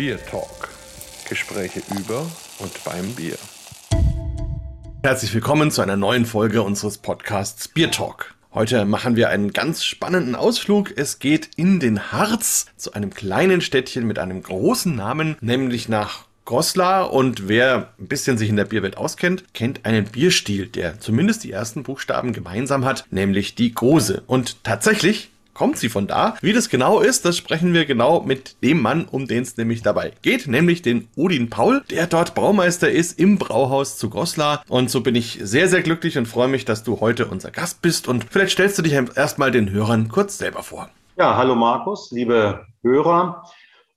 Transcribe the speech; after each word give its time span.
Bier 0.00 0.18
Talk. 0.24 0.70
Gespräche 1.28 1.82
über 1.94 2.26
und 2.58 2.84
beim 2.84 3.14
Bier. 3.16 3.36
Herzlich 5.02 5.34
willkommen 5.34 5.70
zu 5.70 5.82
einer 5.82 5.98
neuen 5.98 6.24
Folge 6.24 6.62
unseres 6.62 6.96
Podcasts 6.96 7.68
Bier 7.68 7.90
Talk. 7.90 8.34
Heute 8.54 8.86
machen 8.86 9.14
wir 9.14 9.28
einen 9.28 9.52
ganz 9.52 9.84
spannenden 9.84 10.36
Ausflug. 10.36 10.96
Es 10.96 11.18
geht 11.18 11.50
in 11.56 11.80
den 11.80 12.12
Harz 12.12 12.64
zu 12.78 12.94
einem 12.94 13.10
kleinen 13.12 13.60
Städtchen 13.60 14.06
mit 14.06 14.18
einem 14.18 14.42
großen 14.42 14.96
Namen, 14.96 15.36
nämlich 15.42 15.90
nach 15.90 16.24
Goslar 16.46 17.12
und 17.12 17.46
wer 17.46 17.92
ein 17.98 18.08
bisschen 18.08 18.38
sich 18.38 18.48
in 18.48 18.56
der 18.56 18.64
Bierwelt 18.64 18.96
auskennt, 18.96 19.52
kennt 19.52 19.84
einen 19.84 20.06
Bierstil, 20.06 20.66
der 20.66 20.98
zumindest 20.98 21.44
die 21.44 21.52
ersten 21.52 21.82
Buchstaben 21.82 22.32
gemeinsam 22.32 22.86
hat, 22.86 23.04
nämlich 23.10 23.54
die 23.54 23.72
Gose. 23.72 24.22
Und 24.26 24.64
tatsächlich 24.64 25.29
kommt 25.54 25.78
sie 25.78 25.88
von 25.88 26.06
da. 26.06 26.36
Wie 26.40 26.52
das 26.52 26.68
genau 26.68 27.00
ist, 27.00 27.24
das 27.24 27.36
sprechen 27.36 27.74
wir 27.74 27.84
genau 27.84 28.20
mit 28.20 28.62
dem 28.62 28.80
Mann, 28.80 29.06
um 29.10 29.26
den 29.26 29.42
es 29.42 29.56
nämlich 29.56 29.82
dabei 29.82 30.12
geht, 30.22 30.46
nämlich 30.46 30.82
den 30.82 31.08
Odin 31.16 31.50
Paul, 31.50 31.82
der 31.90 32.06
dort 32.06 32.34
Braumeister 32.34 32.90
ist 32.90 33.18
im 33.18 33.38
Brauhaus 33.38 33.98
zu 33.98 34.10
Goslar. 34.10 34.62
Und 34.68 34.90
so 34.90 35.00
bin 35.00 35.14
ich 35.14 35.38
sehr, 35.42 35.68
sehr 35.68 35.82
glücklich 35.82 36.18
und 36.18 36.26
freue 36.26 36.48
mich, 36.48 36.64
dass 36.64 36.84
du 36.84 37.00
heute 37.00 37.26
unser 37.26 37.50
Gast 37.50 37.82
bist. 37.82 38.08
Und 38.08 38.24
vielleicht 38.30 38.52
stellst 38.52 38.78
du 38.78 38.82
dich 38.82 38.92
erstmal 38.92 39.50
den 39.50 39.70
Hörern 39.70 40.08
kurz 40.08 40.38
selber 40.38 40.62
vor. 40.62 40.88
Ja, 41.16 41.36
hallo 41.36 41.54
Markus, 41.54 42.10
liebe 42.12 42.66
Hörer. 42.82 43.44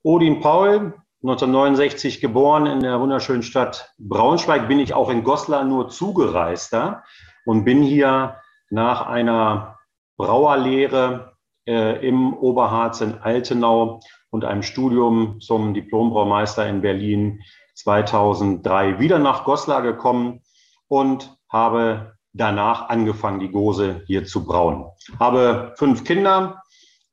Odin 0.04 0.42
Paul, 0.42 0.94
1969 1.24 2.20
geboren 2.20 2.66
in 2.66 2.82
der 2.82 3.00
wunderschönen 3.00 3.44
Stadt 3.44 3.94
Braunschweig, 3.98 4.68
bin 4.68 4.80
ich 4.80 4.94
auch 4.94 5.10
in 5.10 5.24
Goslar 5.24 5.64
nur 5.64 5.88
zugereister 5.88 7.04
und 7.46 7.64
bin 7.64 7.82
hier 7.82 8.36
nach 8.70 9.06
einer 9.06 9.80
Brauerlehre 10.18 11.33
äh, 11.68 12.06
im 12.08 12.34
Oberharz 12.34 13.02
in 13.02 13.16
Altenau 13.16 14.00
und 14.30 14.46
einem 14.46 14.64
Studium 14.64 15.40
zum 15.40 15.74
Diplombraumeister 15.74 16.68
in 16.68 16.82
Berlin 16.82 17.42
2003 17.76 19.00
wieder 19.00 19.20
nach 19.20 19.46
Goslar 19.46 19.82
gekommen 19.82 20.42
und 20.88 21.38
habe 21.50 22.14
danach 22.34 22.90
angefangen, 22.90 23.40
die 23.40 23.52
Gose 23.52 24.02
hier 24.08 24.26
zu 24.26 24.46
brauen. 24.46 24.86
Habe 25.20 25.74
fünf 25.78 26.04
Kinder, 26.04 26.64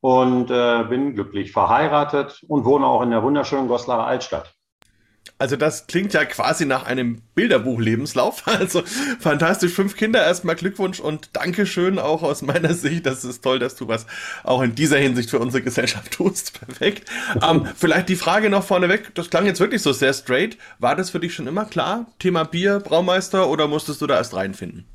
und 0.01 0.49
äh, 0.49 0.83
bin 0.89 1.13
glücklich 1.13 1.51
verheiratet 1.51 2.43
und 2.47 2.65
wohne 2.65 2.87
auch 2.87 3.03
in 3.03 3.11
der 3.11 3.23
wunderschönen 3.23 3.67
Goslarer 3.67 4.05
Altstadt. 4.05 4.53
Also 5.41 5.55
das 5.55 5.87
klingt 5.87 6.13
ja 6.13 6.23
quasi 6.23 6.67
nach 6.67 6.85
einem 6.85 7.23
Bilderbuch-Lebenslauf. 7.33 8.43
Also 8.61 8.83
fantastisch, 9.19 9.73
fünf 9.73 9.95
Kinder, 9.95 10.23
erstmal 10.23 10.55
Glückwunsch 10.55 10.99
und 10.99 11.35
Dankeschön 11.35 11.97
auch 11.97 12.21
aus 12.21 12.43
meiner 12.43 12.75
Sicht. 12.75 13.07
Das 13.07 13.23
ist 13.23 13.41
toll, 13.41 13.57
dass 13.57 13.75
du 13.75 13.87
was 13.87 14.05
auch 14.43 14.61
in 14.61 14.75
dieser 14.75 14.97
Hinsicht 14.97 15.31
für 15.31 15.39
unsere 15.39 15.63
Gesellschaft 15.63 16.11
tust. 16.17 16.59
Perfekt. 16.59 17.09
Ähm, 17.41 17.65
vielleicht 17.75 18.09
die 18.09 18.15
Frage 18.15 18.51
noch 18.51 18.63
vorneweg, 18.63 19.15
das 19.15 19.31
klang 19.31 19.47
jetzt 19.47 19.59
wirklich 19.59 19.81
so 19.81 19.93
sehr 19.93 20.13
straight. 20.13 20.57
War 20.77 20.95
das 20.95 21.09
für 21.09 21.19
dich 21.19 21.33
schon 21.33 21.47
immer 21.47 21.65
klar? 21.65 22.05
Thema 22.19 22.43
Bier, 22.43 22.79
Braumeister 22.79 23.49
oder 23.49 23.67
musstest 23.67 23.99
du 24.01 24.05
da 24.05 24.17
erst 24.17 24.35
reinfinden? 24.35 24.85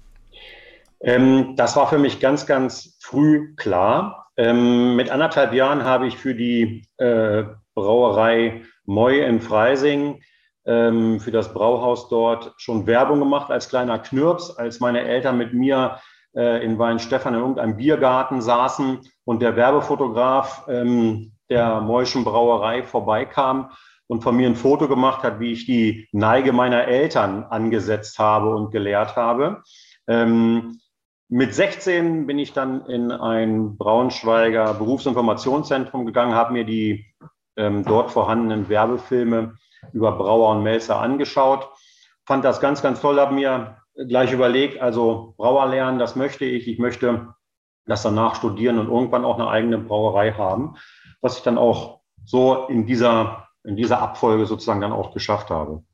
Ähm, 1.00 1.54
das 1.56 1.74
war 1.74 1.88
für 1.88 1.98
mich 1.98 2.20
ganz, 2.20 2.46
ganz 2.46 2.96
früh 3.00 3.56
klar. 3.56 4.30
Ähm, 4.36 4.94
mit 4.94 5.10
anderthalb 5.10 5.52
Jahren 5.54 5.82
habe 5.82 6.06
ich 6.06 6.16
für 6.16 6.36
die 6.36 6.84
äh, 6.98 7.42
Brauerei 7.74 8.62
Moy 8.86 9.20
in 9.20 9.40
Freising, 9.40 10.20
ähm, 10.66 11.20
für 11.20 11.30
das 11.30 11.52
Brauhaus 11.52 12.08
dort 12.08 12.54
schon 12.56 12.86
Werbung 12.86 13.20
gemacht 13.20 13.50
als 13.50 13.68
kleiner 13.68 13.98
Knirps, 13.98 14.50
als 14.50 14.80
meine 14.80 15.02
Eltern 15.02 15.38
mit 15.38 15.54
mir 15.54 16.00
äh, 16.34 16.64
in 16.64 16.78
Weinstefan 16.78 17.34
in 17.34 17.40
irgendeinem 17.40 17.76
Biergarten 17.76 18.42
saßen 18.42 19.00
und 19.24 19.42
der 19.42 19.56
Werbefotograf 19.56 20.66
ähm, 20.68 21.32
der 21.48 21.80
Moyschen 21.80 22.24
Brauerei 22.24 22.82
vorbeikam 22.82 23.70
und 24.08 24.22
von 24.22 24.36
mir 24.36 24.48
ein 24.48 24.56
Foto 24.56 24.88
gemacht 24.88 25.22
hat, 25.22 25.40
wie 25.40 25.52
ich 25.52 25.66
die 25.66 26.08
Neige 26.12 26.52
meiner 26.52 26.86
Eltern 26.86 27.44
angesetzt 27.44 28.18
habe 28.18 28.54
und 28.54 28.70
gelehrt 28.70 29.16
habe. 29.16 29.62
Ähm, 30.06 30.80
mit 31.28 31.54
16 31.54 32.26
bin 32.26 32.38
ich 32.38 32.52
dann 32.52 32.86
in 32.86 33.10
ein 33.10 33.76
Braunschweiger 33.76 34.74
Berufsinformationszentrum 34.74 36.06
gegangen, 36.06 36.34
habe 36.34 36.52
mir 36.52 36.64
die 36.64 37.06
ähm, 37.56 37.84
dort 37.84 38.12
vorhandenen 38.12 38.68
Werbefilme 38.68 39.56
über 39.92 40.12
Brauer 40.12 40.50
und 40.56 40.62
Melzer 40.62 41.00
angeschaut, 41.00 41.68
fand 42.24 42.44
das 42.44 42.60
ganz, 42.60 42.82
ganz 42.82 43.00
toll, 43.00 43.20
habe 43.20 43.34
mir 43.34 43.78
gleich 44.08 44.32
überlegt, 44.32 44.80
also 44.80 45.34
Brauer 45.36 45.66
lernen, 45.68 45.98
das 45.98 46.16
möchte 46.16 46.44
ich. 46.44 46.68
Ich 46.68 46.78
möchte 46.78 47.34
das 47.86 48.02
danach 48.02 48.34
studieren 48.34 48.78
und 48.78 48.88
irgendwann 48.88 49.24
auch 49.24 49.38
eine 49.38 49.48
eigene 49.48 49.78
Brauerei 49.78 50.32
haben, 50.32 50.76
was 51.20 51.38
ich 51.38 51.42
dann 51.44 51.56
auch 51.56 52.00
so 52.24 52.66
in 52.66 52.86
dieser, 52.86 53.48
in 53.64 53.76
dieser 53.76 54.00
Abfolge 54.00 54.46
sozusagen 54.46 54.80
dann 54.80 54.92
auch 54.92 55.14
geschafft 55.14 55.50
habe. 55.50 55.84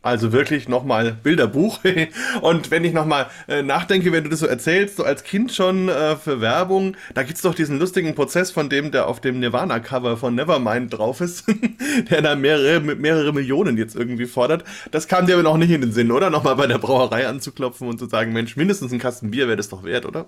Also 0.00 0.32
wirklich 0.32 0.68
nochmal 0.68 1.12
Bilderbuch. 1.22 1.78
Und 2.40 2.70
wenn 2.70 2.84
ich 2.84 2.92
nochmal 2.92 3.26
äh, 3.46 3.62
nachdenke, 3.62 4.10
wenn 4.12 4.24
du 4.24 4.30
das 4.30 4.40
so 4.40 4.46
erzählst, 4.46 4.96
so 4.96 5.04
als 5.04 5.22
Kind 5.22 5.52
schon 5.52 5.88
äh, 5.88 6.16
für 6.16 6.40
Werbung, 6.40 6.96
da 7.14 7.22
gibt's 7.22 7.42
doch 7.42 7.54
diesen 7.54 7.78
lustigen 7.78 8.14
Prozess 8.14 8.50
von 8.50 8.68
dem, 8.68 8.90
der 8.90 9.06
auf 9.06 9.20
dem 9.20 9.38
Nirvana-Cover 9.38 10.16
von 10.16 10.34
Nevermind 10.34 10.96
drauf 10.96 11.20
ist, 11.20 11.44
der 12.10 12.20
da 12.20 12.34
mehrere, 12.34 12.80
mehrere 12.80 13.32
Millionen 13.32 13.76
jetzt 13.76 13.94
irgendwie 13.94 14.26
fordert. 14.26 14.64
Das 14.90 15.06
kam 15.06 15.26
dir 15.26 15.34
aber 15.34 15.44
noch 15.44 15.56
nicht 15.56 15.70
in 15.70 15.80
den 15.80 15.92
Sinn, 15.92 16.10
oder? 16.10 16.30
Nochmal 16.30 16.56
bei 16.56 16.66
der 16.66 16.78
Brauerei 16.78 17.28
anzuklopfen 17.28 17.88
und 17.88 17.98
zu 17.98 18.06
sagen, 18.06 18.32
Mensch, 18.32 18.56
mindestens 18.56 18.92
ein 18.92 18.98
Kasten 18.98 19.30
Bier 19.30 19.46
wäre 19.46 19.56
das 19.56 19.68
doch 19.68 19.84
wert, 19.84 20.04
oder? 20.04 20.26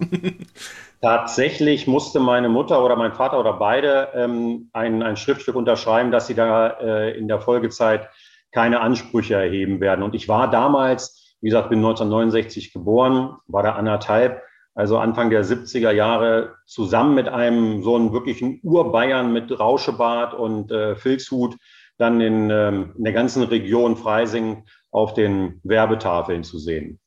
Tatsächlich 1.01 1.89
musste 1.89 2.21
meine 2.21 2.49
Mutter 2.49 2.83
oder 2.85 2.95
mein 2.95 3.13
Vater 3.13 3.41
oder 3.41 3.55
beide 3.55 4.09
ähm, 4.15 4.69
ein, 4.73 5.03
ein 5.03 5.17
Schriftstück 5.17 5.57
unterschreiben, 5.57 6.13
dass 6.13 6.29
sie 6.29 6.35
da 6.35 6.69
äh, 6.69 7.19
in 7.19 7.27
der 7.27 7.41
Folgezeit 7.41 8.09
keine 8.55 8.81
Ansprüche 8.81 9.35
erheben 9.35 9.81
werden. 9.81 10.03
Und 10.03 10.15
ich 10.15 10.29
war 10.29 10.49
damals, 10.49 11.37
wie 11.41 11.49
gesagt, 11.49 11.71
bin 11.71 11.81
1969 11.81 12.73
geboren, 12.73 13.37
war 13.49 13.65
da 13.65 13.73
anderthalb, 13.73 14.43
also 14.75 14.99
Anfang 14.99 15.29
der 15.31 15.45
70er 15.45 15.91
Jahre, 15.91 16.55
zusammen 16.65 17.15
mit 17.15 17.29
einem 17.29 17.83
so 17.83 17.97
einen 17.97 18.13
wirklichen 18.13 18.61
Urbayern 18.63 19.33
mit 19.33 19.59
Rauschebart 19.59 20.35
und 20.35 20.71
äh, 20.71 20.95
Filzhut 20.95 21.57
dann 21.99 22.21
in, 22.21 22.51
ähm, 22.51 22.93
in 22.97 23.05
der 23.05 23.13
ganzen 23.13 23.43
Region 23.43 23.97
Freising 23.97 24.65
auf 24.91 25.15
den 25.15 25.61
Werbetafeln 25.65 26.45
zu 26.45 26.59
sehen. 26.59 27.01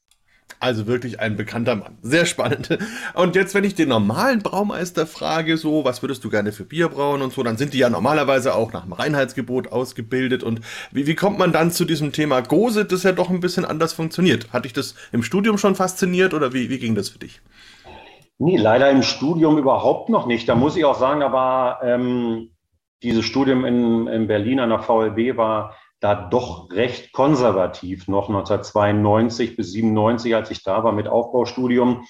Also 0.59 0.87
wirklich 0.87 1.19
ein 1.19 1.37
bekannter 1.37 1.75
Mann. 1.75 1.97
Sehr 2.01 2.25
spannend. 2.25 2.77
Und 3.13 3.35
jetzt, 3.35 3.53
wenn 3.53 3.63
ich 3.63 3.75
den 3.75 3.89
normalen 3.89 4.41
Braumeister 4.41 5.05
frage, 5.05 5.55
so, 5.57 5.85
was 5.85 6.01
würdest 6.01 6.23
du 6.23 6.29
gerne 6.31 6.51
für 6.51 6.63
Bier 6.63 6.89
brauen 6.89 7.21
und 7.21 7.31
so, 7.31 7.43
dann 7.43 7.57
sind 7.57 7.73
die 7.73 7.77
ja 7.77 7.89
normalerweise 7.89 8.55
auch 8.55 8.73
nach 8.73 8.83
dem 8.83 8.93
Reinheitsgebot 8.93 9.71
ausgebildet. 9.71 10.41
Und 10.41 10.61
wie, 10.91 11.05
wie 11.05 11.15
kommt 11.15 11.37
man 11.37 11.51
dann 11.51 11.69
zu 11.69 11.85
diesem 11.85 12.11
Thema 12.11 12.41
Gose, 12.41 12.85
das 12.85 13.03
ja 13.03 13.11
doch 13.11 13.29
ein 13.29 13.39
bisschen 13.39 13.65
anders 13.65 13.93
funktioniert? 13.93 14.51
Hat 14.51 14.65
dich 14.65 14.73
das 14.73 14.95
im 15.11 15.21
Studium 15.21 15.59
schon 15.59 15.75
fasziniert 15.75 16.33
oder 16.33 16.53
wie, 16.53 16.71
wie 16.71 16.79
ging 16.79 16.95
das 16.95 17.09
für 17.09 17.19
dich? 17.19 17.41
Nee, 18.39 18.57
leider 18.57 18.89
im 18.89 19.03
Studium 19.03 19.57
überhaupt 19.57 20.09
noch 20.09 20.25
nicht. 20.25 20.49
Da 20.49 20.55
muss 20.55 20.75
ich 20.75 20.85
auch 20.85 20.99
sagen, 20.99 21.21
aber 21.21 21.79
ähm, 21.83 22.49
dieses 23.03 23.25
Studium 23.25 23.63
in, 23.65 24.07
in 24.07 24.27
Berlin 24.27 24.59
an 24.59 24.69
der 24.69 24.79
VLB 24.79 25.37
war 25.37 25.75
da 25.99 26.15
doch 26.29 26.71
recht 26.71 27.11
konservativ 27.11 28.07
noch 28.07 28.29
1992 28.29 29.55
bis 29.55 29.71
97, 29.71 30.35
als 30.35 30.51
ich 30.51 30.63
da 30.63 30.83
war 30.83 30.91
mit 30.91 31.07
Aufbaustudium. 31.07 32.05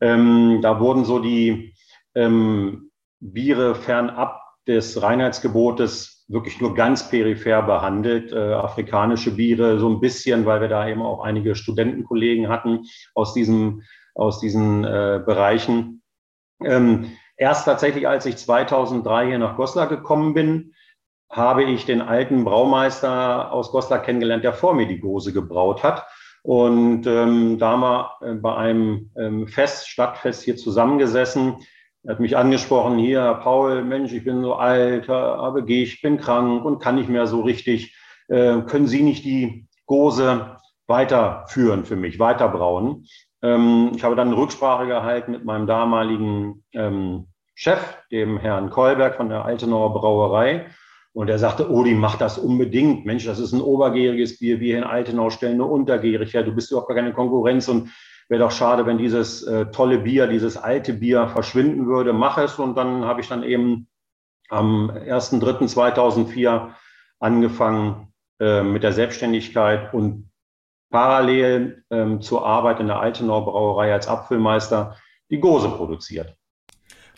Ähm, 0.00 0.60
da 0.62 0.80
wurden 0.80 1.04
so 1.04 1.18
die 1.18 1.74
ähm, 2.14 2.90
Biere 3.20 3.74
fernab 3.74 4.40
des 4.66 5.02
Reinheitsgebotes 5.02 6.24
wirklich 6.28 6.60
nur 6.60 6.74
ganz 6.74 7.08
peripher 7.08 7.62
behandelt. 7.62 8.32
Äh, 8.32 8.52
afrikanische 8.52 9.32
Biere 9.32 9.78
so 9.78 9.88
ein 9.88 10.00
bisschen, 10.00 10.46
weil 10.46 10.60
wir 10.60 10.68
da 10.68 10.88
eben 10.88 11.02
auch 11.02 11.20
einige 11.20 11.54
Studentenkollegen 11.54 12.48
hatten 12.48 12.84
aus, 13.14 13.34
diesem, 13.34 13.82
aus 14.14 14.38
diesen 14.38 14.84
äh, 14.84 15.20
Bereichen. 15.24 16.02
Ähm, 16.62 17.12
erst 17.36 17.64
tatsächlich, 17.64 18.06
als 18.06 18.26
ich 18.26 18.36
2003 18.36 19.26
hier 19.26 19.38
nach 19.38 19.56
Goslar 19.56 19.88
gekommen 19.88 20.34
bin, 20.34 20.74
habe 21.30 21.62
ich 21.62 21.86
den 21.86 22.02
alten 22.02 22.44
Braumeister 22.44 23.52
aus 23.52 23.70
Goslar 23.70 24.02
kennengelernt, 24.02 24.44
der 24.44 24.52
vor 24.52 24.74
mir 24.74 24.86
die 24.86 24.98
Gose 24.98 25.32
gebraut 25.32 25.82
hat. 25.84 26.06
Und 26.42 27.06
ähm, 27.06 27.58
da 27.58 27.70
haben 27.70 27.80
wir 27.80 28.10
äh, 28.22 28.34
bei 28.34 28.56
einem 28.56 29.10
ähm, 29.16 29.46
Fest, 29.46 29.88
Stadtfest 29.88 30.42
hier 30.42 30.56
zusammengesessen. 30.56 31.56
Er 32.02 32.14
hat 32.14 32.20
mich 32.20 32.36
angesprochen, 32.36 32.98
hier, 32.98 33.38
Paul, 33.42 33.84
Mensch, 33.84 34.12
ich 34.12 34.24
bin 34.24 34.42
so 34.42 34.54
alt, 34.54 35.10
aber 35.10 35.62
gehe 35.62 35.82
ich 35.82 36.00
bin 36.00 36.18
krank 36.18 36.64
und 36.64 36.78
kann 36.78 36.94
nicht 36.94 37.10
mehr 37.10 37.26
so 37.26 37.42
richtig. 37.42 37.94
Äh, 38.28 38.62
können 38.62 38.86
Sie 38.86 39.02
nicht 39.02 39.24
die 39.24 39.68
Gose 39.86 40.56
weiterführen 40.86 41.84
für 41.84 41.96
mich, 41.96 42.18
weiterbrauen? 42.18 43.06
Ähm, 43.42 43.92
ich 43.94 44.02
habe 44.02 44.16
dann 44.16 44.28
eine 44.28 44.36
Rücksprache 44.36 44.86
gehalten 44.86 45.32
mit 45.32 45.44
meinem 45.44 45.66
damaligen 45.66 46.64
ähm, 46.72 47.26
Chef, 47.54 47.98
dem 48.10 48.38
Herrn 48.38 48.70
Kolberg 48.70 49.16
von 49.16 49.28
der 49.28 49.44
Altenauer 49.44 49.92
Brauerei. 49.92 50.66
Und 51.12 51.28
er 51.28 51.38
sagte, 51.38 51.70
Odi, 51.70 51.94
mach 51.94 52.16
das 52.16 52.38
unbedingt. 52.38 53.04
Mensch, 53.04 53.26
das 53.26 53.40
ist 53.40 53.52
ein 53.52 53.60
obergäriges 53.60 54.38
Bier. 54.38 54.60
Wir 54.60 54.68
hier 54.68 54.78
in 54.78 54.84
Altenau 54.84 55.30
stellen 55.30 55.56
nur 55.56 55.70
untergärig 55.70 56.34
her. 56.34 56.44
Du 56.44 56.54
bist 56.54 56.70
überhaupt 56.70 56.88
gar 56.88 56.96
keine 56.96 57.12
Konkurrenz 57.12 57.68
und 57.68 57.90
wäre 58.28 58.42
doch 58.42 58.52
schade, 58.52 58.86
wenn 58.86 58.98
dieses 58.98 59.42
äh, 59.42 59.66
tolle 59.72 59.98
Bier, 59.98 60.28
dieses 60.28 60.56
alte 60.56 60.92
Bier 60.92 61.28
verschwinden 61.28 61.86
würde. 61.86 62.12
Mach 62.12 62.38
es. 62.38 62.58
Und 62.60 62.76
dann 62.76 63.04
habe 63.04 63.20
ich 63.20 63.28
dann 63.28 63.42
eben 63.42 63.88
am 64.48 64.90
1.3.2004 64.90 66.70
angefangen 67.18 68.12
äh, 68.38 68.62
mit 68.62 68.84
der 68.84 68.92
Selbstständigkeit 68.92 69.92
und 69.92 70.30
parallel 70.90 71.84
ähm, 71.90 72.20
zur 72.20 72.46
Arbeit 72.46 72.80
in 72.80 72.86
der 72.86 73.00
Altenau 73.00 73.42
Brauerei 73.42 73.92
als 73.92 74.08
Apfelmeister 74.08 74.96
die 75.30 75.40
Gose 75.40 75.68
produziert. 75.68 76.36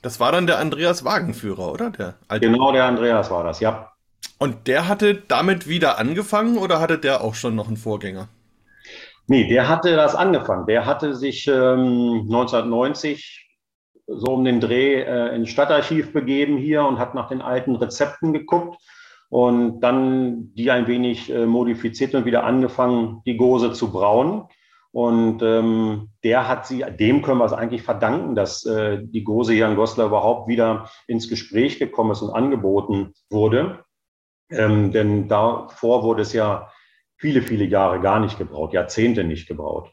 Das 0.03 0.19
war 0.19 0.33
dann 0.33 0.47
der 0.47 0.59
Andreas 0.59 1.05
Wagenführer, 1.05 1.73
oder? 1.73 1.91
Der 1.91 2.15
alte 2.29 2.47
genau, 2.47 2.73
der 2.73 2.85
Andreas 2.85 3.31
war 3.31 3.45
das, 3.45 3.61
ja. 3.61 3.93
Und 4.39 4.67
der 4.67 4.89
hatte 4.89 5.15
damit 5.15 5.69
wieder 5.69 5.99
angefangen 5.99 6.59
oder 6.59 6.81
hatte 6.81 6.99
der 6.99 7.23
auch 7.23 7.35
schon 7.35 7.55
noch 7.55 7.69
einen 7.69 7.77
Vorgänger? 7.77 8.29
Nee, 9.29 9.49
der 9.49 9.69
hatte 9.69 9.95
das 9.95 10.17
angefangen. 10.17 10.67
Der 10.67 10.85
hatte 10.85 11.15
sich 11.15 11.47
ähm, 11.47 12.27
1990 12.27 13.49
so 14.09 14.33
um 14.33 14.45
den 14.45 14.61
Dreh 14.61 15.01
äh, 15.03 15.35
ins 15.35 15.51
Stadtarchiv 15.51 16.13
begeben 16.13 16.59
hier 16.59 16.85
und 16.85 16.99
hat 16.99 17.15
nach 17.15 17.29
den 17.29 17.41
alten 17.41 17.77
Rezepten 17.77 18.33
geguckt 18.33 18.77
und 19.29 19.81
dann 19.81 20.53
die 20.55 20.71
ein 20.71 20.89
wenig 20.89 21.31
äh, 21.31 21.47
modifiziert 21.47 22.15
und 22.15 22.25
wieder 22.25 22.45
angefangen, 22.45 23.23
die 23.25 23.37
Gose 23.37 23.73
zu 23.73 23.93
brauen. 23.93 24.49
Und 24.93 25.43
ähm, 25.43 26.11
der 26.23 26.49
hat 26.49 26.67
sie, 26.67 26.85
dem 26.99 27.23
können 27.23 27.39
wir 27.39 27.47
es 27.47 27.55
eigentlich 27.55 27.83
verdanken, 27.83 28.35
dass 28.35 28.67
äh, 28.67 29.01
die 29.03 29.25
Gose 29.25 29.55
hier 29.55 29.67
in 29.67 29.75
Goslar 29.75 30.07
überhaupt 30.07 30.49
wieder 30.49 30.91
ins 31.07 31.31
Gespräch 31.31 31.79
gekommen 31.79 32.11
ist 32.11 32.21
und 32.21 32.31
angeboten 32.31 33.15
wurde. 33.31 33.85
Ähm, 34.51 34.93
denn 34.93 35.29
davor 35.29 36.03
wurde 36.03 36.23
es 36.23 36.35
ja 36.35 36.71
viele, 37.17 37.41
viele 37.41 37.65
Jahre 37.65 38.01
gar 38.01 38.21
nicht 38.21 38.37
gebraut, 38.37 38.75
Jahrzehnte 38.75 39.25
nicht 39.25 39.49
gebraut. 39.49 39.91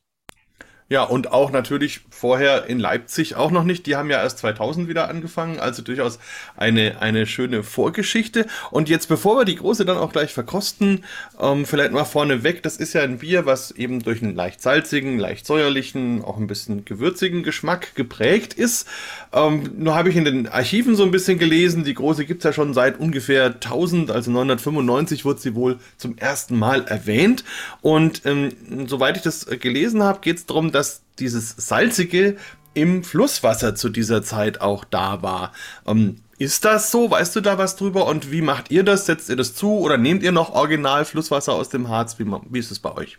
Ja, 0.92 1.04
und 1.04 1.32
auch 1.32 1.52
natürlich 1.52 2.02
vorher 2.10 2.66
in 2.66 2.80
Leipzig 2.80 3.36
auch 3.36 3.52
noch 3.52 3.64
nicht. 3.64 3.86
Die 3.86 3.96
haben 3.96 4.10
ja 4.10 4.24
erst 4.24 4.40
2000 4.40 4.88
wieder 4.88 5.08
angefangen, 5.08 5.60
also 5.60 5.84
durchaus 5.84 6.18
eine, 6.58 7.00
eine 7.00 7.28
schöne 7.28 7.62
Vorgeschichte. 7.62 8.48
Und 8.72 8.90
jetzt, 8.90 9.08
bevor 9.08 9.38
wir 9.38 9.46
die 9.46 9.58
große 9.58 9.86
dann 9.86 9.98
auch 9.98 10.12
gleich 10.12 10.34
verkosten, 10.34 11.06
ähm, 11.40 11.68
vielleicht 11.68 11.92
mal 11.92 12.06
vorneweg, 12.06 12.64
das 12.64 12.78
ist 12.78 12.94
ja 12.94 13.04
ein 13.04 13.20
Bier, 13.20 13.46
was 13.46 13.70
eben 13.70 14.02
durch 14.02 14.24
einen 14.24 14.34
leicht 14.34 14.64
salzigen, 14.64 15.20
leicht 15.20 15.46
säuerlichen, 15.46 16.24
auch 16.24 16.38
ein 16.38 16.48
bisschen 16.48 16.86
gewürzigen 16.86 17.44
Geschmack 17.44 17.94
geprägt 17.94 18.56
ist. 18.56 18.88
Ähm, 19.32 19.70
nur 19.78 19.94
habe 19.94 20.10
ich 20.10 20.16
in 20.16 20.26
den 20.26 20.48
Archiven 20.48 20.96
so 20.96 21.04
ein 21.04 21.12
bisschen 21.12 21.38
gelesen, 21.38 21.84
die 21.84 21.94
große 21.94 22.26
gibt's 22.26 22.46
ja 22.46 22.52
schon 22.52 22.74
seit 22.74 23.00
ungefähr 23.00 23.46
1000, 23.46 24.10
also 24.10 24.32
995 24.32 25.24
wurde 25.24 25.40
sie 25.40 25.54
wohl 25.54 25.78
zum 25.98 26.18
ersten 26.18 26.58
Mal 26.58 26.88
erwähnt. 26.88 27.44
Und 27.82 28.24
ähm, 28.26 28.54
soweit 28.88 29.18
ich 29.18 29.24
das 29.24 29.46
gelesen 29.46 30.02
habe, 30.02 30.22
geht 30.22 30.38
es 30.38 30.48
darum, 30.48 30.72
dass 30.80 31.04
dieses 31.20 31.56
Salzige 31.58 32.38
im 32.74 33.04
Flusswasser 33.04 33.76
zu 33.76 33.90
dieser 33.90 34.24
Zeit 34.24 34.62
auch 34.62 34.86
da 34.86 35.22
war. 35.22 35.52
Ähm, 35.86 36.24
ist 36.38 36.64
das 36.64 36.90
so? 36.90 37.12
Weißt 37.12 37.36
du 37.36 37.42
da 37.42 37.58
was 37.58 37.76
drüber? 37.76 38.08
Und 38.08 38.32
wie 38.32 38.42
macht 38.42 38.72
ihr 38.72 38.84
das? 38.84 39.06
Setzt 39.06 39.30
ihr 39.30 39.36
das 39.36 39.54
zu 39.54 39.80
oder 39.80 39.98
nehmt 39.98 40.24
ihr 40.24 40.32
noch 40.32 40.54
original 40.56 41.04
Flusswasser 41.04 41.54
aus 41.54 41.68
dem 41.68 41.90
Harz? 41.90 42.18
Wie, 42.18 42.26
wie 42.26 42.60
ist 42.60 42.72
es 42.72 42.80
bei 42.80 42.96
euch? 42.96 43.18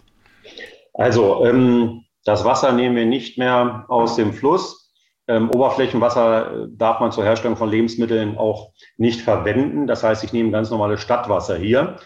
Also, 0.95 1.45
ähm, 1.45 2.05
das 2.25 2.45
Wasser 2.45 2.73
nehmen 2.73 2.97
wir 2.97 3.05
nicht 3.05 3.37
mehr 3.37 3.85
aus 3.89 4.17
dem 4.17 4.33
Fluss. 4.33 4.91
Ähm, 5.29 5.51
Oberflächenwasser 5.51 6.65
äh, 6.65 6.67
darf 6.71 7.01
man 7.01 7.13
zur 7.13 7.25
Herstellung 7.25 7.59
von 7.59 7.71
Lebensmitteln 7.71 8.39
auch 8.39 8.73
nicht 8.97 9.21
verwenden. 9.21 9.87
Das 9.87 10.03
heißt, 10.03 10.25
ich 10.25 10.33
nehme 10.33 10.51
ganz 10.51 10.71
normales 10.71 11.03
Stadtwasser 11.03 11.57
hier 11.59 11.99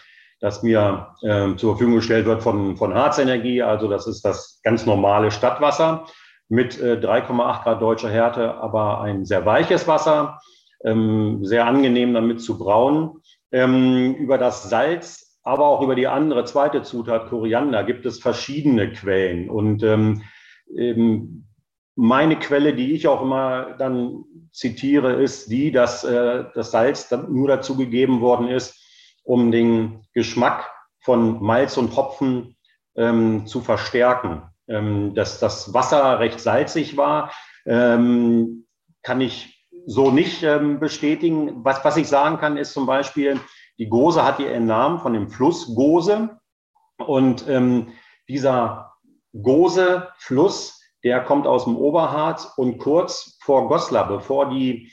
das 0.45 0.61
mir 0.61 1.07
äh, 1.23 1.55
zur 1.55 1.71
Verfügung 1.71 1.95
gestellt 1.95 2.27
wird 2.27 2.43
von, 2.43 2.77
von 2.77 2.93
Harzenergie. 2.93 3.63
Also 3.63 3.87
das 3.87 4.05
ist 4.05 4.23
das 4.23 4.59
ganz 4.63 4.85
normale 4.85 5.31
Stadtwasser 5.31 6.05
mit 6.49 6.79
äh, 6.79 6.97
3,8 6.97 7.63
Grad 7.63 7.81
deutscher 7.81 8.11
Härte, 8.11 8.53
aber 8.53 9.01
ein 9.01 9.25
sehr 9.25 9.43
weiches 9.47 9.87
Wasser, 9.87 10.39
ähm, 10.83 11.43
sehr 11.43 11.65
angenehm 11.65 12.13
damit 12.13 12.41
zu 12.41 12.59
brauen. 12.59 13.21
Ähm, 13.51 14.13
über 14.13 14.37
das 14.37 14.69
Salz, 14.69 15.39
aber 15.41 15.65
auch 15.65 15.81
über 15.81 15.95
die 15.95 16.07
andere 16.07 16.45
zweite 16.45 16.83
Zutat 16.83 17.27
Koriander 17.29 17.83
gibt 17.83 18.05
es 18.05 18.19
verschiedene 18.19 18.91
Quellen. 18.91 19.49
Und 19.49 19.81
ähm, 19.81 20.21
ähm 20.77 21.41
meine 21.97 22.37
Quelle, 22.37 22.75
die 22.75 22.91
ich 22.91 23.07
auch 23.07 23.21
immer 23.21 23.73
dann 23.79 24.25
zitiere, 24.51 25.13
ist 25.13 25.49
die, 25.49 25.71
dass 25.71 26.03
äh, 26.03 26.43
das 26.53 26.69
Salz 26.69 27.09
nur 27.29 27.47
dazu 27.47 27.77
gegeben 27.77 28.19
worden 28.19 28.49
ist, 28.49 28.84
um 29.25 29.51
den 29.51 30.05
Geschmack 30.13 30.71
von 30.99 31.43
Malz 31.43 31.77
und 31.77 31.95
Hopfen 31.95 32.55
ähm, 32.95 33.45
zu 33.45 33.61
verstärken. 33.61 34.43
Ähm, 34.67 35.13
dass 35.13 35.39
das 35.39 35.73
Wasser 35.73 36.19
recht 36.19 36.39
salzig 36.39 36.97
war, 36.97 37.31
ähm, 37.65 38.65
kann 39.03 39.21
ich 39.21 39.67
so 39.85 40.09
nicht 40.09 40.41
ähm, 40.41 40.79
bestätigen. 40.79 41.63
Was, 41.63 41.83
was 41.83 41.97
ich 41.97 42.07
sagen 42.07 42.37
kann, 42.37 42.57
ist 42.57 42.73
zum 42.73 42.85
Beispiel, 42.87 43.39
die 43.77 43.89
Gose 43.89 44.23
hat 44.23 44.39
ihren 44.39 44.65
Namen 44.65 44.99
von 44.99 45.13
dem 45.13 45.29
Fluss 45.29 45.67
Gose. 45.75 46.39
Und 46.97 47.47
ähm, 47.47 47.93
dieser 48.27 48.93
Gose-Fluss, 49.33 50.81
der 51.03 51.23
kommt 51.23 51.45
aus 51.45 51.65
dem 51.65 51.75
Oberharz 51.75 52.53
und 52.57 52.79
kurz 52.79 53.37
vor 53.41 53.67
Goslar, 53.67 54.07
bevor 54.07 54.49
die 54.49 54.91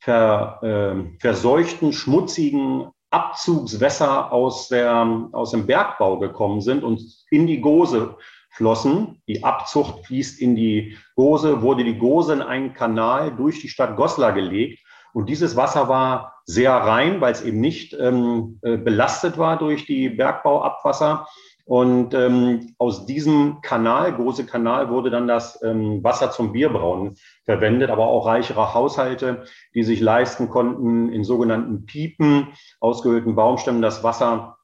ver, 0.00 0.58
äh, 0.62 1.18
verseuchten, 1.20 1.92
schmutzigen 1.92 2.90
Abzugswässer 3.10 4.32
aus, 4.32 4.68
der, 4.68 5.28
aus 5.32 5.52
dem 5.52 5.66
Bergbau 5.66 6.18
gekommen 6.18 6.60
sind 6.60 6.84
und 6.84 7.00
in 7.30 7.46
die 7.46 7.60
Gose 7.60 8.16
flossen. 8.50 9.22
Die 9.28 9.44
Abzucht 9.44 10.06
fließt 10.06 10.40
in 10.40 10.56
die 10.56 10.96
Gose, 11.14 11.62
wurde 11.62 11.84
die 11.84 11.98
Gose 11.98 12.34
in 12.34 12.42
einen 12.42 12.74
Kanal 12.74 13.34
durch 13.34 13.60
die 13.60 13.68
Stadt 13.68 13.96
Goslar 13.96 14.32
gelegt. 14.32 14.80
Und 15.12 15.28
dieses 15.28 15.56
Wasser 15.56 15.88
war 15.88 16.34
sehr 16.44 16.72
rein, 16.72 17.20
weil 17.20 17.32
es 17.32 17.42
eben 17.42 17.60
nicht 17.60 17.94
ähm, 17.94 18.58
äh, 18.62 18.76
belastet 18.76 19.38
war 19.38 19.58
durch 19.58 19.86
die 19.86 20.10
Bergbauabwasser. 20.10 21.26
Und 21.64 22.14
ähm, 22.14 22.74
aus 22.78 23.04
diesem 23.04 23.60
Kanal, 23.60 24.14
große 24.14 24.46
Kanal, 24.46 24.88
wurde 24.88 25.10
dann 25.10 25.28
das 25.28 25.62
ähm, 25.62 26.02
Wasser 26.02 26.30
zum 26.30 26.52
Bierbrauen 26.52 27.16
verwendet, 27.48 27.88
aber 27.88 28.08
auch 28.08 28.26
reichere 28.26 28.74
Haushalte, 28.74 29.44
die 29.74 29.82
sich 29.82 30.00
leisten 30.00 30.50
konnten, 30.50 31.10
in 31.10 31.24
sogenannten 31.24 31.86
Piepen, 31.86 32.48
ausgehöhlten 32.78 33.34
Baumstämmen, 33.36 33.80
das 33.80 34.04
Wasser 34.04 34.58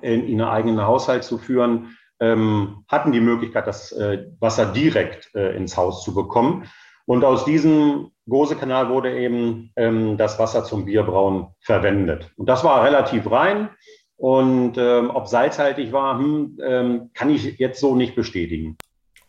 in, 0.00 0.22
einen 0.22 0.42
eigenen 0.42 0.86
Haushalt 0.86 1.24
zu 1.24 1.38
führen, 1.38 1.96
ähm, 2.20 2.84
hatten 2.86 3.10
die 3.10 3.20
Möglichkeit, 3.20 3.66
das 3.66 3.90
äh, 3.90 4.26
Wasser 4.38 4.66
direkt 4.66 5.34
äh, 5.34 5.56
ins 5.56 5.76
Haus 5.76 6.04
zu 6.04 6.14
bekommen. 6.14 6.68
Und 7.04 7.24
aus 7.24 7.44
diesem 7.44 8.12
Gose-Kanal 8.28 8.90
wurde 8.90 9.18
eben 9.18 9.72
ähm, 9.74 10.16
das 10.16 10.38
Wasser 10.38 10.62
zum 10.62 10.84
Bierbrauen 10.84 11.48
verwendet. 11.58 12.30
Und 12.36 12.48
das 12.48 12.62
war 12.62 12.84
relativ 12.84 13.28
rein. 13.28 13.70
Und 14.16 14.78
ähm, 14.78 15.10
ob 15.10 15.26
salzhaltig 15.26 15.90
war, 15.90 16.18
hm, 16.18 16.58
ähm, 16.62 17.10
kann 17.12 17.30
ich 17.30 17.58
jetzt 17.58 17.80
so 17.80 17.96
nicht 17.96 18.14
bestätigen. 18.14 18.76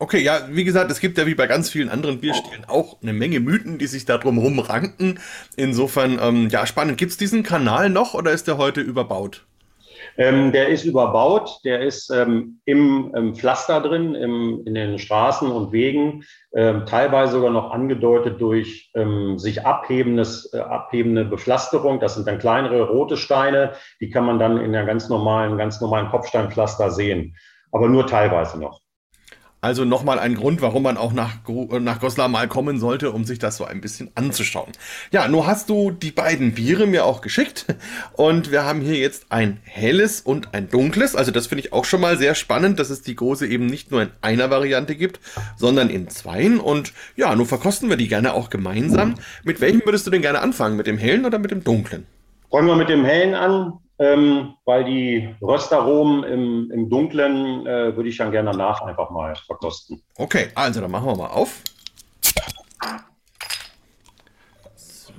Okay, 0.01 0.17
ja, 0.17 0.48
wie 0.50 0.63
gesagt, 0.63 0.89
es 0.89 1.00
gibt 1.00 1.20
ja 1.20 1.27
wie 1.27 1.36
bei 1.36 1.46
ganz 1.46 1.70
vielen 1.70 1.88
anderen 1.88 2.20
Bierstilen 2.22 2.65
auch 2.65 3.00
eine 3.03 3.13
Menge 3.13 3.39
Mythen, 3.39 3.77
die 3.77 3.86
sich 3.86 4.03
da 4.03 4.17
drumherum 4.17 4.58
ranken. 4.58 5.20
Insofern, 5.58 6.17
ähm, 6.20 6.50
ja, 6.50 6.65
spannend. 6.65 6.98
Gibt 6.98 7.12
es 7.12 7.17
diesen 7.17 7.43
Kanal 7.43 7.91
noch 7.91 8.15
oder 8.15 8.31
ist 8.31 8.48
der 8.48 8.58
heute 8.58 8.81
überbaut? 8.81 9.46
Ähm, 10.17 10.51
der 10.53 10.70
ist 10.70 10.86
überbaut, 10.86 11.60
der 11.65 11.81
ist 11.81 12.10
ähm, 12.10 12.62
im, 12.65 13.13
im, 13.15 13.36
Pflaster 13.36 13.79
drin, 13.79 14.15
im, 14.15 14.63
in 14.65 14.74
den 14.74 14.98
Straßen 14.98 15.51
und 15.51 15.72
Wegen, 15.72 16.24
ähm, 16.55 16.88
teilweise 16.88 17.34
sogar 17.34 17.51
noch 17.51 17.70
angedeutet 17.70 18.41
durch 18.41 18.89
ähm, 18.96 19.38
sich 19.38 19.67
abhebendes, 19.67 20.51
äh, 20.51 20.62
abhebende 20.62 21.25
Bepflasterung. 21.25 22.00
Das 22.00 22.15
sind 22.15 22.25
dann 22.25 22.39
kleinere 22.39 22.89
rote 22.89 23.17
Steine, 23.17 23.74
die 24.00 24.10
kann 24.10 24.25
man 24.25 24.39
dann 24.39 24.58
in 24.58 24.72
der 24.72 24.86
ganz 24.86 25.10
normalen, 25.10 25.60
ganz 25.60 25.79
normalen 25.79 26.10
Kopfsteinpflaster 26.10 26.89
sehen, 26.89 27.36
aber 27.72 27.88
nur 27.88 28.08
teilweise 28.08 28.60
noch. 28.60 28.81
Also 29.63 29.86
nochmal 29.86 30.18
ein 30.18 30.34
Grund, 30.34 30.60
warum 30.63 30.82
man 30.82 30.98
auch 30.98 31.13
nach, 31.13 31.36
nach 31.80 32.00
Goslar 32.00 32.27
mal 32.30 32.48
kommen 32.48 32.80
sollte, 32.80 33.12
um 33.12 33.25
sich 33.25 33.38
das 33.38 33.58
so 33.58 33.65
ein 33.65 33.80
bisschen 33.80 34.10
anzuschauen. 34.15 34.72
Ja, 35.12 35.27
nur 35.27 35.46
hast 35.46 35.70
du 35.70 35.91
die 35.91 36.10
beiden 36.10 36.56
Biere 36.56 36.88
mir 36.88 37.06
auch 37.06 37.22
geschickt 37.22 37.68
und 38.13 38.51
wir 38.51 38.65
haben 38.65 38.82
hier 38.82 38.96
jetzt 38.96 39.27
ein 39.30 39.60
helles 39.63 40.20
und 40.22 40.56
ein 40.56 40.68
dunkles. 40.68 41.15
Also 41.15 41.30
das 41.30 41.46
finde 41.46 41.63
ich 41.63 41.74
auch 41.74 41.86
schon 41.86 42.01
mal 42.01 42.18
sehr 42.18 42.34
spannend, 42.34 42.80
dass 42.80 42.89
es 42.89 43.03
die 43.03 43.15
große 43.15 43.46
eben 43.46 43.68
nicht 43.68 43.91
nur 43.91 44.01
in 44.01 44.10
einer 44.22 44.50
Variante 44.50 44.96
gibt, 44.96 45.20
sondern 45.56 45.91
in 45.91 46.10
zweien. 46.10 46.60
Und 46.60 46.94
ja, 47.15 47.36
nun 47.36 47.46
verkosten 47.46 47.88
wir 47.88 47.98
die 47.98 48.08
gerne 48.08 48.34
auch 48.34 48.50
gemeinsam. 48.50 49.13
Mit 49.44 49.62
welchem 49.62 49.86
würdest 49.86 50.08
du 50.08 50.12
denn 50.12 50.24
gerne 50.24 50.39
anfangen? 50.39 50.75
Mit 50.75 50.88
dem 50.88 50.98
hellen 50.98 51.24
oder 51.24 51.38
mit 51.38 51.51
dem 51.51 51.63
dunklen? 51.63 52.08
Fangen 52.50 52.68
wir 52.68 52.75
mit 52.75 52.89
dem 52.89 53.06
hellen 53.06 53.36
an 53.36 53.74
ähm, 54.01 54.55
weil 54.65 54.84
die 54.84 55.34
Röstaromen 55.41 56.24
im, 56.24 56.72
im 56.72 56.89
Dunklen 56.89 57.67
äh, 57.67 57.96
würde 57.96 58.10
ich 58.10 58.17
dann 58.17 58.31
gerne 58.31 58.50
danach 58.50 58.81
einfach 58.81 59.12
mal 59.12 59.36
verkosten. 59.36 60.01
Okay, 60.17 60.50
also 60.55 60.81
dann 60.81 60.89
machen 60.89 61.05
wir 61.05 61.15
mal 61.15 61.27
auf. 61.27 61.62
So. 64.75 65.13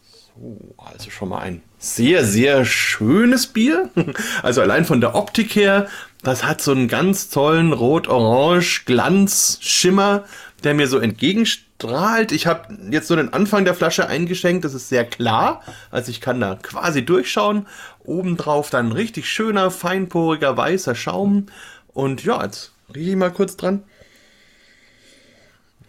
So, 0.00 0.74
also 0.76 1.10
schon 1.10 1.30
mal 1.30 1.40
ein 1.40 1.62
sehr, 1.78 2.24
sehr 2.24 2.64
schönes 2.64 3.48
Bier. 3.48 3.90
Also 4.42 4.60
allein 4.60 4.84
von 4.84 5.00
der 5.00 5.14
Optik 5.16 5.56
her, 5.56 5.88
das 6.22 6.44
hat 6.44 6.60
so 6.60 6.72
einen 6.72 6.88
ganz 6.88 7.30
tollen 7.30 7.72
Rot-Orange-Glanz-Schimmer, 7.72 10.24
der 10.64 10.74
mir 10.74 10.88
so 10.88 10.98
entgegenstrahlt. 10.98 12.32
Ich 12.32 12.46
habe 12.46 12.76
jetzt 12.90 13.08
so 13.08 13.16
den 13.16 13.32
Anfang 13.32 13.64
der 13.64 13.74
Flasche 13.74 14.08
eingeschenkt, 14.08 14.64
das 14.64 14.74
ist 14.74 14.88
sehr 14.88 15.04
klar. 15.04 15.62
Also 15.90 16.10
ich 16.10 16.20
kann 16.20 16.40
da 16.40 16.56
quasi 16.56 17.04
durchschauen. 17.04 17.66
Obendrauf 18.04 18.70
dann 18.70 18.92
richtig 18.92 19.28
schöner, 19.28 19.70
feinporiger, 19.70 20.56
weißer 20.56 20.94
Schaum. 20.94 21.46
Und 21.88 22.24
ja, 22.24 22.42
jetzt 22.42 22.72
rieche 22.94 23.10
ich 23.10 23.16
mal 23.16 23.32
kurz 23.32 23.56
dran. 23.56 23.84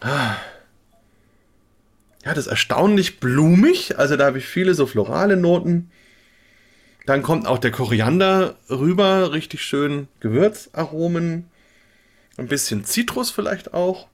Ja, 0.04 0.38
das 2.24 2.40
ist 2.40 2.48
erstaunlich 2.48 3.20
blumig. 3.20 3.98
Also 3.98 4.16
da 4.18 4.26
habe 4.26 4.38
ich 4.38 4.46
viele 4.46 4.74
so 4.74 4.86
florale 4.86 5.38
Noten. 5.38 5.92
Dann 7.06 7.24
kommt 7.24 7.48
auch 7.48 7.58
der 7.58 7.72
Koriander 7.72 8.58
rüber, 8.70 9.32
richtig 9.32 9.64
schön 9.64 10.10
Gewürzaromen. 10.20 11.50
Ein 12.36 12.48
bisschen 12.48 12.84
Zitrus 12.84 13.32
vielleicht 13.32 13.74
auch. 13.74 14.08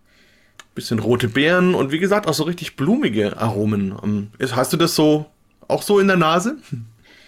Bisschen 0.75 0.99
rote 0.99 1.27
Beeren 1.27 1.75
und 1.75 1.91
wie 1.91 1.99
gesagt 1.99 2.27
auch 2.27 2.33
so 2.33 2.43
richtig 2.43 2.75
blumige 2.75 3.37
Aromen. 3.37 3.95
Ähm, 4.03 4.31
hast 4.55 4.73
du 4.73 4.77
das 4.77 4.95
so 4.95 5.25
auch 5.67 5.81
so 5.81 5.99
in 5.99 6.07
der 6.07 6.17
Nase? 6.17 6.57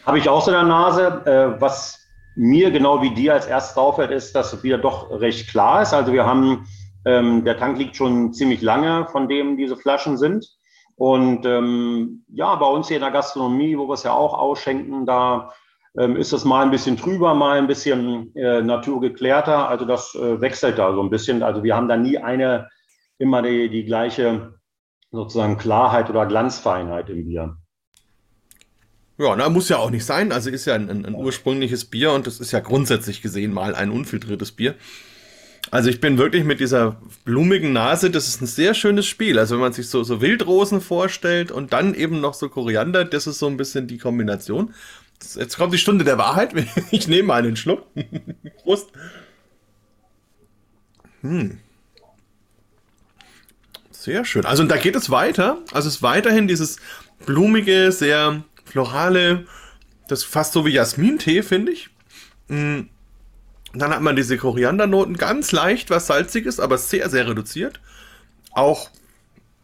Habe 0.05 0.17
ich 0.17 0.29
auch 0.29 0.41
so 0.41 0.51
in 0.51 0.57
der 0.57 0.63
Nase. 0.63 1.21
Äh, 1.25 1.61
was 1.61 1.99
mir 2.35 2.71
genau 2.71 3.01
wie 3.01 3.13
dir 3.13 3.33
als 3.33 3.45
erstes 3.45 3.77
auffällt, 3.77 4.11
ist, 4.11 4.35
dass 4.35 4.53
es 4.53 4.63
wieder 4.63 4.77
doch 4.77 5.09
recht 5.19 5.49
klar 5.49 5.81
ist. 5.81 5.93
Also 5.93 6.11
wir 6.11 6.25
haben, 6.25 6.67
ähm, 7.05 7.45
der 7.45 7.57
Tank 7.57 7.77
liegt 7.77 7.95
schon 7.95 8.33
ziemlich 8.33 8.61
lange, 8.61 9.07
von 9.11 9.27
dem 9.29 9.57
diese 9.57 9.77
Flaschen 9.77 10.17
sind. 10.17 10.45
Und 10.97 11.45
ähm, 11.45 12.23
ja, 12.33 12.55
bei 12.55 12.67
uns 12.67 12.87
hier 12.87 12.97
in 12.97 13.03
der 13.03 13.11
Gastronomie, 13.11 13.77
wo 13.77 13.87
wir 13.87 13.93
es 13.93 14.03
ja 14.03 14.13
auch 14.13 14.33
ausschenken, 14.33 15.05
da 15.05 15.51
ähm, 15.97 16.15
ist 16.15 16.33
es 16.33 16.45
mal 16.45 16.63
ein 16.63 16.71
bisschen 16.71 16.97
trüber, 16.97 17.33
mal 17.33 17.57
ein 17.57 17.67
bisschen 17.67 18.35
äh, 18.35 18.61
naturgeklärter. 18.61 19.67
Also 19.67 19.85
das 19.85 20.15
äh, 20.15 20.39
wechselt 20.41 20.77
da 20.77 20.93
so 20.93 21.01
ein 21.01 21.09
bisschen. 21.09 21.43
Also 21.43 21.63
wir 21.63 21.75
haben 21.75 21.87
da 21.87 21.97
nie 21.97 22.17
eine, 22.17 22.69
immer 23.17 23.41
die, 23.41 23.69
die 23.69 23.85
gleiche 23.85 24.59
sozusagen 25.11 25.57
Klarheit 25.57 26.09
oder 26.09 26.25
Glanzfeinheit 26.25 27.09
im 27.09 27.25
Bier. 27.25 27.57
Ja, 29.17 29.35
na, 29.35 29.47
muss 29.49 29.69
ja 29.69 29.77
auch 29.77 29.91
nicht 29.91 30.05
sein. 30.05 30.31
Also 30.31 30.49
ist 30.49 30.65
ja 30.65 30.75
ein, 30.75 30.89
ein, 30.89 31.05
ein 31.05 31.15
ursprüngliches 31.15 31.85
Bier 31.85 32.11
und 32.11 32.27
das 32.27 32.39
ist 32.39 32.51
ja 32.51 32.59
grundsätzlich 32.59 33.21
gesehen 33.21 33.53
mal 33.53 33.73
ein 33.73 33.89
unfiltriertes 33.89 34.51
Bier. 34.51 34.75
Also 35.71 35.89
ich 35.89 35.99
bin 35.99 36.17
wirklich 36.17 36.43
mit 36.43 36.59
dieser 36.59 37.01
blumigen 37.23 37.73
Nase, 37.73 38.11
das 38.11 38.27
ist 38.27 38.41
ein 38.41 38.45
sehr 38.45 38.73
schönes 38.73 39.07
Spiel. 39.07 39.39
Also 39.39 39.55
wenn 39.55 39.61
man 39.61 39.73
sich 39.73 39.89
so, 39.89 40.03
so 40.03 40.21
Wildrosen 40.21 40.81
vorstellt 40.81 41.51
und 41.51 41.73
dann 41.73 41.95
eben 41.95 42.21
noch 42.21 42.33
so 42.33 42.49
Koriander, 42.49 43.05
das 43.05 43.25
ist 43.25 43.39
so 43.39 43.47
ein 43.47 43.57
bisschen 43.57 43.87
die 43.87 43.97
Kombination. 43.97 44.73
Jetzt 45.35 45.57
kommt 45.57 45.73
die 45.73 45.77
Stunde 45.77 46.03
der 46.03 46.17
Wahrheit. 46.17 46.53
Ich 46.91 47.07
nehme 47.07 47.29
mal 47.29 47.43
einen 47.43 47.55
Schluck. 47.55 47.85
Prost. 48.63 48.89
Hm. 51.21 51.57
Sehr 54.05 54.23
schön. 54.23 54.45
Also 54.45 54.61
und 54.61 54.69
da 54.69 54.77
geht 54.77 54.95
es 54.95 55.09
weiter. 55.09 55.57
Also 55.73 55.87
es 55.87 55.95
ist 55.95 56.03
weiterhin 56.03 56.47
dieses 56.47 56.77
blumige, 57.25 57.91
sehr 57.91 58.43
florale, 58.63 59.47
das 60.07 60.23
fast 60.23 60.53
so 60.53 60.63
wie 60.63 60.69
Jasmintee, 60.69 61.41
finde 61.41 61.71
ich. 61.71 61.89
Hm. 62.47 62.89
Dann 63.73 63.91
hat 63.91 64.01
man 64.01 64.15
diese 64.15 64.37
Koriandernoten, 64.37 65.17
ganz 65.17 65.51
leicht, 65.51 65.89
was 65.89 66.05
salziges, 66.05 66.59
aber 66.59 66.77
sehr, 66.77 67.09
sehr 67.09 67.27
reduziert. 67.27 67.79
Auch 68.51 68.91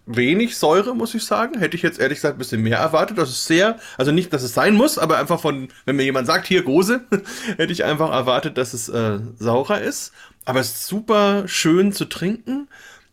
wenig 0.07 0.57
Säure, 0.57 0.95
muss 0.95 1.13
ich 1.13 1.23
sagen. 1.23 1.59
Hätte 1.59 1.77
ich 1.77 1.83
jetzt 1.83 1.99
ehrlich 1.99 2.17
gesagt 2.17 2.37
ein 2.37 2.39
bisschen 2.39 2.63
mehr 2.63 2.79
erwartet. 2.79 3.19
Das 3.19 3.29
ist 3.29 3.45
sehr, 3.45 3.77
also 3.99 4.11
nicht, 4.11 4.33
dass 4.33 4.41
es 4.41 4.55
sein 4.55 4.73
muss, 4.73 4.97
aber 4.97 5.19
einfach 5.19 5.39
von, 5.39 5.67
wenn 5.85 5.97
mir 5.97 6.03
jemand 6.03 6.25
sagt, 6.25 6.47
hier 6.47 6.63
Gose, 6.63 7.01
hätte 7.57 7.71
ich 7.71 7.83
einfach 7.83 8.09
erwartet, 8.11 8.57
dass 8.57 8.73
es 8.73 8.89
äh, 8.89 9.19
saurer 9.37 9.81
ist. 9.81 10.13
Aber 10.45 10.59
es 10.59 10.69
ist 10.69 10.87
super 10.87 11.47
schön 11.47 11.93
zu 11.93 12.05
trinken 12.05 12.67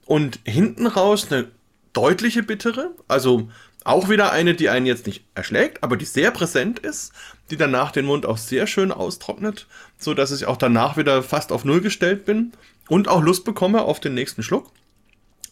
und 0.09 0.41
hinten 0.45 0.87
raus 0.87 1.31
eine 1.31 1.49
deutliche 1.93 2.43
bittere. 2.43 2.93
Also 3.09 3.49
auch 3.85 4.09
wieder 4.09 4.33
eine, 4.33 4.55
die 4.55 4.71
einen 4.71 4.87
jetzt 4.87 5.07
nicht 5.07 5.23
erschlägt, 5.35 5.83
aber 5.85 5.99
die 5.99 6.07
sehr 6.07 6.31
präsent 6.31 6.79
ist, 6.79 7.13
die 7.51 7.59
danach 7.59 7.93
den 7.93 8.07
Mund 8.07 8.25
auch 8.25 8.39
sehr 8.39 8.67
schön 8.67 8.91
austrocknet, 8.91 9.67
so 9.99 10.15
dass 10.15 10.33
ich 10.33 10.47
auch 10.47 10.57
danach 10.57 10.97
wieder 10.97 11.23
fast 11.23 11.53
auf 11.53 11.67
Null 11.67 11.83
gestellt 11.83 12.25
bin 12.25 12.53
und 12.89 13.07
auch 13.07 13.23
Lust 13.23 13.45
bekomme 13.45 13.83
auf 13.83 14.01
den 14.01 14.15
nächsten 14.15 14.43
Schluck. 14.43 14.71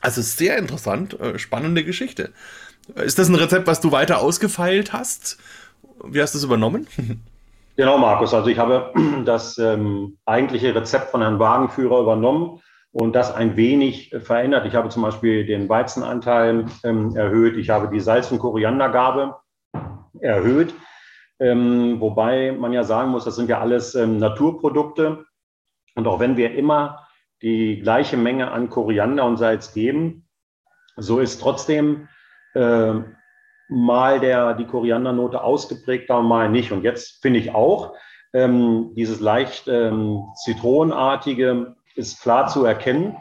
Also 0.01 0.23
sehr 0.23 0.57
interessant, 0.57 1.21
äh, 1.21 1.39
spannende 1.39 1.85
Geschichte. 1.85 2.33
Ist 2.95 3.19
das 3.19 3.29
ein 3.29 3.35
Rezept, 3.35 3.67
was 3.67 3.83
du 3.83 3.93
weiter 3.93 4.21
ausgefeilt 4.21 4.95
hast? 4.95 5.37
Wie 6.03 6.23
hast 6.23 6.33
du 6.33 6.39
es 6.39 6.45
übernommen? 6.45 6.87
Genau, 7.77 7.99
Markus. 7.99 8.33
Also 8.33 8.49
ich 8.49 8.59
habe 8.59 8.91
das 9.27 9.59
ähm, 9.59 10.17
eigentliche 10.25 10.75
Rezept 10.75 11.11
von 11.11 11.21
Herrn 11.21 11.39
Wagenführer 11.39 12.01
übernommen 12.01 12.63
und 12.99 13.15
das 13.15 13.35
ein 13.35 13.57
wenig 13.57 14.15
verändert. 14.21 14.65
Ich 14.65 14.75
habe 14.75 14.89
zum 14.89 15.03
Beispiel 15.03 15.45
den 15.45 15.69
Weizenanteil 15.69 16.65
ähm, 16.83 17.15
erhöht, 17.15 17.59
ich 17.59 17.69
habe 17.69 17.95
die 17.95 18.01
Salz- 18.01 18.33
und 18.33 18.39
Koriandergabe 18.39 19.37
erhöht, 20.19 20.73
ähm, 21.39 22.01
wobei 22.01 22.53
man 22.53 22.73
ja 22.73 22.85
sagen 22.85 23.11
muss, 23.11 23.27
das 23.27 23.37
sind 23.37 23.51
ja 23.51 23.61
alles 23.61 23.95
ähm, 23.95 24.17
Naturprodukte. 24.17 25.27
Und 25.95 26.07
auch 26.07 26.21
wenn 26.21 26.39
wir 26.39 26.55
immer 26.55 27.07
die 27.43 27.81
gleiche 27.81 28.17
Menge 28.17 28.51
an 28.51 28.71
Koriander 28.71 29.27
und 29.27 29.37
Salz 29.37 29.75
geben, 29.75 30.27
so 30.97 31.19
ist 31.21 31.43
trotzdem 31.43 32.09
äh, 32.55 32.95
mal 33.69 34.21
der, 34.21 34.55
die 34.55 34.65
Koriandernote 34.65 35.43
ausgeprägter, 35.43 36.23
mal 36.23 36.49
nicht. 36.49 36.73
Und 36.73 36.83
jetzt 36.83 37.21
finde 37.21 37.41
ich 37.41 37.55
auch, 37.55 37.93
ähm, 38.33 38.93
dieses 38.95 39.21
leicht 39.21 39.69
ähm, 39.69 40.25
zitronenartige 40.45 41.77
ist 41.97 42.23
klar 42.23 42.49
zu 42.49 42.65
erkennen. 42.65 43.17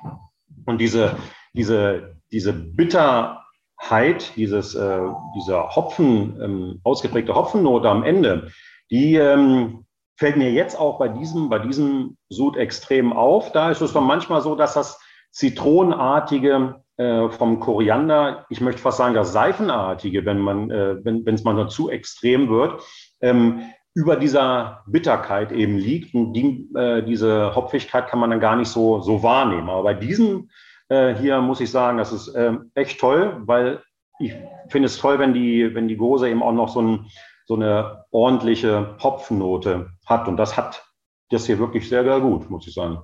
Und 0.66 0.80
diese, 0.80 1.16
diese, 1.54 2.16
diese 2.32 2.54
Bitterheit, 2.54 4.36
dieses, 4.36 4.76
äh, 4.76 5.02
dieser 5.36 5.76
Hopfen, 5.76 6.40
ähm, 6.42 6.82
ausgeprägte 6.84 7.36
Hopfennote 7.36 7.90
am 7.90 8.04
Ende, 8.04 8.52
die 8.92 9.16
ähm, 9.16 9.86
fällt 10.18 10.38
mir 10.38 10.52
jetzt 10.52 10.80
auch 10.80 10.98
bei 10.98 11.08
diesem, 11.08 11.50
bei 11.50 11.60
diesem 11.60 12.18
Sud 12.30 12.58
extrem 12.58 13.14
auf. 13.14 13.52
Da 13.52 13.72
ist 13.72 13.82
es 13.82 13.94
dann 13.94 14.06
manchmal 14.06 14.42
so, 14.42 14.56
dass 14.56 14.74
das 14.74 15.00
Zitronenartige 15.32 16.82
äh, 16.98 17.30
vom 17.30 17.60
Koriander, 17.60 18.46
ich 18.50 18.62
möchte 18.62 18.82
fast 18.82 18.98
sagen, 18.98 19.16
das 19.16 19.34
Seifenartige, 19.34 20.26
wenn 20.26 20.40
man, 20.40 20.72
äh, 20.72 21.04
wenn 21.04 21.28
es 21.28 21.44
manchmal 21.44 21.70
zu 21.70 21.90
extrem 21.90 22.50
wird, 22.50 22.82
ähm, 23.20 23.64
über 23.96 24.18
dieser 24.18 24.84
Bitterkeit 24.86 25.52
eben 25.52 25.78
liegt. 25.78 26.14
Und 26.14 26.34
die, 26.34 26.70
äh, 26.76 27.02
diese 27.02 27.56
Hopfigkeit 27.56 28.08
kann 28.08 28.20
man 28.20 28.30
dann 28.30 28.40
gar 28.40 28.56
nicht 28.56 28.70
so, 28.70 29.02
so 29.02 29.24
wahrnehmen. 29.24 29.70
Aber 29.70 29.84
bei 29.84 29.94
diesem 29.96 30.50
äh, 30.90 31.16
hier 31.16 31.42
muss 31.42 31.62
ich 31.62 31.72
sagen, 31.72 31.98
das 31.98 32.12
ist 32.12 32.28
äh, 32.30 32.54
echt 32.76 33.00
toll, 33.00 33.42
weil 33.46 33.82
ich 34.20 34.34
finde 34.70 34.86
es 34.88 34.98
toll, 34.98 35.20
wenn 35.20 35.34
die, 35.34 35.74
wenn 35.74 35.88
die 35.88 35.98
Gose 35.98 36.30
eben 36.30 36.44
auch 36.44 36.54
noch 36.54 36.70
so, 36.70 36.82
ein, 36.82 37.08
so 37.46 37.56
eine 37.56 38.06
ordentliche 38.12 38.96
Hopfennote 39.02 39.90
hat. 40.06 40.28
Und 40.28 40.38
das 40.38 40.56
hat 40.56 40.86
das 41.32 41.46
hier 41.48 41.60
wirklich 41.60 41.90
sehr, 41.90 42.04
sehr 42.04 42.20
gut, 42.20 42.50
muss 42.50 42.68
ich 42.68 42.74
sagen. 42.74 43.00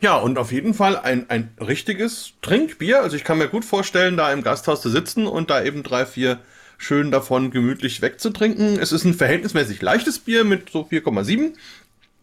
Ja, 0.00 0.16
und 0.16 0.38
auf 0.38 0.52
jeden 0.52 0.74
Fall 0.74 0.96
ein, 0.98 1.28
ein 1.30 1.56
richtiges 1.60 2.34
Trinkbier. 2.42 3.02
Also 3.02 3.16
ich 3.16 3.24
kann 3.24 3.38
mir 3.38 3.48
gut 3.48 3.64
vorstellen, 3.64 4.16
da 4.16 4.32
im 4.32 4.42
Gasthaus 4.42 4.82
zu 4.82 4.88
sitzen 4.88 5.26
und 5.26 5.50
da 5.50 5.62
eben 5.62 5.82
drei, 5.82 6.06
vier 6.06 6.38
schön 6.78 7.10
davon 7.10 7.50
gemütlich 7.50 8.02
wegzutrinken. 8.02 8.78
Es 8.78 8.92
ist 8.92 9.04
ein 9.04 9.14
verhältnismäßig 9.14 9.80
leichtes 9.82 10.18
Bier 10.18 10.44
mit 10.44 10.70
so 10.70 10.82
4,7. 10.82 11.52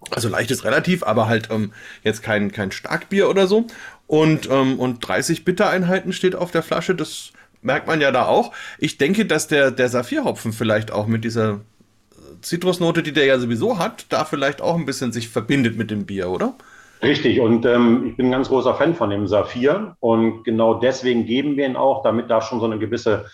Also 0.09 0.29
leichtes 0.29 0.63
relativ, 0.63 1.03
aber 1.03 1.27
halt 1.27 1.49
ähm, 1.51 1.73
jetzt 2.03 2.23
kein, 2.23 2.51
kein 2.51 2.71
Starkbier 2.71 3.29
oder 3.29 3.47
so. 3.47 3.67
Und, 4.07 4.49
ähm, 4.49 4.79
und 4.79 5.07
30 5.07 5.45
Bittereinheiten 5.45 6.11
steht 6.11 6.35
auf 6.35 6.51
der 6.51 6.63
Flasche. 6.63 6.95
Das 6.95 7.31
merkt 7.61 7.87
man 7.87 8.01
ja 8.01 8.11
da 8.11 8.25
auch. 8.25 8.51
Ich 8.79 8.97
denke, 8.97 9.25
dass 9.25 9.47
der, 9.47 9.71
der 9.71 9.89
Saphirhopfen 9.89 10.53
vielleicht 10.53 10.91
auch 10.91 11.07
mit 11.07 11.23
dieser 11.23 11.53
äh, 11.53 12.41
Zitrusnote, 12.41 13.03
die 13.03 13.13
der 13.13 13.25
ja 13.25 13.39
sowieso 13.39 13.77
hat, 13.77 14.07
da 14.09 14.25
vielleicht 14.25 14.61
auch 14.61 14.75
ein 14.75 14.85
bisschen 14.85 15.11
sich 15.11 15.29
verbindet 15.29 15.77
mit 15.77 15.91
dem 15.91 16.05
Bier, 16.05 16.29
oder? 16.29 16.55
Richtig, 17.03 17.39
und 17.39 17.65
ähm, 17.65 18.05
ich 18.07 18.15
bin 18.15 18.27
ein 18.27 18.31
ganz 18.31 18.49
großer 18.49 18.75
Fan 18.75 18.93
von 18.95 19.09
dem 19.09 19.27
Saphir. 19.27 19.95
Und 19.99 20.43
genau 20.43 20.75
deswegen 20.75 21.25
geben 21.25 21.57
wir 21.57 21.65
ihn 21.65 21.75
auch, 21.75 22.03
damit 22.03 22.29
da 22.29 22.41
schon 22.41 22.59
so 22.59 22.65
eine 22.65 22.77
gewisse 22.77 23.25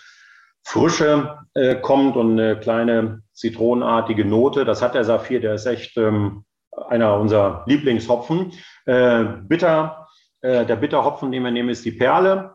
Frische 0.68 1.38
äh, 1.54 1.76
kommt 1.76 2.14
und 2.16 2.38
eine 2.38 2.60
kleine 2.60 3.22
zitronenartige 3.32 4.26
Note. 4.26 4.66
Das 4.66 4.82
hat 4.82 4.94
der 4.94 5.04
Saphir, 5.04 5.40
der 5.40 5.54
ist 5.54 5.64
echt 5.64 5.96
ähm, 5.96 6.44
einer 6.90 7.18
unserer 7.18 7.64
Lieblingshopfen. 7.64 8.52
Äh, 8.84 9.24
bitter, 9.44 10.08
äh, 10.42 10.66
der 10.66 10.76
Bitterhopfen, 10.76 11.32
den 11.32 11.42
wir 11.42 11.50
nehmen, 11.50 11.70
ist 11.70 11.86
die 11.86 11.92
Perle, 11.92 12.54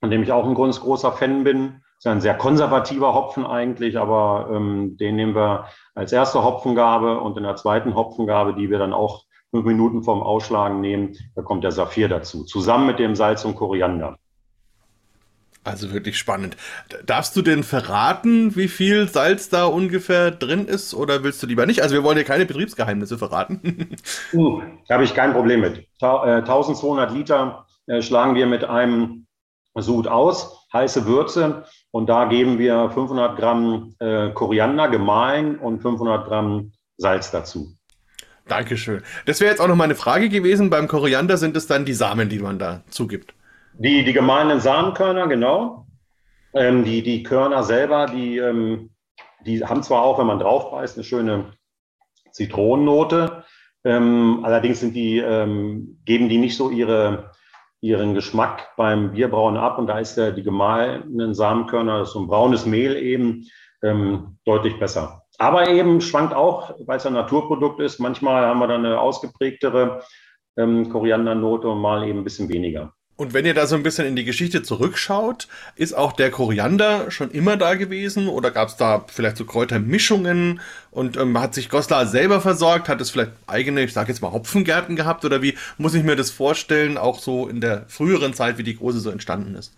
von 0.00 0.10
dem 0.10 0.22
ich 0.22 0.32
auch 0.32 0.46
ein 0.46 0.54
ganz 0.54 0.80
großer 0.80 1.12
Fan 1.12 1.44
bin. 1.44 1.82
Ist 1.98 2.06
ein 2.06 2.22
sehr 2.22 2.38
konservativer 2.38 3.12
Hopfen 3.12 3.44
eigentlich, 3.44 3.98
aber 3.98 4.48
ähm, 4.50 4.96
den 4.96 5.16
nehmen 5.16 5.34
wir 5.34 5.66
als 5.94 6.10
erste 6.10 6.42
Hopfengabe 6.42 7.20
und 7.20 7.36
in 7.36 7.42
der 7.42 7.56
zweiten 7.56 7.94
Hopfengabe, 7.94 8.54
die 8.54 8.70
wir 8.70 8.78
dann 8.78 8.94
auch 8.94 9.24
fünf 9.50 9.66
Minuten 9.66 10.02
vorm 10.02 10.22
Ausschlagen 10.22 10.80
nehmen, 10.80 11.18
da 11.34 11.42
kommt 11.42 11.64
der 11.64 11.72
Saphir 11.72 12.08
dazu, 12.08 12.44
zusammen 12.44 12.86
mit 12.86 12.98
dem 12.98 13.14
Salz 13.14 13.44
und 13.44 13.56
Koriander. 13.56 14.16
Also 15.64 15.92
wirklich 15.92 16.18
spannend. 16.18 16.56
Darfst 17.06 17.36
du 17.36 17.42
denn 17.42 17.62
verraten, 17.62 18.56
wie 18.56 18.66
viel 18.66 19.08
Salz 19.08 19.48
da 19.48 19.64
ungefähr 19.64 20.32
drin 20.32 20.66
ist 20.66 20.92
oder 20.92 21.22
willst 21.22 21.40
du 21.42 21.46
lieber 21.46 21.66
nicht? 21.66 21.82
Also 21.82 21.94
wir 21.94 22.02
wollen 22.02 22.16
dir 22.16 22.24
keine 22.24 22.46
Betriebsgeheimnisse 22.46 23.16
verraten. 23.16 23.96
uh, 24.32 24.60
da 24.88 24.94
habe 24.94 25.04
ich 25.04 25.14
kein 25.14 25.32
Problem 25.32 25.60
mit. 25.60 25.86
1200 26.00 27.10
äh, 27.10 27.14
Liter 27.14 27.66
äh, 27.86 28.02
schlagen 28.02 28.34
wir 28.34 28.46
mit 28.46 28.64
einem 28.64 29.26
Sud 29.76 30.08
aus, 30.08 30.66
heiße 30.72 31.06
Würze 31.06 31.64
und 31.92 32.08
da 32.08 32.24
geben 32.24 32.58
wir 32.58 32.90
500 32.90 33.38
Gramm 33.38 33.94
äh, 34.00 34.30
Koriander 34.30 34.88
gemahlen 34.88 35.58
und 35.58 35.80
500 35.80 36.26
Gramm 36.26 36.72
Salz 36.96 37.30
dazu. 37.30 37.76
Dankeschön. 38.48 39.02
Das 39.26 39.40
wäre 39.40 39.50
jetzt 39.50 39.60
auch 39.60 39.68
noch 39.68 39.76
meine 39.76 39.94
Frage 39.94 40.28
gewesen. 40.28 40.70
Beim 40.70 40.88
Koriander 40.88 41.36
sind 41.36 41.56
es 41.56 41.68
dann 41.68 41.84
die 41.84 41.94
Samen, 41.94 42.28
die 42.28 42.40
man 42.40 42.58
da 42.58 42.82
zugibt. 42.90 43.34
Die, 43.78 44.04
die 44.04 44.12
gemahlenen 44.12 44.60
Samenkörner, 44.60 45.26
genau. 45.28 45.86
Ähm, 46.54 46.84
die, 46.84 47.02
die 47.02 47.22
Körner 47.22 47.62
selber, 47.62 48.06
die, 48.06 48.36
ähm, 48.38 48.90
die 49.46 49.64
haben 49.64 49.82
zwar 49.82 50.02
auch, 50.02 50.18
wenn 50.18 50.26
man 50.26 50.38
drauf 50.38 50.70
beißt, 50.70 50.96
eine 50.96 51.04
schöne 51.04 51.52
Zitronennote. 52.30 53.44
Ähm, 53.84 54.40
allerdings 54.44 54.80
sind 54.80 54.94
die, 54.94 55.18
ähm, 55.18 55.98
geben 56.04 56.28
die 56.28 56.38
nicht 56.38 56.56
so 56.56 56.70
ihre, 56.70 57.32
ihren 57.80 58.14
Geschmack 58.14 58.76
beim 58.76 59.12
Bierbrauen 59.12 59.56
ab. 59.56 59.78
Und 59.78 59.86
da 59.86 59.98
ist 59.98 60.16
der, 60.16 60.32
die 60.32 60.42
gemahlenen 60.42 61.34
Samenkörner, 61.34 62.04
so 62.04 62.20
ein 62.20 62.28
braunes 62.28 62.66
Mehl 62.66 62.96
eben, 62.96 63.48
ähm, 63.82 64.38
deutlich 64.44 64.78
besser. 64.78 65.22
Aber 65.38 65.68
eben 65.68 66.00
schwankt 66.00 66.34
auch, 66.34 66.74
weil 66.86 66.98
es 66.98 67.06
ein 67.06 67.14
Naturprodukt 67.14 67.80
ist. 67.80 67.98
Manchmal 67.98 68.44
haben 68.44 68.60
wir 68.60 68.68
dann 68.68 68.84
eine 68.84 69.00
ausgeprägtere 69.00 70.02
ähm, 70.56 70.90
Koriandernote 70.90 71.68
und 71.68 71.80
mal 71.80 72.06
eben 72.06 72.20
ein 72.20 72.24
bisschen 72.24 72.48
weniger. 72.48 72.92
Und 73.22 73.34
wenn 73.34 73.46
ihr 73.46 73.54
da 73.54 73.68
so 73.68 73.76
ein 73.76 73.84
bisschen 73.84 74.04
in 74.04 74.16
die 74.16 74.24
Geschichte 74.24 74.64
zurückschaut, 74.64 75.46
ist 75.76 75.92
auch 75.96 76.10
der 76.10 76.32
Koriander 76.32 77.12
schon 77.12 77.30
immer 77.30 77.56
da 77.56 77.76
gewesen 77.76 78.26
oder 78.26 78.50
gab 78.50 78.66
es 78.66 78.76
da 78.76 79.04
vielleicht 79.06 79.36
so 79.36 79.44
Kräutermischungen 79.44 80.60
und 80.90 81.16
ähm, 81.16 81.40
hat 81.40 81.54
sich 81.54 81.68
Goslar 81.68 82.06
selber 82.06 82.40
versorgt? 82.40 82.88
Hat 82.88 83.00
es 83.00 83.10
vielleicht 83.10 83.30
eigene, 83.46 83.84
ich 83.84 83.92
sage 83.92 84.08
jetzt 84.08 84.22
mal 84.22 84.32
Hopfengärten 84.32 84.96
gehabt 84.96 85.24
oder 85.24 85.40
wie 85.40 85.54
muss 85.78 85.94
ich 85.94 86.02
mir 86.02 86.16
das 86.16 86.32
vorstellen, 86.32 86.98
auch 86.98 87.20
so 87.20 87.46
in 87.46 87.60
der 87.60 87.84
früheren 87.86 88.34
Zeit, 88.34 88.58
wie 88.58 88.64
die 88.64 88.76
Große 88.76 88.98
so 88.98 89.10
entstanden 89.10 89.54
ist? 89.54 89.72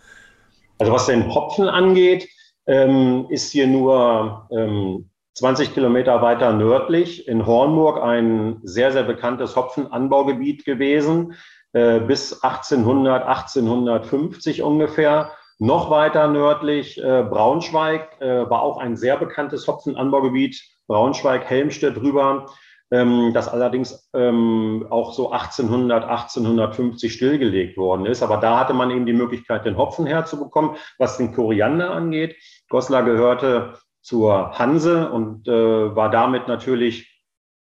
Also 0.79 0.91
was 0.95 1.05
den 1.05 1.35
Hopfen 1.35 1.69
angeht, 1.69 2.27
ähm, 2.67 3.27
ist 3.29 3.53
hier 3.53 3.67
nur 3.67 4.49
ähm, 4.53 5.11
20 5.35 5.75
Kilometer 5.75 6.23
weiter 6.23 6.55
nördlich 6.55 7.29
in 7.29 7.45
Hornburg 7.45 8.03
ein 8.03 8.61
sehr, 8.63 8.91
sehr 8.91 9.03
bekanntes 9.03 9.55
Hopfenanbaugebiet 9.55 10.65
gewesen 10.65 11.35
äh, 11.75 12.01
bis 12.01 12.43
1800, 12.43 13.25
1850 13.25 14.63
ungefähr. 14.63 15.33
Noch 15.59 15.91
weiter 15.91 16.29
nördlich 16.29 16.99
äh, 16.99 17.23
Braunschweig 17.23 18.21
äh, 18.21 18.49
war 18.49 18.63
auch 18.63 18.79
ein 18.79 18.97
sehr 18.97 19.17
bekanntes 19.17 19.67
Hopfenanbaugebiet. 19.69 20.63
Braunschweig, 20.87 21.45
Helmstedt 21.45 21.97
drüber, 21.97 22.47
ähm, 22.91 23.33
das 23.35 23.49
allerdings 23.49 24.09
ähm, 24.15 24.87
auch 24.91 25.13
so 25.13 25.33
1800, 25.33 26.05
1850 26.05 27.13
stillgelegt 27.13 27.77
worden 27.77 28.07
ist. 28.07 28.23
Aber 28.23 28.37
da 28.37 28.59
hatte 28.59 28.73
man 28.73 28.91
eben 28.91 29.07
die 29.07 29.13
Möglichkeit, 29.13 29.65
den 29.65 29.77
Hopfen 29.77 30.07
herzubekommen. 30.07 30.77
Was 30.99 31.17
den 31.17 31.33
Koriander 31.33 31.91
angeht, 31.91 32.37
Goslar 32.69 33.03
gehörte 33.03 33.79
zur 34.01 34.59
Hanse 34.59 35.11
und 35.11 35.49
äh, 35.49 35.97
war 35.97 36.11
damit 36.11 36.47
natürlich 36.47 37.11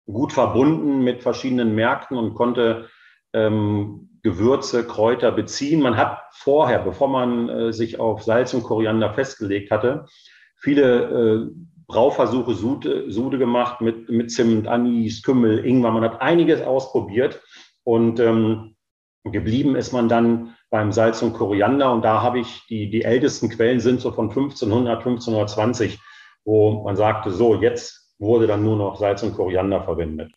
gut 0.05 0.31
verbunden 0.31 1.03
mit 1.03 1.23
verschiedenen 1.23 1.73
Märkten 1.73 2.17
und 2.17 2.35
konnte 2.35 2.89
ähm, 3.35 4.09
Gewürze, 4.23 4.87
Kräuter 4.87 5.31
beziehen. 5.31 5.81
Man 5.81 5.97
hat 5.97 6.19
vorher, 6.31 6.79
bevor 6.79 7.07
man 7.07 7.49
äh, 7.49 7.73
sich 7.73 7.99
auf 7.99 8.23
Salz 8.23 8.53
und 8.53 8.63
Koriander 8.63 9.13
festgelegt 9.13 9.69
hatte, 9.69 10.05
viele 10.57 11.03
äh, 11.03 11.51
Brauversuche, 11.87 12.55
Sude, 12.55 13.11
Sude 13.11 13.37
gemacht 13.37 13.81
mit, 13.81 14.09
mit 14.09 14.31
Zimt, 14.31 14.67
Anis, 14.67 15.21
Kümmel, 15.21 15.63
Ingwer. 15.63 15.91
Man 15.91 16.03
hat 16.03 16.21
einiges 16.21 16.61
ausprobiert 16.61 17.43
und 17.83 18.19
ähm, 18.19 18.75
geblieben 19.23 19.75
ist 19.75 19.91
man 19.91 20.09
dann 20.09 20.55
beim 20.71 20.91
Salz 20.91 21.21
und 21.21 21.33
Koriander. 21.33 21.91
Und 21.91 22.03
da 22.03 22.23
habe 22.23 22.39
ich, 22.39 22.65
die, 22.67 22.89
die 22.89 23.03
ältesten 23.03 23.49
Quellen 23.49 23.79
sind 23.79 24.01
so 24.01 24.11
von 24.11 24.29
1500, 24.29 24.97
1520, 24.97 25.99
wo 26.43 26.83
man 26.83 26.95
sagte, 26.95 27.29
so, 27.29 27.55
jetzt 27.55 28.15
wurde 28.17 28.47
dann 28.47 28.63
nur 28.63 28.77
noch 28.77 28.97
Salz 28.97 29.21
und 29.21 29.35
Koriander 29.35 29.83
verwendet. 29.83 30.31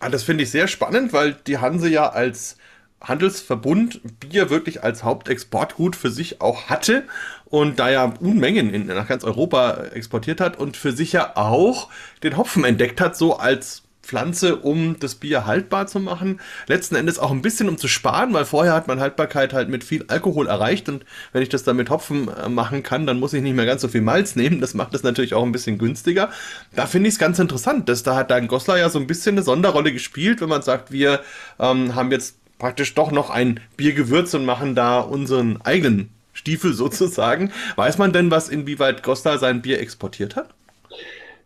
Ah, 0.00 0.08
das 0.08 0.22
finde 0.22 0.44
ich 0.44 0.50
sehr 0.50 0.66
spannend, 0.66 1.12
weil 1.12 1.34
die 1.34 1.58
Hanse 1.58 1.88
ja 1.90 2.08
als 2.08 2.56
Handelsverbund 3.02 4.00
Bier 4.20 4.50
wirklich 4.50 4.82
als 4.82 5.04
Hauptexportgut 5.04 5.94
für 5.94 6.10
sich 6.10 6.40
auch 6.40 6.68
hatte 6.68 7.04
und 7.44 7.78
da 7.78 7.90
ja 7.90 8.14
Unmengen 8.20 8.72
in, 8.72 8.86
nach 8.86 9.08
ganz 9.08 9.24
Europa 9.24 9.84
exportiert 9.92 10.40
hat 10.40 10.58
und 10.58 10.76
für 10.76 10.92
sich 10.92 11.12
ja 11.12 11.36
auch 11.36 11.90
den 12.22 12.36
Hopfen 12.38 12.64
entdeckt 12.64 13.00
hat, 13.00 13.14
so 13.16 13.36
als 13.36 13.82
Pflanze, 14.10 14.56
um 14.56 14.98
das 14.98 15.14
Bier 15.14 15.46
haltbar 15.46 15.86
zu 15.86 16.00
machen. 16.00 16.40
Letzten 16.66 16.96
Endes 16.96 17.20
auch 17.20 17.30
ein 17.30 17.42
bisschen 17.42 17.68
um 17.68 17.78
zu 17.78 17.86
sparen, 17.86 18.34
weil 18.34 18.44
vorher 18.44 18.74
hat 18.74 18.88
man 18.88 18.98
Haltbarkeit 18.98 19.52
halt 19.52 19.68
mit 19.68 19.84
viel 19.84 20.04
Alkohol 20.08 20.48
erreicht 20.48 20.88
und 20.88 21.04
wenn 21.32 21.42
ich 21.42 21.48
das 21.48 21.62
dann 21.62 21.76
mit 21.76 21.90
Hopfen 21.90 22.26
äh, 22.26 22.48
machen 22.48 22.82
kann, 22.82 23.06
dann 23.06 23.20
muss 23.20 23.34
ich 23.34 23.40
nicht 23.40 23.54
mehr 23.54 23.66
ganz 23.66 23.82
so 23.82 23.88
viel 23.88 24.00
Malz 24.00 24.34
nehmen. 24.34 24.60
Das 24.60 24.74
macht 24.74 24.94
es 24.94 25.04
natürlich 25.04 25.34
auch 25.34 25.44
ein 25.44 25.52
bisschen 25.52 25.78
günstiger. 25.78 26.30
Da 26.74 26.86
finde 26.86 27.06
ich 27.06 27.14
es 27.14 27.18
ganz 27.20 27.38
interessant, 27.38 27.88
dass 27.88 28.02
da 28.02 28.16
hat 28.16 28.32
dann 28.32 28.48
Goslar 28.48 28.78
ja 28.78 28.88
so 28.90 28.98
ein 28.98 29.06
bisschen 29.06 29.36
eine 29.36 29.44
Sonderrolle 29.44 29.92
gespielt, 29.92 30.40
wenn 30.40 30.48
man 30.48 30.62
sagt, 30.62 30.90
wir 30.90 31.20
ähm, 31.60 31.94
haben 31.94 32.10
jetzt 32.10 32.36
praktisch 32.58 32.94
doch 32.94 33.12
noch 33.12 33.30
ein 33.30 33.60
Biergewürz 33.76 34.34
und 34.34 34.44
machen 34.44 34.74
da 34.74 34.98
unseren 34.98 35.62
eigenen 35.62 36.10
Stiefel 36.32 36.72
sozusagen. 36.74 37.52
Weiß 37.76 37.96
man 37.96 38.12
denn, 38.12 38.32
was 38.32 38.48
inwieweit 38.48 39.04
Goslar 39.04 39.38
sein 39.38 39.62
Bier 39.62 39.80
exportiert 39.80 40.34
hat? 40.34 40.48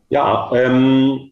Ja, 0.09 0.51
ähm, 0.55 1.31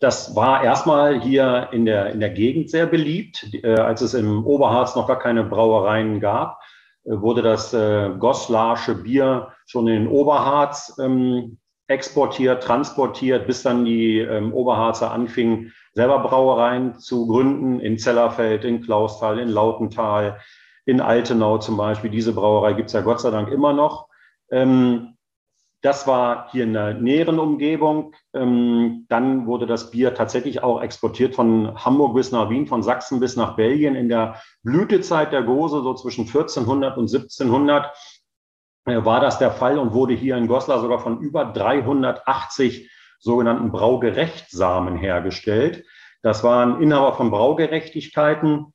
das 0.00 0.34
war 0.34 0.64
erstmal 0.64 1.20
hier 1.20 1.68
in 1.72 1.84
der, 1.84 2.10
in 2.10 2.20
der 2.20 2.30
Gegend 2.30 2.70
sehr 2.70 2.86
beliebt. 2.86 3.46
Äh, 3.62 3.74
als 3.74 4.00
es 4.00 4.14
im 4.14 4.44
Oberharz 4.46 4.96
noch 4.96 5.06
gar 5.06 5.18
keine 5.18 5.44
Brauereien 5.44 6.20
gab, 6.20 6.58
äh, 7.04 7.12
wurde 7.12 7.42
das 7.42 7.74
äh, 7.74 8.10
Goslarsche 8.18 8.94
Bier 8.94 9.52
schon 9.66 9.86
in 9.88 10.04
den 10.04 10.08
Oberharz 10.08 10.98
ähm, 10.98 11.58
exportiert, 11.86 12.62
transportiert, 12.62 13.46
bis 13.46 13.62
dann 13.62 13.84
die 13.84 14.18
ähm, 14.20 14.54
Oberharzer 14.54 15.10
anfingen, 15.10 15.72
selber 15.92 16.20
Brauereien 16.20 16.98
zu 16.98 17.26
gründen, 17.26 17.80
in 17.80 17.98
Zellerfeld, 17.98 18.64
in 18.64 18.80
Klausthal, 18.80 19.38
in 19.38 19.50
Lautental, 19.50 20.40
in 20.86 21.02
Altenau 21.02 21.58
zum 21.58 21.76
Beispiel. 21.76 22.10
Diese 22.10 22.32
Brauerei 22.32 22.72
gibt 22.72 22.88
es 22.88 22.94
ja 22.94 23.02
Gott 23.02 23.20
sei 23.20 23.30
Dank 23.30 23.50
immer 23.50 23.74
noch. 23.74 24.08
Ähm, 24.50 25.09
das 25.82 26.06
war 26.06 26.48
hier 26.50 26.64
in 26.64 26.74
der 26.74 26.94
näheren 26.94 27.38
Umgebung. 27.38 28.14
Ähm, 28.34 29.06
dann 29.08 29.46
wurde 29.46 29.66
das 29.66 29.90
Bier 29.90 30.14
tatsächlich 30.14 30.62
auch 30.62 30.82
exportiert 30.82 31.34
von 31.34 31.74
Hamburg 31.84 32.14
bis 32.14 32.32
nach 32.32 32.50
Wien, 32.50 32.66
von 32.66 32.82
Sachsen 32.82 33.18
bis 33.18 33.36
nach 33.36 33.56
Belgien. 33.56 33.94
In 33.94 34.08
der 34.08 34.40
Blütezeit 34.62 35.32
der 35.32 35.42
Gose, 35.42 35.82
so 35.82 35.94
zwischen 35.94 36.26
1400 36.26 36.98
und 36.98 37.10
1700, 37.10 37.92
äh, 38.86 39.04
war 39.04 39.20
das 39.20 39.38
der 39.38 39.50
Fall 39.50 39.78
und 39.78 39.94
wurde 39.94 40.14
hier 40.14 40.36
in 40.36 40.48
Goslar 40.48 40.80
sogar 40.80 40.98
von 40.98 41.20
über 41.20 41.46
380 41.46 42.90
sogenannten 43.18 43.72
Braugerechtsamen 43.72 44.96
hergestellt. 44.96 45.84
Das 46.22 46.44
waren 46.44 46.82
Inhaber 46.82 47.14
von 47.14 47.30
Braugerechtigkeiten. 47.30 48.74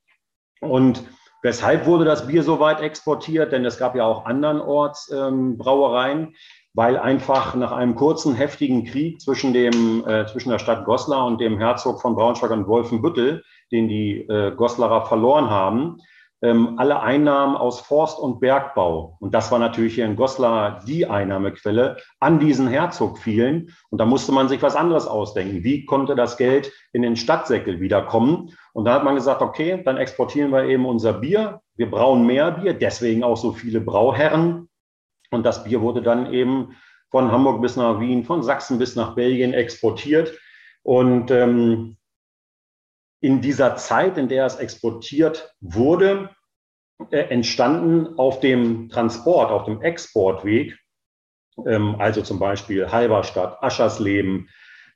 Und 0.62 1.04
weshalb 1.44 1.86
wurde 1.86 2.06
das 2.06 2.26
Bier 2.26 2.42
so 2.42 2.60
weit 2.60 2.82
exportiert? 2.82 3.52
Denn 3.52 3.64
es 3.66 3.78
gab 3.78 3.96
ja 3.96 4.06
auch 4.06 4.26
andernorts 4.26 5.12
ähm, 5.12 5.58
Brauereien, 5.58 6.36
weil 6.76 6.98
einfach 6.98 7.56
nach 7.56 7.72
einem 7.72 7.96
kurzen, 7.96 8.36
heftigen 8.36 8.84
Krieg 8.84 9.22
zwischen, 9.22 9.54
dem, 9.54 10.06
äh, 10.06 10.26
zwischen 10.28 10.50
der 10.50 10.60
Stadt 10.60 10.86
Goslar 10.86 11.26
und 11.26 11.40
dem 11.40 11.58
Herzog 11.58 12.02
von 12.02 12.16
Braunschweig 12.16 12.52
und 12.52 12.68
Wolfenbüttel, 12.68 13.44
den 13.72 13.88
die 13.88 14.28
äh, 14.28 14.54
Goslarer 14.56 15.06
verloren 15.06 15.50
haben, 15.50 15.98
ähm, 16.42 16.76
alle 16.78 17.00
Einnahmen 17.00 17.56
aus 17.56 17.80
Forst- 17.80 18.20
und 18.20 18.42
Bergbau, 18.42 19.16
und 19.22 19.34
das 19.34 19.54
war 19.54 19.60
natürlich 19.60 19.96
hier 19.96 20.06
in 20.06 20.18
Goslar 20.18 20.82
die 20.86 21.08
Einnahmequelle, 21.08 21.96
an 22.20 22.40
diesen 22.40 22.68
Herzog 22.68 23.20
fielen. 23.20 23.74
Und 23.90 24.00
da 24.00 24.06
musste 24.06 24.34
man 24.34 24.50
sich 24.50 24.62
was 24.62 24.76
anderes 24.76 25.08
ausdenken. 25.08 25.64
Wie 25.64 25.86
konnte 25.86 26.14
das 26.14 26.36
Geld 26.36 26.74
in 26.92 27.04
den 27.04 27.16
Stadtsäckel 27.16 27.80
wiederkommen? 27.80 28.52
Und 28.74 28.84
da 28.84 28.96
hat 28.96 29.06
man 29.06 29.16
gesagt, 29.16 29.42
okay, 29.42 29.82
dann 29.84 29.96
exportieren 29.96 30.52
wir 30.52 30.66
eben 30.66 30.86
unser 30.86 31.14
Bier. 31.14 31.62
Wir 31.78 31.90
brauen 31.90 32.26
mehr 32.28 32.52
Bier, 32.52 32.74
deswegen 32.74 33.24
auch 33.24 33.38
so 33.38 33.54
viele 33.54 33.80
Brauherren 33.80 34.68
und 35.36 35.46
das 35.46 35.64
Bier 35.64 35.82
wurde 35.82 36.02
dann 36.02 36.34
eben 36.34 36.76
von 37.12 37.32
Hamburg 37.32 37.62
bis 37.62 37.76
nach 37.76 38.00
Wien, 38.00 38.24
von 38.24 38.42
Sachsen 38.42 38.80
bis 38.80 38.96
nach 38.96 39.16
Belgien 39.16 39.54
exportiert. 39.54 40.38
Und 40.84 41.32
ähm, 41.32 41.98
in 43.22 43.42
dieser 43.42 43.76
Zeit, 43.76 44.18
in 44.18 44.28
der 44.28 44.46
es 44.46 44.56
exportiert 44.56 45.54
wurde, 45.62 46.30
äh, 47.12 47.20
entstanden 47.30 48.18
auf 48.18 48.40
dem 48.40 48.90
Transport, 48.90 49.52
auf 49.52 49.66
dem 49.66 49.82
Exportweg, 49.82 50.78
ähm, 51.66 51.96
also 52.00 52.22
zum 52.22 52.40
Beispiel 52.40 52.92
Halberstadt, 52.92 53.62
Aschersleben, 53.64 54.50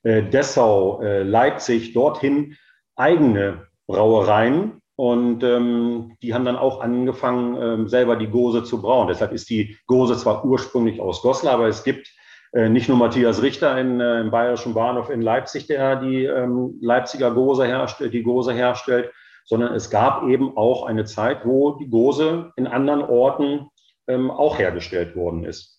äh, 0.04 0.24
Dessau, 0.24 1.02
äh, 1.02 1.24
Leipzig, 1.24 1.94
dorthin 1.94 2.58
eigene 2.96 3.68
Brauereien, 3.88 4.79
Und 5.00 5.46
ähm, 5.46 6.18
die 6.22 6.34
haben 6.34 6.44
dann 6.44 6.58
auch 6.58 6.82
angefangen, 6.82 7.56
ähm, 7.56 7.88
selber 7.88 8.18
die 8.18 8.28
Gose 8.28 8.66
zu 8.66 8.82
brauen. 8.82 9.08
Deshalb 9.08 9.32
ist 9.32 9.50
die 9.50 9.78
Gose 9.88 10.18
zwar 10.18 10.44
ursprünglich 10.44 11.00
aus 11.00 11.22
Goslar, 11.22 11.54
aber 11.54 11.70
es 11.70 11.86
gibt 11.86 12.14
äh, 12.52 12.68
nicht 12.68 12.90
nur 12.90 12.98
Matthias 12.98 13.42
Richter 13.42 13.80
in, 13.80 14.02
äh, 14.02 14.20
im 14.20 14.30
Bayerischen 14.30 14.74
Bahnhof 14.74 15.10
in 15.10 15.22
Leipzig, 15.22 15.68
der 15.68 16.02
die 16.02 16.26
ähm, 16.26 16.78
Leipziger 16.82 17.32
Gose 17.32 17.66
herstellt, 17.66 18.14
die 18.14 18.24
Gose 18.24 18.52
herstellt, 18.52 19.10
sondern 19.46 19.74
es 19.74 19.90
gab 19.90 20.28
eben 20.28 20.58
auch 20.58 20.86
eine 20.86 21.06
Zeit, 21.06 21.46
wo 21.46 21.78
die 21.78 21.90
Gose 21.90 22.52
in 22.58 22.68
anderen 22.68 23.02
Orten 23.02 23.70
ähm, 24.10 24.30
auch 24.30 24.60
hergestellt 24.60 25.16
worden 25.16 25.46
ist. 25.46 25.79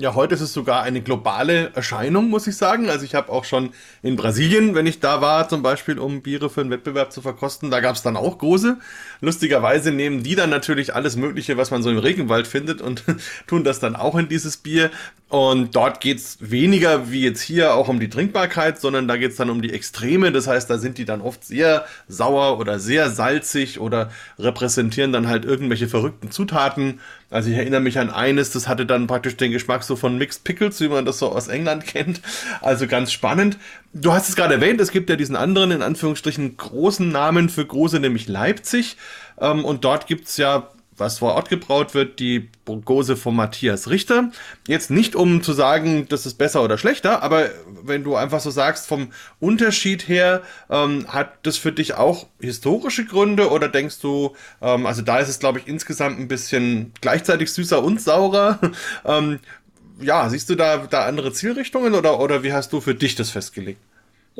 Ja, 0.00 0.14
heute 0.14 0.34
ist 0.34 0.40
es 0.40 0.54
sogar 0.54 0.82
eine 0.82 1.02
globale 1.02 1.72
Erscheinung, 1.74 2.30
muss 2.30 2.46
ich 2.46 2.56
sagen. 2.56 2.88
Also 2.88 3.04
ich 3.04 3.14
habe 3.14 3.30
auch 3.30 3.44
schon 3.44 3.74
in 4.00 4.16
Brasilien, 4.16 4.74
wenn 4.74 4.86
ich 4.86 5.00
da 5.00 5.20
war, 5.20 5.46
zum 5.46 5.62
Beispiel, 5.62 5.98
um 5.98 6.22
Biere 6.22 6.48
für 6.48 6.62
einen 6.62 6.70
Wettbewerb 6.70 7.12
zu 7.12 7.20
verkosten, 7.20 7.70
da 7.70 7.80
gab 7.80 7.96
es 7.96 8.02
dann 8.02 8.16
auch 8.16 8.38
große. 8.38 8.78
Lustigerweise 9.20 9.92
nehmen 9.92 10.22
die 10.22 10.36
dann 10.36 10.48
natürlich 10.48 10.94
alles 10.94 11.16
Mögliche, 11.16 11.58
was 11.58 11.70
man 11.70 11.82
so 11.82 11.90
im 11.90 11.98
Regenwald 11.98 12.46
findet 12.46 12.80
und 12.80 13.04
tun 13.46 13.62
das 13.62 13.78
dann 13.78 13.94
auch 13.94 14.16
in 14.16 14.30
dieses 14.30 14.56
Bier. 14.56 14.90
Und 15.30 15.76
dort 15.76 16.00
geht's 16.00 16.38
weniger 16.40 17.12
wie 17.12 17.22
jetzt 17.22 17.40
hier 17.40 17.74
auch 17.74 17.86
um 17.86 18.00
die 18.00 18.10
Trinkbarkeit, 18.10 18.80
sondern 18.80 19.06
da 19.06 19.16
geht's 19.16 19.36
dann 19.36 19.48
um 19.48 19.62
die 19.62 19.72
Extreme. 19.72 20.32
Das 20.32 20.48
heißt, 20.48 20.68
da 20.68 20.76
sind 20.76 20.98
die 20.98 21.04
dann 21.04 21.20
oft 21.20 21.44
sehr 21.44 21.84
sauer 22.08 22.58
oder 22.58 22.80
sehr 22.80 23.10
salzig 23.10 23.78
oder 23.78 24.10
repräsentieren 24.40 25.12
dann 25.12 25.28
halt 25.28 25.44
irgendwelche 25.44 25.86
verrückten 25.86 26.32
Zutaten. 26.32 26.98
Also 27.30 27.48
ich 27.48 27.56
erinnere 27.56 27.80
mich 27.80 28.00
an 28.00 28.10
eines, 28.10 28.50
das 28.50 28.66
hatte 28.66 28.86
dann 28.86 29.06
praktisch 29.06 29.36
den 29.36 29.52
Geschmack 29.52 29.84
so 29.84 29.94
von 29.94 30.18
Mixed 30.18 30.42
Pickles, 30.42 30.80
wie 30.80 30.88
man 30.88 31.04
das 31.04 31.20
so 31.20 31.30
aus 31.30 31.46
England 31.46 31.86
kennt. 31.86 32.20
Also 32.60 32.88
ganz 32.88 33.12
spannend. 33.12 33.56
Du 33.92 34.12
hast 34.12 34.28
es 34.28 34.34
gerade 34.34 34.54
erwähnt, 34.54 34.80
es 34.80 34.90
gibt 34.90 35.08
ja 35.10 35.14
diesen 35.14 35.36
anderen, 35.36 35.70
in 35.70 35.82
Anführungsstrichen, 35.82 36.56
großen 36.56 37.08
Namen 37.08 37.50
für 37.50 37.64
große, 37.64 38.00
nämlich 38.00 38.26
Leipzig. 38.26 38.96
Ähm, 39.40 39.64
und 39.64 39.84
dort 39.84 40.08
gibt's 40.08 40.38
ja 40.38 40.70
was 41.00 41.18
vor 41.18 41.34
Ort 41.34 41.48
gebraut 41.48 41.94
wird, 41.94 42.20
die 42.20 42.48
Gose 42.84 43.16
von 43.16 43.34
Matthias 43.34 43.90
Richter. 43.90 44.30
Jetzt 44.68 44.90
nicht, 44.90 45.16
um 45.16 45.42
zu 45.42 45.52
sagen, 45.52 46.06
das 46.08 46.26
ist 46.26 46.34
besser 46.34 46.62
oder 46.62 46.78
schlechter, 46.78 47.22
aber 47.22 47.48
wenn 47.82 48.04
du 48.04 48.14
einfach 48.14 48.40
so 48.40 48.50
sagst, 48.50 48.86
vom 48.86 49.08
Unterschied 49.40 50.06
her, 50.06 50.42
ähm, 50.68 51.06
hat 51.08 51.38
das 51.42 51.56
für 51.56 51.72
dich 51.72 51.94
auch 51.94 52.26
historische 52.40 53.04
Gründe 53.04 53.50
oder 53.50 53.68
denkst 53.68 54.00
du, 54.00 54.34
ähm, 54.62 54.86
also 54.86 55.02
da 55.02 55.18
ist 55.18 55.28
es, 55.28 55.40
glaube 55.40 55.58
ich, 55.58 55.66
insgesamt 55.66 56.20
ein 56.20 56.28
bisschen 56.28 56.92
gleichzeitig 57.00 57.52
süßer 57.52 57.82
und 57.82 58.00
saurer. 58.00 58.60
ähm, 59.04 59.40
ja, 60.00 60.28
siehst 60.28 60.48
du 60.50 60.54
da, 60.54 60.78
da 60.78 61.06
andere 61.06 61.32
Zielrichtungen 61.32 61.94
oder, 61.94 62.20
oder 62.20 62.42
wie 62.42 62.52
hast 62.52 62.72
du 62.72 62.80
für 62.80 62.94
dich 62.94 63.14
das 63.14 63.30
festgelegt? 63.30 63.80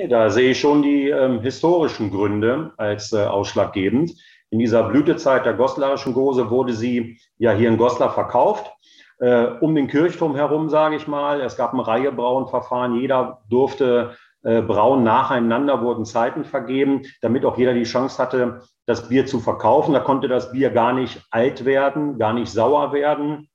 Da 0.08 0.30
sehe 0.30 0.52
ich 0.52 0.60
schon 0.60 0.82
die 0.82 1.08
ähm, 1.08 1.40
historischen 1.40 2.10
Gründe 2.10 2.72
als 2.76 3.12
äh, 3.12 3.18
ausschlaggebend. 3.18 4.14
In 4.50 4.58
dieser 4.58 4.82
Blütezeit 4.88 5.46
der 5.46 5.54
goslarischen 5.54 6.12
Gose 6.12 6.50
wurde 6.50 6.72
sie 6.72 7.20
ja 7.38 7.52
hier 7.52 7.68
in 7.68 7.78
Goslar 7.78 8.12
verkauft. 8.12 8.70
Äh, 9.18 9.46
um 9.60 9.74
den 9.74 9.86
Kirchturm 9.86 10.34
herum, 10.34 10.68
sage 10.68 10.96
ich 10.96 11.06
mal. 11.06 11.40
Es 11.40 11.56
gab 11.56 11.72
ein 11.72 11.80
Reihe 11.80 12.10
Brauenverfahren. 12.10 12.96
Jeder 12.96 13.42
durfte 13.48 14.16
äh, 14.42 14.60
brauen 14.60 15.04
nacheinander, 15.04 15.82
wurden 15.82 16.04
Zeiten 16.04 16.44
vergeben, 16.44 17.02
damit 17.20 17.44
auch 17.44 17.58
jeder 17.58 17.74
die 17.74 17.84
Chance 17.84 18.20
hatte, 18.20 18.62
das 18.86 19.08
Bier 19.08 19.26
zu 19.26 19.38
verkaufen. 19.38 19.92
Da 19.94 20.00
konnte 20.00 20.26
das 20.26 20.50
Bier 20.50 20.70
gar 20.70 20.94
nicht 20.94 21.22
alt 21.30 21.64
werden, 21.64 22.18
gar 22.18 22.32
nicht 22.32 22.50
sauer 22.50 22.92
werden. 22.92 23.48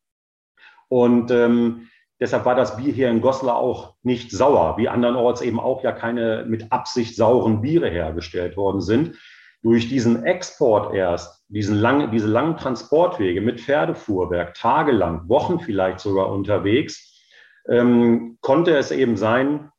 Und 0.88 1.30
ähm, 1.32 1.90
deshalb 2.22 2.46
war 2.46 2.56
das 2.56 2.78
Bier 2.78 2.94
hier 2.94 3.10
in 3.10 3.20
Goslar 3.20 3.58
auch 3.58 3.96
nicht 4.02 4.32
sauer, 4.32 4.78
wie 4.78 4.88
andernorts 4.88 5.42
eben 5.42 5.60
auch 5.60 5.84
ja 5.84 5.92
keine 5.92 6.46
mit 6.48 6.72
Absicht 6.72 7.18
sauren 7.18 7.62
Biere 7.62 7.90
hergestellt 7.90 8.56
worden 8.56 8.80
sind 8.80 9.18
durch 9.66 9.90
diesen 9.90 10.24
Export 10.26 10.94
erst, 10.94 11.44
diesen 11.48 11.80
lang, 11.80 12.12
diese 12.12 12.28
langen 12.28 12.56
Transportwege 12.56 13.42
mit 13.42 13.60
Pferdefuhrwerk, 13.60 14.54
tagelang, 14.54 15.28
Wochen 15.28 15.60
vielleicht 15.60 16.00
sogar 16.02 16.32
unterwegs, 16.32 17.20
ähm, 17.68 18.38
konnte 18.42 18.78
es 18.78 18.92
eben 18.92 19.18
sein, 19.18 19.72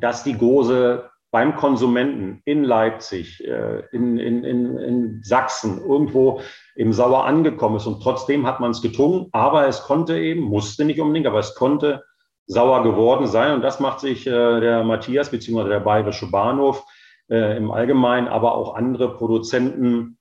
dass 0.00 0.24
die 0.24 0.32
Gose 0.32 1.10
beim 1.30 1.56
Konsumenten 1.56 2.40
in 2.46 2.64
Leipzig, 2.64 3.46
äh, 3.46 3.82
in, 3.92 4.16
in, 4.16 4.44
in, 4.44 4.78
in 4.78 5.20
Sachsen, 5.22 5.78
irgendwo 5.78 6.40
im 6.74 6.94
Sauer 6.94 7.26
angekommen 7.26 7.76
ist. 7.76 7.86
Und 7.86 8.02
trotzdem 8.02 8.46
hat 8.46 8.60
man 8.60 8.70
es 8.70 8.80
getrunken, 8.80 9.28
aber 9.32 9.68
es 9.68 9.82
konnte 9.82 10.18
eben, 10.18 10.40
musste 10.40 10.86
nicht 10.86 11.02
unbedingt, 11.02 11.26
aber 11.26 11.40
es 11.40 11.54
konnte 11.54 12.02
sauer 12.46 12.82
geworden 12.82 13.26
sein. 13.26 13.52
Und 13.52 13.60
das 13.60 13.78
macht 13.78 14.00
sich 14.00 14.26
äh, 14.26 14.60
der 14.60 14.84
Matthias 14.84 15.30
bzw. 15.30 15.68
der 15.68 15.80
Bayerische 15.80 16.30
Bahnhof 16.30 16.82
äh, 17.30 17.56
im 17.56 17.70
Allgemeinen, 17.70 18.28
aber 18.28 18.54
auch 18.54 18.74
andere 18.74 19.14
Produzenten, 19.14 20.18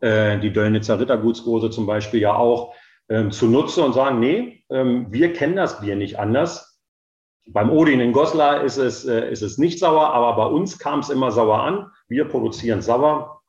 äh, 0.00 0.38
die 0.38 0.52
Döllnitzer 0.52 1.00
Rittergutsgose 1.00 1.70
zum 1.70 1.86
Beispiel 1.86 2.20
ja 2.20 2.34
auch, 2.34 2.74
ähm, 3.08 3.32
zunutze 3.32 3.82
und 3.82 3.92
sagen, 3.92 4.20
nee, 4.20 4.64
ähm, 4.70 5.06
wir 5.10 5.32
kennen 5.32 5.56
das 5.56 5.80
Bier 5.80 5.96
nicht 5.96 6.18
anders. 6.18 6.80
Beim 7.48 7.70
Odin 7.70 8.00
in 8.00 8.12
Goslar 8.12 8.62
ist 8.62 8.76
es, 8.76 9.04
äh, 9.04 9.30
ist 9.30 9.42
es 9.42 9.58
nicht 9.58 9.80
sauer, 9.80 10.12
aber 10.12 10.36
bei 10.36 10.46
uns 10.46 10.78
kam 10.78 11.00
es 11.00 11.10
immer 11.10 11.32
sauer 11.32 11.62
an. 11.62 11.90
Wir 12.08 12.26
produzieren 12.26 12.80
sauer 12.80 13.42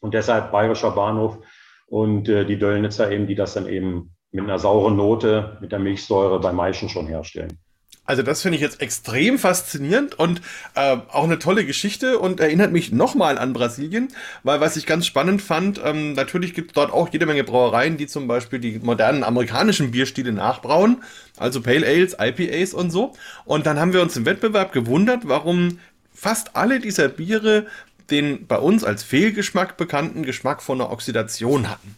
und 0.00 0.14
deshalb 0.14 0.50
Bayerischer 0.50 0.90
Bahnhof 0.90 1.38
und 1.86 2.28
äh, 2.28 2.44
die 2.44 2.58
Döllnitzer 2.58 3.10
eben, 3.12 3.26
die 3.26 3.36
das 3.36 3.54
dann 3.54 3.68
eben 3.68 4.16
mit 4.32 4.44
einer 4.44 4.58
sauren 4.58 4.96
Note, 4.96 5.56
mit 5.60 5.70
der 5.70 5.78
Milchsäure 5.78 6.40
bei 6.40 6.52
Maischen 6.52 6.88
schon 6.88 7.06
herstellen. 7.06 7.58
Also 8.06 8.22
das 8.22 8.42
finde 8.42 8.56
ich 8.56 8.62
jetzt 8.62 8.80
extrem 8.80 9.38
faszinierend 9.38 10.18
und 10.18 10.40
äh, 10.74 10.96
auch 11.08 11.24
eine 11.24 11.38
tolle 11.38 11.66
Geschichte 11.66 12.18
und 12.18 12.38
erinnert 12.40 12.72
mich 12.72 12.92
nochmal 12.92 13.36
an 13.36 13.52
Brasilien, 13.52 14.08
weil 14.44 14.60
was 14.60 14.76
ich 14.76 14.86
ganz 14.86 15.06
spannend 15.06 15.42
fand, 15.42 15.80
ähm, 15.84 16.12
natürlich 16.12 16.54
gibt 16.54 16.70
es 16.70 16.74
dort 16.74 16.92
auch 16.92 17.08
jede 17.12 17.26
Menge 17.26 17.42
Brauereien, 17.42 17.96
die 17.96 18.06
zum 18.06 18.28
Beispiel 18.28 18.60
die 18.60 18.78
modernen 18.78 19.24
amerikanischen 19.24 19.90
Bierstile 19.90 20.32
nachbrauen, 20.32 21.02
also 21.36 21.60
Pale 21.60 21.86
Ales, 21.86 22.16
IPAs 22.18 22.74
und 22.74 22.90
so. 22.90 23.14
Und 23.44 23.66
dann 23.66 23.80
haben 23.80 23.92
wir 23.92 24.02
uns 24.02 24.16
im 24.16 24.24
Wettbewerb 24.24 24.72
gewundert, 24.72 25.22
warum 25.24 25.80
fast 26.14 26.56
alle 26.56 26.80
dieser 26.80 27.08
Biere 27.08 27.66
den 28.10 28.46
bei 28.46 28.58
uns 28.58 28.84
als 28.84 29.02
Fehlgeschmack 29.02 29.76
bekannten 29.76 30.22
Geschmack 30.22 30.62
von 30.62 30.80
einer 30.80 30.90
Oxidation 30.90 31.68
hatten. 31.68 31.96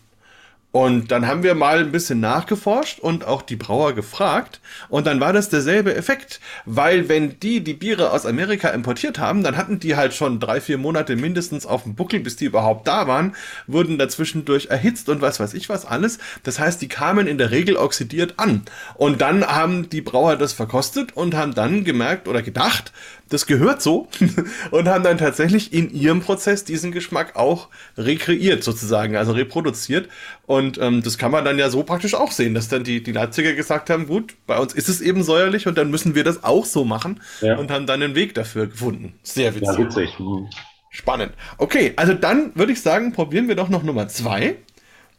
Und 0.71 1.11
dann 1.11 1.27
haben 1.27 1.43
wir 1.43 1.55
mal 1.55 1.79
ein 1.79 1.93
bisschen 1.93 2.21
nachgeforscht 2.21 3.01
und 3.01 3.27
auch 3.27 3.41
die 3.41 3.57
Brauer 3.57 3.95
gefragt. 3.95 4.61
Und 4.91 5.07
dann 5.07 5.19
war 5.19 5.33
das 5.33 5.49
derselbe 5.49 5.95
Effekt. 5.95 6.41
Weil 6.67 7.09
wenn 7.09 7.41
die 7.41 7.65
die 7.65 7.73
Biere 7.73 8.11
aus 8.11 8.27
Amerika 8.27 8.69
importiert 8.69 9.19
haben, 9.19 9.43
dann 9.43 9.57
hatten 9.57 9.81
die 9.81 9.97
halt 9.97 10.13
schon 10.13 10.41
drei, 10.41 10.61
vier 10.61 10.77
Monate 10.77 11.17
mindestens 11.17 11.65
auf 11.65 11.85
dem 11.85 11.95
Buckel, 11.95 12.21
bis 12.21 12.37
die 12.37 12.45
überhaupt 12.45 12.87
da 12.87 13.09
waren, 13.09 13.35
wurden 13.67 13.97
dazwischendurch 13.97 14.67
erhitzt 14.67 15.09
und 15.09 15.23
was 15.23 15.41
weiß 15.41 15.55
ich 15.55 15.71
was 15.71 15.87
alles. 15.87 16.19
Das 16.43 16.59
heißt, 16.59 16.83
die 16.83 16.89
kamen 16.89 17.27
in 17.27 17.39
der 17.39 17.51
Regel 17.51 17.79
oxidiert 17.79 18.35
an. 18.37 18.63
Und 18.95 19.23
dann 19.23 19.47
haben 19.47 19.89
die 19.89 20.03
Brauer 20.03 20.37
das 20.37 20.53
verkostet 20.53 21.17
und 21.17 21.35
haben 21.35 21.55
dann 21.55 21.85
gemerkt 21.85 22.29
oder 22.29 22.43
gedacht, 22.43 22.93
das 23.29 23.47
gehört 23.47 23.83
so 23.83 24.09
und 24.71 24.89
haben 24.89 25.05
dann 25.05 25.19
tatsächlich 25.19 25.73
in 25.73 25.91
ihrem 25.93 26.21
Prozess 26.21 26.65
diesen 26.65 26.93
Geschmack 26.93 27.37
auch 27.37 27.69
rekreiert 27.97 28.65
sozusagen, 28.65 29.17
also 29.17 29.33
reproduziert. 29.33 30.09
Und 30.47 30.79
ähm, 30.79 31.03
das 31.03 31.19
kann 31.19 31.31
man 31.31 31.45
dann 31.45 31.59
ja 31.59 31.71
so 31.71 31.83
praktisch 31.83 32.15
auch 32.15 32.33
sehen, 32.33 32.55
dass 32.55 32.69
dann 32.69 32.85
die, 32.85 33.03
die 33.03 33.13
Leipziger 33.13 33.53
gesagt 33.53 33.91
haben, 33.91 34.07
gut, 34.07 34.35
bei 34.47 34.59
uns 34.59 34.75
ist 34.75 34.89
es 34.89 35.01
eben 35.01 35.23
säuerlich 35.23 35.67
und 35.67 35.77
dann 35.77 35.91
müssen 35.91 36.15
wir 36.15 36.25
das 36.25 36.45
auch 36.45 36.65
so 36.65 36.85
machen 36.85 37.21
ja. 37.41 37.57
und 37.57 37.71
haben 37.71 37.87
dann 37.87 38.03
einen 38.03 38.15
Weg 38.15 38.35
dafür 38.35 38.67
gefunden. 38.67 39.15
Sehr 39.23 39.55
witzig. 39.55 39.69
Ja, 39.69 39.79
witzig. 39.79 40.19
Mhm. 40.19 40.49
Spannend. 40.91 41.33
Okay, 41.59 41.93
also 41.97 42.15
dann 42.15 42.53
würde 42.55 42.73
ich 42.73 42.81
sagen, 42.81 43.13
probieren 43.13 43.49
wir 43.49 43.55
doch 43.55 43.69
noch 43.69 43.83
Nummer 43.83 44.09
zwei. 44.09 44.57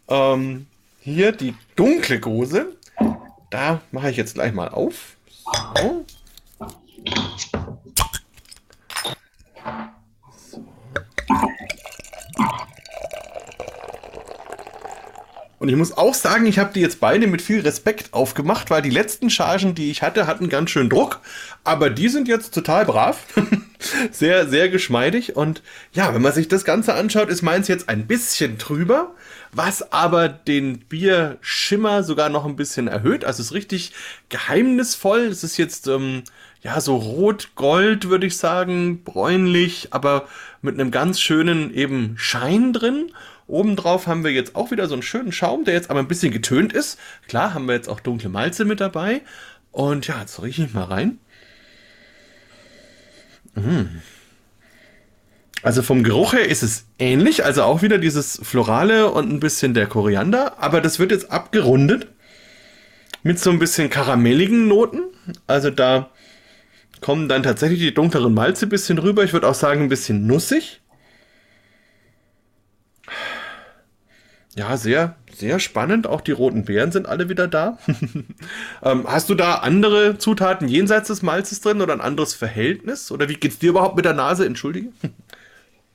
Ähm, 0.08 0.66
hier 1.00 1.32
die 1.32 1.54
dunkle 1.76 2.20
Gose. 2.20 2.76
Da 3.50 3.82
mache 3.92 4.10
ich 4.10 4.18
jetzt 4.18 4.34
gleich 4.36 4.54
mal 4.54 4.70
auf. 4.70 5.16
So. 5.78 6.06
Und 15.60 15.68
ich 15.68 15.76
muss 15.76 15.92
auch 15.92 16.14
sagen, 16.14 16.46
ich 16.46 16.58
habe 16.58 16.72
die 16.74 16.80
jetzt 16.80 17.02
beide 17.02 17.28
mit 17.28 17.42
viel 17.42 17.60
Respekt 17.60 18.14
aufgemacht, 18.14 18.70
weil 18.70 18.82
die 18.82 18.90
letzten 18.90 19.30
Chargen, 19.30 19.76
die 19.76 19.92
ich 19.92 20.02
hatte, 20.02 20.26
hatten 20.26 20.48
ganz 20.48 20.72
schön 20.72 20.90
Druck. 20.90 21.20
Aber 21.66 21.90
die 21.90 22.08
sind 22.08 22.30
jetzt 22.30 22.54
total 22.54 22.86
brav. 22.86 23.26
sehr, 24.12 24.48
sehr 24.48 24.70
geschmeidig. 24.70 25.36
Und 25.36 25.62
ja, 25.92 26.14
wenn 26.16 26.22
man 26.22 26.32
sich 26.32 26.48
das 26.48 26.64
Ganze 26.64 26.94
anschaut, 26.94 27.28
ist 27.28 27.42
meins 27.42 27.68
jetzt 27.68 27.90
ein 27.90 28.08
bisschen 28.08 28.58
trüber, 28.58 29.14
was 29.52 29.92
aber 29.92 30.30
den 30.30 30.80
Bierschimmer 30.80 32.04
sogar 32.04 32.30
noch 32.30 32.46
ein 32.46 32.56
bisschen 32.56 32.88
erhöht. 32.88 33.26
Also 33.26 33.42
es 33.42 33.48
ist 33.48 33.54
richtig 33.54 33.92
geheimnisvoll. 34.30 35.26
Es 35.26 35.44
ist 35.44 35.58
jetzt, 35.58 35.88
ähm, 35.88 36.24
ja, 36.62 36.80
so 36.80 36.96
rot-gold, 36.96 38.10
würde 38.10 38.28
ich 38.28 38.38
sagen, 38.38 39.04
bräunlich, 39.04 39.90
aber 39.92 40.28
mit 40.62 40.76
einem 40.76 40.92
ganz 40.92 41.20
schönen 41.20 41.74
eben 41.74 42.16
Schein 42.18 42.72
drin. 42.72 43.12
Obendrauf 43.50 44.08
haben 44.08 44.24
wir 44.24 44.32
jetzt 44.32 44.56
auch 44.56 44.72
wieder 44.72 44.88
so 44.88 44.94
einen 44.94 45.04
schönen 45.04 45.32
Schaum, 45.32 45.66
der 45.66 45.74
jetzt 45.74 45.90
aber 45.90 46.00
ein 46.00 46.08
bisschen 46.08 46.32
getönt 46.32 46.72
ist. 46.72 47.00
Klar, 47.28 47.54
haben 47.54 47.68
wir 47.68 47.76
jetzt 47.76 47.90
auch 47.90 48.00
dunkle 48.00 48.30
Malze 48.30 48.66
mit 48.66 48.80
dabei. 48.80 49.22
Und 49.72 50.08
ja, 50.08 50.20
jetzt 50.20 50.42
rieche 50.42 50.64
ich 50.64 50.74
mal 50.74 50.84
rein. 50.84 51.20
Mmh. 53.56 53.88
Also 55.62 55.82
vom 55.82 56.04
Geruch 56.04 56.34
her 56.34 56.48
ist 56.48 56.64
es 56.64 56.86
ähnlich, 57.00 57.44
also 57.44 57.64
auch 57.64 57.82
wieder 57.82 57.98
dieses 57.98 58.40
Florale 58.42 59.12
und 59.12 59.30
ein 59.30 59.42
bisschen 59.42 59.74
der 59.74 59.88
Koriander, 59.88 60.58
aber 60.60 60.80
das 60.80 61.00
wird 61.00 61.12
jetzt 61.12 61.32
abgerundet 61.32 62.08
mit 63.24 63.40
so 63.40 63.50
ein 63.50 63.60
bisschen 63.60 63.90
karamelligen 63.90 64.70
Noten. 64.70 65.02
Also 65.48 65.70
da 65.70 66.12
kommen 67.02 67.28
dann 67.28 67.44
tatsächlich 67.44 67.80
die 67.80 67.94
dunkleren 67.94 68.34
Malze 68.34 68.68
ein 68.68 68.70
bisschen 68.70 68.98
rüber. 69.00 69.26
Ich 69.26 69.34
würde 69.34 69.48
auch 69.50 69.56
sagen, 69.56 69.84
ein 69.84 69.90
bisschen 69.90 70.26
nussig. 70.28 70.80
Ja, 74.56 74.78
sehr, 74.78 75.16
sehr 75.32 75.60
spannend. 75.60 76.08
Auch 76.08 76.22
die 76.22 76.32
roten 76.32 76.66
Beeren 76.66 76.92
sind 76.92 77.08
alle 77.08 77.30
wieder 77.30 77.48
da. 77.48 77.78
ähm, 78.84 79.06
hast 79.08 79.30
du 79.30 79.36
da 79.36 79.56
andere 79.56 80.18
Zutaten 80.18 80.68
jenseits 80.68 81.08
des 81.08 81.22
Malzes 81.22 81.62
drin 81.62 81.82
oder 81.82 81.94
ein 81.94 82.02
anderes 82.02 82.34
Verhältnis? 82.34 83.12
Oder 83.12 83.30
wie 83.30 83.36
geht 83.36 83.52
es 83.52 83.60
dir 83.60 83.70
überhaupt 83.70 83.96
mit 83.96 84.06
der 84.06 84.14
Nase? 84.14 84.46
Entschuldige. 84.46 84.90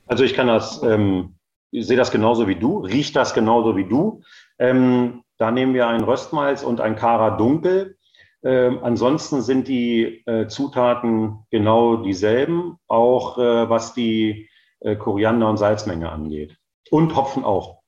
Also 0.07 0.23
ich 0.23 0.35
kann 0.35 0.45
das, 0.45 0.83
ähm, 0.83 1.33
ich 1.71 1.87
sehe 1.87 1.97
das 1.97 2.11
genauso 2.11 2.47
wie 2.47 2.53
du, 2.53 2.77
riecht 2.77 3.15
das 3.15 3.33
genauso 3.33 3.75
wie 3.75 3.85
du. 3.85 4.21
Ähm, 4.59 5.23
da 5.39 5.49
nehmen 5.49 5.73
wir 5.73 5.87
ein 5.87 6.03
Röstmalz 6.03 6.61
und 6.61 6.79
ein 6.79 6.95
Kara 6.95 7.37
Dunkel. 7.37 7.97
Ähm, 8.43 8.79
ansonsten 8.83 9.41
sind 9.41 9.67
die 9.67 10.23
äh, 10.27 10.47
Zutaten 10.47 11.39
genau 11.49 12.03
dieselben, 12.03 12.77
auch 12.87 13.39
äh, 13.39 13.67
was 13.67 13.95
die 13.95 14.47
äh, 14.79 14.95
Koriander- 14.95 15.49
und 15.49 15.57
Salzmenge 15.57 16.11
angeht. 16.11 16.55
Und 16.91 17.15
Hopfen 17.15 17.43
auch. 17.43 17.81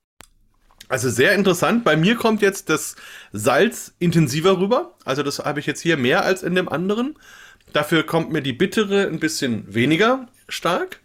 Also 0.90 1.10
sehr 1.10 1.34
interessant. 1.34 1.84
Bei 1.84 1.98
mir 1.98 2.16
kommt 2.16 2.42
jetzt 2.42 2.70
das 2.70 2.96
Salz 3.34 3.94
intensiver 4.00 4.60
rüber. 4.60 4.94
Also 5.04 5.24
das 5.24 5.40
habe 5.40 5.60
ich 5.60 5.66
jetzt 5.66 5.82
hier 5.82 5.98
mehr 5.98 6.24
als 6.24 6.44
in 6.44 6.56
dem 6.56 6.70
anderen. 6.70 7.16
Dafür 7.74 8.04
kommt 8.04 8.32
mir 8.32 8.42
die 8.42 8.54
bittere 8.54 9.08
ein 9.08 9.20
bisschen 9.20 9.74
weniger 9.74 10.28
stark. 10.48 11.02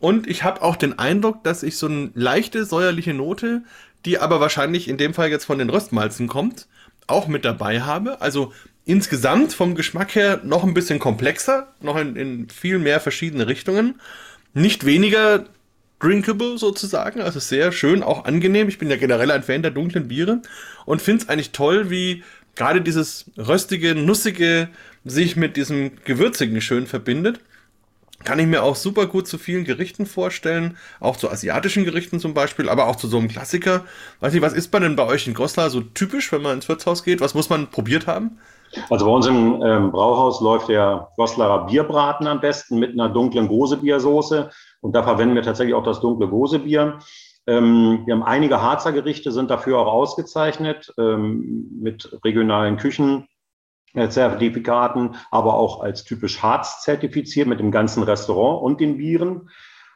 Und 0.00 0.26
ich 0.26 0.42
habe 0.42 0.62
auch 0.62 0.76
den 0.76 0.98
Eindruck, 0.98 1.44
dass 1.44 1.62
ich 1.62 1.78
so 1.78 1.86
eine 1.86 2.10
leichte 2.14 2.64
säuerliche 2.64 3.14
Note, 3.14 3.62
die 4.04 4.18
aber 4.18 4.40
wahrscheinlich 4.40 4.88
in 4.88 4.98
dem 4.98 5.14
Fall 5.14 5.30
jetzt 5.30 5.44
von 5.44 5.58
den 5.58 5.70
Röstmalzen 5.70 6.26
kommt, 6.26 6.66
auch 7.06 7.28
mit 7.28 7.44
dabei 7.44 7.82
habe. 7.82 8.20
Also 8.20 8.52
insgesamt 8.84 9.52
vom 9.52 9.74
Geschmack 9.76 10.14
her 10.14 10.40
noch 10.44 10.64
ein 10.64 10.74
bisschen 10.74 10.98
komplexer, 10.98 11.68
noch 11.80 11.96
in, 11.96 12.16
in 12.16 12.48
viel 12.50 12.78
mehr 12.78 13.00
verschiedene 13.00 13.46
Richtungen. 13.46 14.00
Nicht 14.52 14.84
weniger 14.84 15.46
drinkable 16.04 16.58
sozusagen, 16.58 17.20
also 17.22 17.40
sehr 17.40 17.72
schön, 17.72 18.02
auch 18.02 18.24
angenehm. 18.24 18.68
Ich 18.68 18.78
bin 18.78 18.90
ja 18.90 18.96
generell 18.96 19.30
ein 19.30 19.42
Fan 19.42 19.62
der 19.62 19.70
dunklen 19.70 20.08
Biere 20.08 20.42
und 20.84 21.00
finde 21.00 21.22
es 21.22 21.28
eigentlich 21.28 21.52
toll, 21.52 21.90
wie 21.90 22.22
gerade 22.54 22.80
dieses 22.80 23.30
röstige, 23.38 23.94
nussige 23.94 24.68
sich 25.04 25.36
mit 25.36 25.56
diesem 25.56 25.92
gewürzigen 26.04 26.60
schön 26.60 26.86
verbindet. 26.86 27.40
Kann 28.24 28.38
ich 28.38 28.46
mir 28.46 28.62
auch 28.62 28.76
super 28.76 29.06
gut 29.06 29.28
zu 29.28 29.36
vielen 29.36 29.64
Gerichten 29.64 30.06
vorstellen, 30.06 30.78
auch 30.98 31.16
zu 31.16 31.30
asiatischen 31.30 31.84
Gerichten 31.84 32.20
zum 32.20 32.32
Beispiel, 32.32 32.70
aber 32.70 32.86
auch 32.86 32.96
zu 32.96 33.06
so 33.06 33.18
einem 33.18 33.28
Klassiker. 33.28 33.84
Weiß 34.20 34.32
nicht, 34.32 34.40
was 34.40 34.54
ist 34.54 34.72
man 34.72 34.82
denn 34.82 34.96
bei 34.96 35.04
euch 35.04 35.26
in 35.26 35.34
Goslar 35.34 35.68
so 35.68 35.82
typisch, 35.82 36.32
wenn 36.32 36.40
man 36.40 36.54
ins 36.54 36.68
Wirtshaus 36.68 37.02
geht? 37.04 37.20
Was 37.20 37.34
muss 37.34 37.50
man 37.50 37.70
probiert 37.70 38.06
haben? 38.06 38.38
Also 38.90 39.04
bei 39.04 39.10
uns 39.10 39.26
im 39.26 39.62
ähm, 39.62 39.92
Brauhaus 39.92 40.40
läuft 40.40 40.68
der 40.68 41.08
Goslarer 41.16 41.66
Bierbraten 41.66 42.26
am 42.26 42.40
besten 42.40 42.78
mit 42.78 42.92
einer 42.92 43.08
dunklen 43.08 43.46
Gosebiersoße. 43.46 44.50
Und 44.84 44.94
da 44.94 45.02
verwenden 45.02 45.34
wir 45.34 45.42
tatsächlich 45.42 45.74
auch 45.74 45.82
das 45.82 46.00
dunkle 46.02 46.28
Gosebier. 46.28 46.98
Ähm, 47.46 48.02
wir 48.04 48.12
haben 48.12 48.22
einige 48.22 48.60
Harzer 48.60 48.92
Gerichte, 48.92 49.32
sind 49.32 49.48
dafür 49.50 49.78
auch 49.78 49.90
ausgezeichnet 49.90 50.92
ähm, 50.98 51.70
mit 51.80 52.18
regionalen 52.22 52.76
Küchenzertifikaten, 52.76 55.16
aber 55.30 55.54
auch 55.54 55.80
als 55.80 56.04
typisch 56.04 56.42
Harz 56.42 56.82
zertifiziert 56.82 57.48
mit 57.48 57.60
dem 57.60 57.70
ganzen 57.70 58.02
Restaurant 58.02 58.62
und 58.62 58.78
den 58.78 58.98
Bieren. 58.98 59.48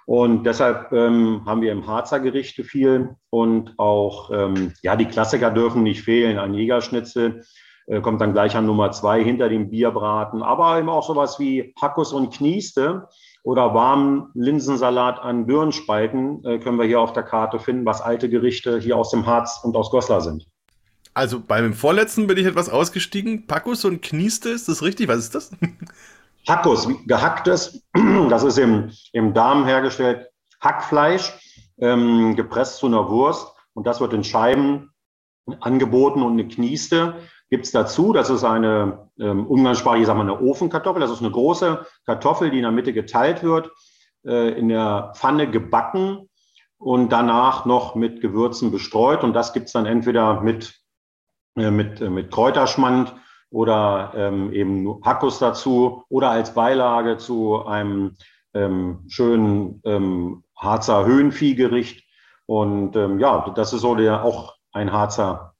Und 0.07 0.44
deshalb 0.44 0.90
ähm, 0.92 1.42
haben 1.44 1.61
wir 1.61 1.72
im 1.72 1.87
Harzer 1.87 2.20
Gerichte 2.20 2.64
viel 2.64 3.14
und 3.29 3.74
auch, 3.77 4.31
ähm, 4.33 4.72
ja, 4.81 4.96
die 4.96 5.05
Klassiker 5.05 5.51
dürfen 5.51 5.83
nicht 5.83 6.01
fehlen. 6.01 6.38
Ein 6.38 6.55
Jägerschnitzel 6.55 7.44
äh, 7.88 8.01
kommt 8.01 8.22
dann 8.22 8.33
gleich 8.33 8.57
an 8.57 8.64
Nummer 8.64 8.90
zwei 8.92 9.22
hinter 9.22 9.51
dem 9.51 9.68
Bierbraten, 9.68 10.42
aber 10.42 10.79
eben 10.79 10.88
auch 10.88 11.07
sowas 11.07 11.38
wie 11.38 11.74
Hackus 11.79 12.14
und 12.14 12.33
Knieste 12.33 13.07
oder 13.42 13.74
warmen 13.74 14.31
Linsensalat 14.35 15.20
an 15.20 15.46
Birnenspalten 15.46 16.44
äh, 16.44 16.59
können 16.59 16.79
wir 16.79 16.87
hier 16.87 17.01
auf 17.01 17.12
der 17.12 17.22
Karte 17.22 17.59
finden, 17.59 17.87
was 17.87 18.01
alte 18.01 18.29
Gerichte 18.29 18.79
hier 18.79 18.96
aus 18.96 19.11
dem 19.11 19.27
Harz 19.27 19.61
und 19.62 19.77
aus 19.77 19.90
Goslar 19.90 20.20
sind. 20.20 20.46
Also 21.14 21.40
beim 21.40 21.72
vorletzten 21.72 22.27
bin 22.27 22.38
ich 22.38 22.46
etwas 22.46 22.68
ausgestiegen. 22.68 23.46
Packus 23.46 23.85
und 23.85 24.03
Knieste, 24.03 24.51
ist 24.51 24.68
das 24.68 24.83
richtig? 24.83 25.09
Was 25.09 25.18
ist 25.18 25.35
das? 25.35 25.51
Hackus, 26.48 26.88
gehacktes, 27.07 27.83
das 28.31 28.42
ist 28.42 28.59
im, 28.59 28.90
im 29.12 29.35
Darm 29.35 29.66
hergestellt, 29.66 30.29
Hackfleisch, 30.61 31.33
ähm, 31.79 32.37
gepresst 32.37 32.79
zu 32.79 32.87
einer 32.87 33.09
Wurst 33.11 33.48
und 33.74 33.87
das 33.87 34.01
wird 34.01 34.12
in 34.12 34.24
Scheiben 34.24 34.90
angeboten 35.61 36.22
und 36.22 36.33
eine 36.33 36.48
Knieste 36.48 37.16
gibt 37.51 37.67
es 37.67 37.73
dazu. 37.73 38.13
Das 38.13 38.31
ist 38.31 38.45
eine 38.45 39.09
ähm, 39.19 39.47
umgangssprachlich, 39.47 40.07
sagen 40.07 40.19
wir, 40.19 40.35
eine 40.35 40.41
Ofenkartoffel. 40.41 41.01
Das 41.01 41.11
ist 41.11 41.21
eine 41.21 41.31
große 41.31 41.87
Kartoffel, 42.05 42.51
die 42.51 42.59
in 42.59 42.63
der 42.63 42.73
Mitte 42.73 42.93
geteilt 42.93 43.43
wird, 43.43 43.71
äh, 44.25 44.59
in 44.59 44.69
der 44.69 45.13
Pfanne 45.17 45.51
gebacken 45.51 46.29
und 46.79 47.11
danach 47.11 47.65
noch 47.65 47.95
mit 47.95 48.21
Gewürzen 48.21 48.71
bestreut. 48.71 49.25
Und 49.25 49.33
das 49.33 49.53
gibt 49.53 49.67
es 49.67 49.73
dann 49.73 49.87
entweder 49.87 50.41
mit, 50.41 50.75
äh, 51.57 51.71
mit, 51.71 52.01
äh, 52.01 52.11
mit 52.11 52.31
Kräuterschmand 52.31 53.15
oder 53.51 54.13
ähm, 54.15 54.53
eben 54.53 55.01
Hackus 55.05 55.39
dazu 55.39 56.05
oder 56.09 56.31
als 56.31 56.55
Beilage 56.55 57.17
zu 57.17 57.65
einem 57.65 58.17
ähm, 58.55 59.05
schönen 59.09 59.81
ähm, 59.85 60.45
Harzer 60.57 61.07
Höhenviehgericht. 61.07 62.05
Und 62.47 62.95
ähm, 62.97 63.19
ja, 63.19 63.51
das 63.55 63.73
ist 63.73 63.81
so 63.81 63.95
der, 63.95 64.23
auch 64.23 64.57
ein 64.73 64.93
Harzer 64.93 65.55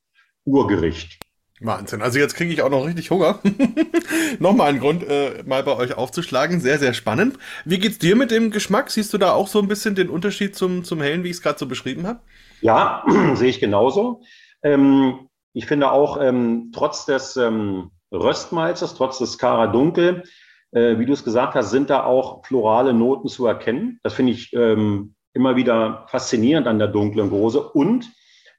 Urgericht. 0.45 1.19
Wahnsinn. 1.61 2.03
Also 2.03 2.19
jetzt 2.19 2.35
kriege 2.35 2.53
ich 2.53 2.63
auch 2.63 2.71
noch 2.71 2.87
richtig 2.87 3.11
Hunger. 3.11 3.41
Nochmal 4.39 4.71
ein 4.71 4.81
Grund, 4.81 5.03
äh, 5.09 5.43
mal 5.45 5.63
bei 5.63 5.77
euch 5.77 5.97
aufzuschlagen. 5.97 6.61
Sehr, 6.61 6.79
sehr 6.79 6.95
spannend. 6.95 7.37
Wie 7.65 7.79
geht's 7.79 7.99
dir 7.99 8.17
mit 8.17 8.31
dem 8.31 8.51
Geschmack? 8.51 8.91
Siehst 8.91 9.13
du 9.13 9.19
da 9.19 9.33
auch 9.33 9.49
so 9.49 9.59
ein 9.59 9.69
bisschen 9.69 9.95
den 9.95 10.09
Unterschied 10.09 10.55
zum, 10.55 10.85
zum 10.85 11.01
Hellen, 11.01 11.25
wie 11.25 11.29
ich 11.29 11.37
es 11.37 11.43
gerade 11.43 11.59
so 11.59 11.67
beschrieben 11.67 12.07
habe? 12.07 12.21
Ja, 12.61 13.05
sehe 13.35 13.49
ich 13.49 13.61
genauso. 13.61 14.23
Ähm, 14.63 15.29
ich 15.53 15.67
finde 15.67 15.91
auch, 15.91 16.21
ähm, 16.21 16.71
trotz 16.73 17.07
des 17.07 17.37
ähm, 17.37 17.91
Röstmalzes, 18.13 18.95
trotz 18.95 19.19
des 19.19 19.39
Kara 19.39 19.67
Dunkel, 19.67 20.23
äh, 20.71 20.99
wie 20.99 21.07
du 21.07 21.13
es 21.13 21.25
gesagt 21.25 21.55
hast, 21.55 21.71
sind 21.71 21.91
da 21.91 22.05
auch 22.05 22.45
florale 22.45 22.93
Noten 22.93 23.29
zu 23.29 23.47
erkennen. 23.47 23.99
Das 24.03 24.15
finde 24.15 24.33
ich 24.33 24.53
ähm, 24.53 25.15
immer 25.33 25.57
wieder 25.57 26.07
faszinierend 26.09 26.67
an 26.67 26.79
der 26.79 26.89
dunklen 26.89 27.31
Gose. 27.31 27.61
Und 27.61 28.11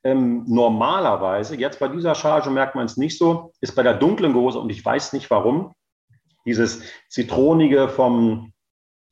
ähm, 0.04 0.44
normalerweise, 0.48 1.56
jetzt 1.56 1.80
bei 1.80 1.88
dieser 1.88 2.16
Charge 2.16 2.50
merkt 2.50 2.76
man 2.76 2.86
es 2.86 2.98
nicht 2.98 3.18
so, 3.18 3.52
ist 3.62 3.76
bei 3.76 3.84
der 3.84 3.96
dunklen 3.96 4.34
Gose, 4.34 4.60
und 4.60 4.70
ich 4.70 4.84
weiß 4.84 5.14
nicht 5.14 5.30
warum, 5.30 5.74
dieses 6.46 6.82
Zitronige 7.10 7.90
vom, 7.90 8.54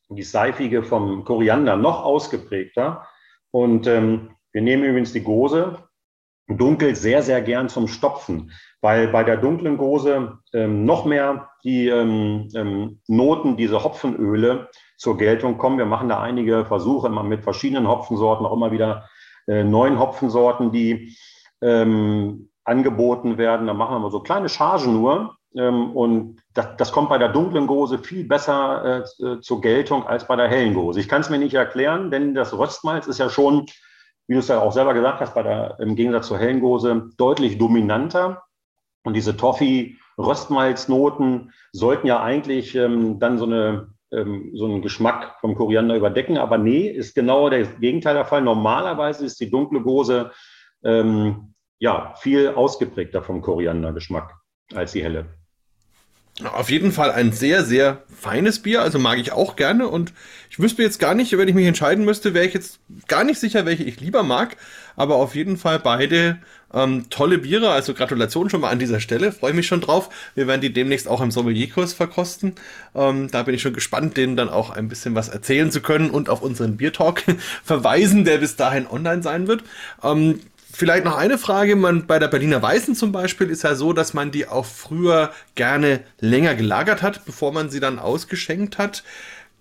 die 0.09 0.23
Seifige 0.23 0.83
vom 0.83 1.25
Koriander 1.25 1.75
noch 1.75 2.03
ausgeprägter. 2.03 3.05
Und 3.51 3.87
ähm, 3.87 4.31
wir 4.51 4.61
nehmen 4.61 4.83
übrigens 4.83 5.13
die 5.13 5.23
Gose 5.23 5.77
dunkel 6.47 6.95
sehr, 6.95 7.23
sehr 7.23 7.41
gern 7.41 7.67
zum 7.67 7.87
Stopfen, 7.87 8.51
weil 8.79 9.09
bei 9.09 9.23
der 9.23 9.35
dunklen 9.35 9.77
Gose 9.77 10.39
ähm, 10.53 10.85
noch 10.85 11.03
mehr 11.03 11.49
die 11.63 11.89
ähm, 11.89 12.47
ähm, 12.55 13.01
Noten, 13.07 13.57
diese 13.57 13.83
Hopfenöle 13.83 14.69
zur 14.97 15.17
Geltung 15.17 15.57
kommen. 15.57 15.77
Wir 15.77 15.85
machen 15.85 16.07
da 16.07 16.21
einige 16.21 16.65
Versuche 16.65 17.07
immer 17.07 17.23
mit 17.23 17.43
verschiedenen 17.43 17.87
Hopfensorten, 17.87 18.45
auch 18.45 18.53
immer 18.53 18.71
wieder 18.71 19.09
äh, 19.47 19.63
neuen 19.63 19.99
Hopfensorten, 19.99 20.71
die 20.71 21.15
ähm, 21.61 22.49
angeboten 22.63 23.37
werden. 23.37 23.67
Da 23.67 23.73
machen 23.73 23.95
wir 23.95 23.99
mal 23.99 24.11
so 24.11 24.19
kleine 24.19 24.49
Chargen 24.49 24.93
nur. 24.93 25.37
Ähm, 25.55 25.95
und 25.95 26.41
das, 26.53 26.75
das, 26.77 26.91
kommt 26.91 27.07
bei 27.09 27.17
der 27.17 27.29
dunklen 27.29 27.65
Gose 27.67 27.99
viel 27.99 28.25
besser 28.25 29.05
äh, 29.19 29.23
äh 29.23 29.39
zur 29.39 29.61
Geltung 29.61 30.05
als 30.05 30.27
bei 30.27 30.35
der 30.35 30.49
hellen 30.49 30.73
Gose. 30.73 30.99
Ich 30.99 31.07
kann 31.07 31.21
es 31.21 31.29
mir 31.29 31.39
nicht 31.39 31.53
erklären, 31.53 32.11
denn 32.11 32.35
das 32.35 32.57
Röstmalz 32.57 33.07
ist 33.07 33.19
ja 33.19 33.29
schon, 33.29 33.65
wie 34.27 34.33
du 34.33 34.39
es 34.39 34.49
ja 34.49 34.61
auch 34.61 34.73
selber 34.73 34.93
gesagt 34.93 35.21
hast, 35.21 35.33
bei 35.33 35.43
der, 35.43 35.79
im 35.79 35.95
Gegensatz 35.95 36.27
zur 36.27 36.37
hellen 36.37 36.59
Gose 36.59 37.09
deutlich 37.17 37.57
dominanter. 37.57 38.43
Und 39.03 39.13
diese 39.13 39.37
Toffee-Röstmalznoten 39.37 41.53
sollten 41.71 42.07
ja 42.07 42.21
eigentlich 42.21 42.75
ähm, 42.75 43.19
dann 43.19 43.37
so 43.37 43.45
eine 43.45 43.87
ähm, 44.11 44.51
so 44.53 44.65
einen 44.65 44.81
Geschmack 44.81 45.39
vom 45.39 45.55
Koriander 45.55 45.95
überdecken. 45.95 46.37
Aber 46.37 46.57
nee, 46.57 46.87
ist 46.87 47.15
genau 47.15 47.49
der 47.49 47.65
Gegenteil 47.65 48.13
der 48.15 48.25
Fall. 48.25 48.41
Normalerweise 48.41 49.25
ist 49.25 49.39
die 49.39 49.49
dunkle 49.49 49.81
Gose 49.81 50.31
ähm, 50.83 51.53
ja 51.79 52.13
viel 52.17 52.49
ausgeprägter 52.49 53.21
vom 53.21 53.41
Koriandergeschmack 53.41 54.35
als 54.73 54.93
die 54.93 55.03
helle. 55.03 55.37
Auf 56.43 56.69
jeden 56.69 56.91
Fall 56.91 57.11
ein 57.11 57.31
sehr, 57.31 57.65
sehr 57.65 58.03
feines 58.15 58.59
Bier, 58.59 58.83
also 58.83 58.99
mag 58.99 59.17
ich 59.17 59.31
auch 59.31 59.55
gerne 59.55 59.87
und 59.87 60.13
ich 60.51 60.59
wüsste 60.59 60.83
jetzt 60.83 60.99
gar 60.99 61.15
nicht, 61.15 61.35
wenn 61.35 61.47
ich 61.47 61.55
mich 61.55 61.65
entscheiden 61.65 62.05
müsste, 62.05 62.35
wäre 62.35 62.45
ich 62.45 62.53
jetzt 62.53 62.79
gar 63.07 63.23
nicht 63.23 63.39
sicher, 63.39 63.65
welche 63.65 63.83
ich 63.83 63.99
lieber 63.99 64.21
mag, 64.21 64.55
aber 64.95 65.15
auf 65.15 65.33
jeden 65.33 65.57
Fall 65.57 65.79
beide 65.79 66.37
ähm, 66.71 67.09
tolle 67.09 67.39
Biere, 67.39 67.71
also 67.71 67.95
Gratulation 67.95 68.51
schon 68.51 68.61
mal 68.61 68.69
an 68.69 68.77
dieser 68.77 68.99
Stelle, 68.99 69.31
freue 69.31 69.53
mich 69.53 69.65
schon 69.65 69.81
drauf. 69.81 70.09
Wir 70.35 70.47
werden 70.47 70.61
die 70.61 70.73
demnächst 70.73 71.07
auch 71.07 71.21
im 71.21 71.31
Sommelierkurs 71.31 71.93
verkosten. 71.93 72.53
Ähm, 72.93 73.29
da 73.31 73.43
bin 73.43 73.55
ich 73.55 73.61
schon 73.61 73.73
gespannt, 73.73 74.15
denen 74.17 74.35
dann 74.35 74.49
auch 74.49 74.69
ein 74.69 74.89
bisschen 74.89 75.15
was 75.15 75.29
erzählen 75.29 75.71
zu 75.71 75.81
können 75.81 76.11
und 76.11 76.29
auf 76.29 76.41
unseren 76.41 76.77
Biertalk 76.77 77.23
verweisen, 77.63 78.25
der 78.25 78.37
bis 78.37 78.55
dahin 78.57 78.85
online 78.85 79.23
sein 79.23 79.47
wird. 79.47 79.63
Ähm, 80.03 80.41
Vielleicht 80.77 81.05
noch 81.05 81.17
eine 81.17 81.39
Frage, 81.39 81.75
man 81.75 82.05
bei 82.05 82.19
der 82.19 82.27
Berliner 82.27 82.61
Weißen 82.61 82.93
zum 82.93 83.11
Beispiel 83.11 83.49
ist 83.49 83.63
ja 83.63 83.73
so, 83.73 83.93
dass 83.93 84.13
man 84.13 84.29
die 84.29 84.47
auch 84.47 84.65
früher 84.65 85.31
gerne 85.55 86.01
länger 86.19 86.53
gelagert 86.53 87.01
hat, 87.01 87.25
bevor 87.25 87.51
man 87.51 87.71
sie 87.71 87.79
dann 87.79 87.97
ausgeschenkt 87.97 88.77
hat. 88.77 89.03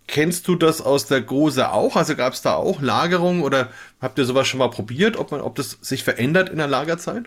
Kennst 0.07 0.47
du 0.47 0.57
das 0.57 0.83
aus 0.83 1.07
der 1.07 1.23
Gose 1.23 1.73
auch? 1.73 1.97
Also 1.97 2.17
gab 2.17 2.35
es 2.35 2.43
da 2.43 2.53
auch 2.57 2.83
Lagerungen 2.83 3.45
oder 3.45 3.69
habt 3.99 4.19
ihr 4.19 4.27
sowas 4.27 4.47
schon 4.47 4.59
mal 4.59 4.69
probiert, 4.69 5.17
ob, 5.17 5.31
man, 5.31 5.41
ob 5.41 5.55
das 5.55 5.79
sich 5.81 6.05
verändert 6.05 6.51
in 6.51 6.59
der 6.59 6.67
Lagerzeit? 6.67 7.25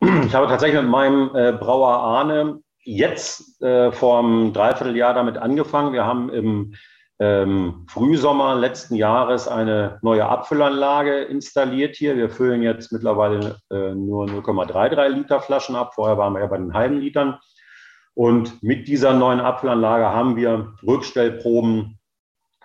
Ich 0.00 0.34
habe 0.34 0.48
tatsächlich 0.48 0.80
mit 0.80 0.90
meinem 0.90 1.30
äh, 1.36 1.52
Brauer 1.52 1.96
Arne 1.96 2.58
jetzt 2.82 3.62
äh, 3.62 3.92
vor 3.92 4.18
einem 4.18 4.52
Dreivierteljahr 4.52 5.14
damit 5.14 5.38
angefangen. 5.38 5.92
Wir 5.92 6.04
haben 6.04 6.28
im 6.28 6.74
ähm, 7.20 7.86
Frühsommer 7.88 8.54
letzten 8.54 8.94
Jahres 8.94 9.48
eine 9.48 9.98
neue 10.02 10.26
Abfüllanlage 10.26 11.22
installiert 11.22 11.96
hier. 11.96 12.16
Wir 12.16 12.30
füllen 12.30 12.62
jetzt 12.62 12.92
mittlerweile 12.92 13.56
äh, 13.70 13.94
nur 13.94 14.26
0,33 14.26 15.08
Liter 15.08 15.40
Flaschen 15.40 15.74
ab. 15.74 15.94
Vorher 15.94 16.16
waren 16.16 16.32
wir 16.34 16.40
ja 16.40 16.46
bei 16.46 16.58
den 16.58 16.74
halben 16.74 16.98
Litern. 16.98 17.38
Und 18.14 18.62
mit 18.62 18.88
dieser 18.88 19.14
neuen 19.14 19.40
Abfüllanlage 19.40 20.06
haben 20.06 20.36
wir 20.36 20.74
Rückstellproben 20.86 21.98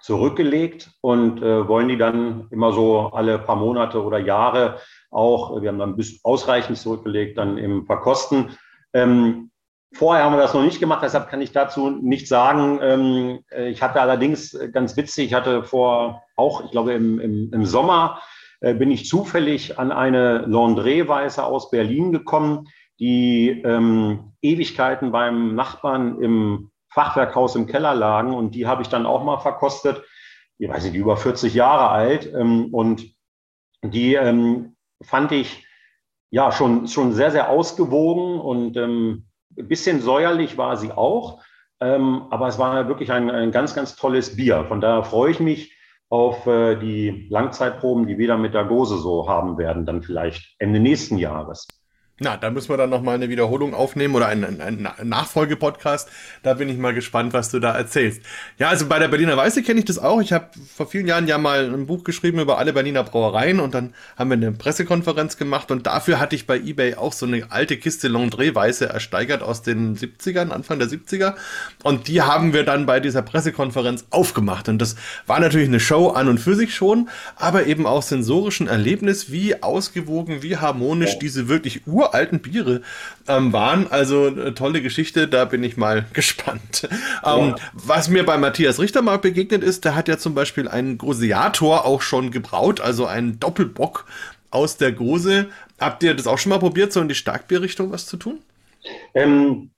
zurückgelegt 0.01 0.91
und 1.01 1.41
äh, 1.41 1.67
wollen 1.67 1.87
die 1.87 1.97
dann 1.97 2.47
immer 2.51 2.73
so 2.73 3.11
alle 3.13 3.39
paar 3.39 3.55
Monate 3.55 4.03
oder 4.03 4.17
Jahre 4.19 4.79
auch, 5.09 5.61
wir 5.61 5.69
haben 5.69 5.79
dann 5.79 5.95
bis 5.95 6.19
ausreichend 6.25 6.77
zurückgelegt, 6.77 7.37
dann 7.37 7.57
im 7.57 7.85
Verkosten. 7.85 8.57
Ähm, 8.93 9.51
Vorher 9.93 10.25
haben 10.25 10.33
wir 10.33 10.39
das 10.39 10.55
noch 10.55 10.63
nicht 10.63 10.79
gemacht, 10.79 11.03
deshalb 11.03 11.29
kann 11.29 11.41
ich 11.41 11.51
dazu 11.51 11.91
nichts 11.91 12.29
sagen. 12.29 12.79
Ähm, 12.81 13.39
äh, 13.51 13.69
ich 13.69 13.83
hatte 13.83 14.01
allerdings 14.01 14.53
äh, 14.55 14.69
ganz 14.69 14.97
witzig, 14.97 15.27
ich 15.27 15.33
hatte 15.35 15.63
vor, 15.63 16.23
auch 16.35 16.65
ich 16.65 16.71
glaube 16.71 16.93
im, 16.93 17.19
im, 17.19 17.53
im 17.53 17.65
Sommer, 17.65 18.19
äh, 18.61 18.73
bin 18.73 18.89
ich 18.89 19.07
zufällig 19.07 19.77
an 19.77 19.91
eine 19.91 20.47
Landré-Weiße 20.47 21.43
aus 21.43 21.69
Berlin 21.69 22.11
gekommen, 22.11 22.69
die 22.99 23.61
ähm, 23.63 24.33
Ewigkeiten 24.41 25.11
beim 25.11 25.53
Nachbarn 25.53 26.19
im 26.21 26.71
Fachwerkhaus 26.89 27.55
im 27.55 27.67
Keller 27.67 27.93
lagen 27.93 28.33
und 28.33 28.55
die 28.55 28.65
habe 28.65 28.81
ich 28.81 28.87
dann 28.87 29.05
auch 29.05 29.23
mal 29.23 29.39
verkostet. 29.39 30.03
Ich 30.57 30.69
weiß 30.69 30.85
nicht, 30.85 30.95
über 30.95 31.17
40 31.17 31.53
Jahre 31.53 31.89
alt 31.89 32.31
ähm, 32.33 32.73
und 32.73 33.13
die 33.83 34.15
ähm, 34.15 34.75
fand 35.03 35.31
ich 35.31 35.67
ja 36.31 36.51
schon, 36.51 36.87
schon 36.87 37.13
sehr, 37.13 37.29
sehr 37.29 37.49
ausgewogen 37.49 38.39
und 38.39 38.75
ähm, 38.77 39.27
ein 39.57 39.67
bisschen 39.67 40.01
säuerlich 40.01 40.57
war 40.57 40.77
sie 40.77 40.91
auch, 40.91 41.41
ähm, 41.79 42.23
aber 42.29 42.47
es 42.47 42.57
war 42.59 42.87
wirklich 42.87 43.11
ein, 43.11 43.29
ein 43.29 43.51
ganz, 43.51 43.75
ganz 43.75 43.95
tolles 43.95 44.35
Bier. 44.35 44.65
Von 44.67 44.81
daher 44.81 45.03
freue 45.03 45.31
ich 45.31 45.39
mich 45.39 45.75
auf 46.09 46.45
äh, 46.47 46.75
die 46.75 47.27
Langzeitproben, 47.29 48.07
die 48.07 48.17
wir 48.17 48.27
dann 48.27 48.41
mit 48.41 48.53
der 48.53 48.65
Gose 48.65 48.97
so 48.97 49.27
haben 49.27 49.57
werden, 49.57 49.85
dann 49.85 50.03
vielleicht 50.03 50.55
Ende 50.59 50.79
nächsten 50.79 51.17
Jahres. 51.17 51.67
Na, 52.19 52.37
da 52.37 52.51
müssen 52.51 52.69
wir 52.69 52.77
dann 52.77 52.91
nochmal 52.91 53.15
eine 53.15 53.29
Wiederholung 53.29 53.73
aufnehmen 53.73 54.13
oder 54.13 54.27
einen, 54.27 54.61
einen 54.61 54.87
Nachfolgepodcast. 55.03 56.07
Da 56.43 56.53
bin 56.53 56.69
ich 56.69 56.77
mal 56.77 56.93
gespannt, 56.93 57.33
was 57.33 57.49
du 57.49 57.59
da 57.59 57.75
erzählst. 57.75 58.21
Ja, 58.59 58.69
also 58.69 58.85
bei 58.85 58.99
der 58.99 59.07
Berliner 59.07 59.35
Weiße 59.35 59.63
kenne 59.63 59.79
ich 59.79 59.85
das 59.85 59.97
auch. 59.97 60.21
Ich 60.21 60.31
habe 60.31 60.49
vor 60.75 60.85
vielen 60.85 61.07
Jahren 61.07 61.27
ja 61.27 61.39
mal 61.39 61.73
ein 61.73 61.87
Buch 61.87 62.03
geschrieben 62.03 62.39
über 62.39 62.59
alle 62.59 62.71
Berliner 62.71 63.03
Brauereien 63.03 63.59
und 63.59 63.73
dann 63.73 63.95
haben 64.15 64.29
wir 64.29 64.35
eine 64.35 64.51
Pressekonferenz 64.51 65.37
gemacht 65.37 65.71
und 65.71 65.87
dafür 65.87 66.19
hatte 66.19 66.35
ich 66.35 66.45
bei 66.45 66.57
eBay 66.57 66.93
auch 66.93 67.13
so 67.13 67.25
eine 67.25 67.51
alte 67.51 67.77
Kiste 67.77 68.09
Londré 68.09 68.53
Weiße 68.53 68.87
ersteigert 68.87 69.41
aus 69.41 69.63
den 69.63 69.97
70ern, 69.97 70.51
Anfang 70.51 70.77
der 70.77 70.89
70er. 70.89 71.33
Und 71.81 72.07
die 72.07 72.21
haben 72.21 72.53
wir 72.53 72.63
dann 72.63 72.85
bei 72.85 72.99
dieser 72.99 73.23
Pressekonferenz 73.23 74.05
aufgemacht. 74.11 74.69
Und 74.69 74.77
das 74.77 74.97
war 75.25 75.39
natürlich 75.39 75.67
eine 75.67 75.79
Show 75.79 76.09
an 76.09 76.29
und 76.29 76.37
für 76.37 76.53
sich 76.53 76.75
schon, 76.75 77.09
aber 77.37 77.65
eben 77.65 77.87
auch 77.87 78.03
sensorischen 78.03 78.67
Erlebnis, 78.67 79.31
wie 79.31 79.63
ausgewogen, 79.63 80.43
wie 80.43 80.57
harmonisch 80.57 81.17
diese 81.17 81.47
wirklich 81.47 81.87
ur 81.87 82.02
uralten 82.03 82.41
Biere 82.41 82.81
ähm, 83.27 83.53
waren. 83.53 83.87
Also 83.91 84.27
äh, 84.27 84.53
tolle 84.53 84.81
Geschichte, 84.81 85.27
da 85.27 85.45
bin 85.45 85.63
ich 85.63 85.77
mal 85.77 86.05
gespannt. 86.13 86.87
Ähm, 87.25 87.55
Was 87.73 88.09
mir 88.09 88.25
bei 88.25 88.37
Matthias 88.37 88.79
Richter 88.79 89.01
mal 89.01 89.19
begegnet 89.19 89.63
ist, 89.63 89.85
der 89.85 89.95
hat 89.95 90.07
ja 90.07 90.17
zum 90.17 90.35
Beispiel 90.35 90.67
einen 90.67 90.97
Groseator 90.97 91.85
auch 91.85 92.01
schon 92.01 92.31
gebraut, 92.31 92.81
also 92.81 93.05
einen 93.05 93.39
Doppelbock 93.39 94.05
aus 94.51 94.77
der 94.77 94.91
Gose. 94.91 95.47
Habt 95.79 96.03
ihr 96.03 96.13
das 96.13 96.27
auch 96.27 96.37
schon 96.37 96.51
mal 96.51 96.59
probiert, 96.59 96.93
so 96.93 97.01
in 97.01 97.07
die 97.07 97.15
Starkbierrichtung 97.15 97.91
was 97.91 98.05
zu 98.05 98.17
tun? 98.17 98.39
Ähm, 99.13 99.71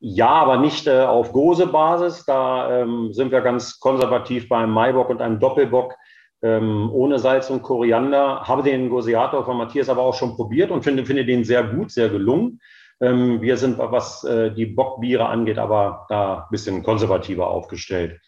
ja, 0.00 0.28
aber 0.28 0.58
nicht 0.58 0.86
äh, 0.86 1.00
auf 1.00 1.32
Gose-Basis. 1.32 2.24
Da 2.24 2.82
ähm, 2.82 3.12
sind 3.12 3.32
wir 3.32 3.40
ganz 3.40 3.80
konservativ 3.80 4.48
bei 4.48 4.58
einem 4.58 4.72
Maibock 4.72 5.10
und 5.10 5.20
einem 5.20 5.40
Doppelbock 5.40 5.94
ähm, 6.42 6.90
ohne 6.92 7.18
Salz 7.18 7.50
und 7.50 7.62
Koriander. 7.62 8.42
Habe 8.42 8.62
den 8.62 8.88
Gosiator 8.90 9.44
von 9.44 9.56
Matthias 9.56 9.88
aber 9.88 10.02
auch 10.02 10.14
schon 10.14 10.36
probiert 10.36 10.70
und 10.70 10.82
finde, 10.82 11.04
finde 11.04 11.24
den 11.24 11.44
sehr 11.44 11.64
gut, 11.64 11.90
sehr 11.90 12.08
gelungen. 12.08 12.60
Ähm, 13.00 13.40
wir 13.40 13.56
sind, 13.56 13.78
was 13.78 14.24
äh, 14.24 14.52
die 14.52 14.66
Bockbiere 14.66 15.26
angeht, 15.26 15.58
aber 15.58 16.06
da 16.08 16.44
ein 16.44 16.50
bisschen 16.50 16.82
konservativer 16.82 17.48
aufgestellt. 17.48 18.20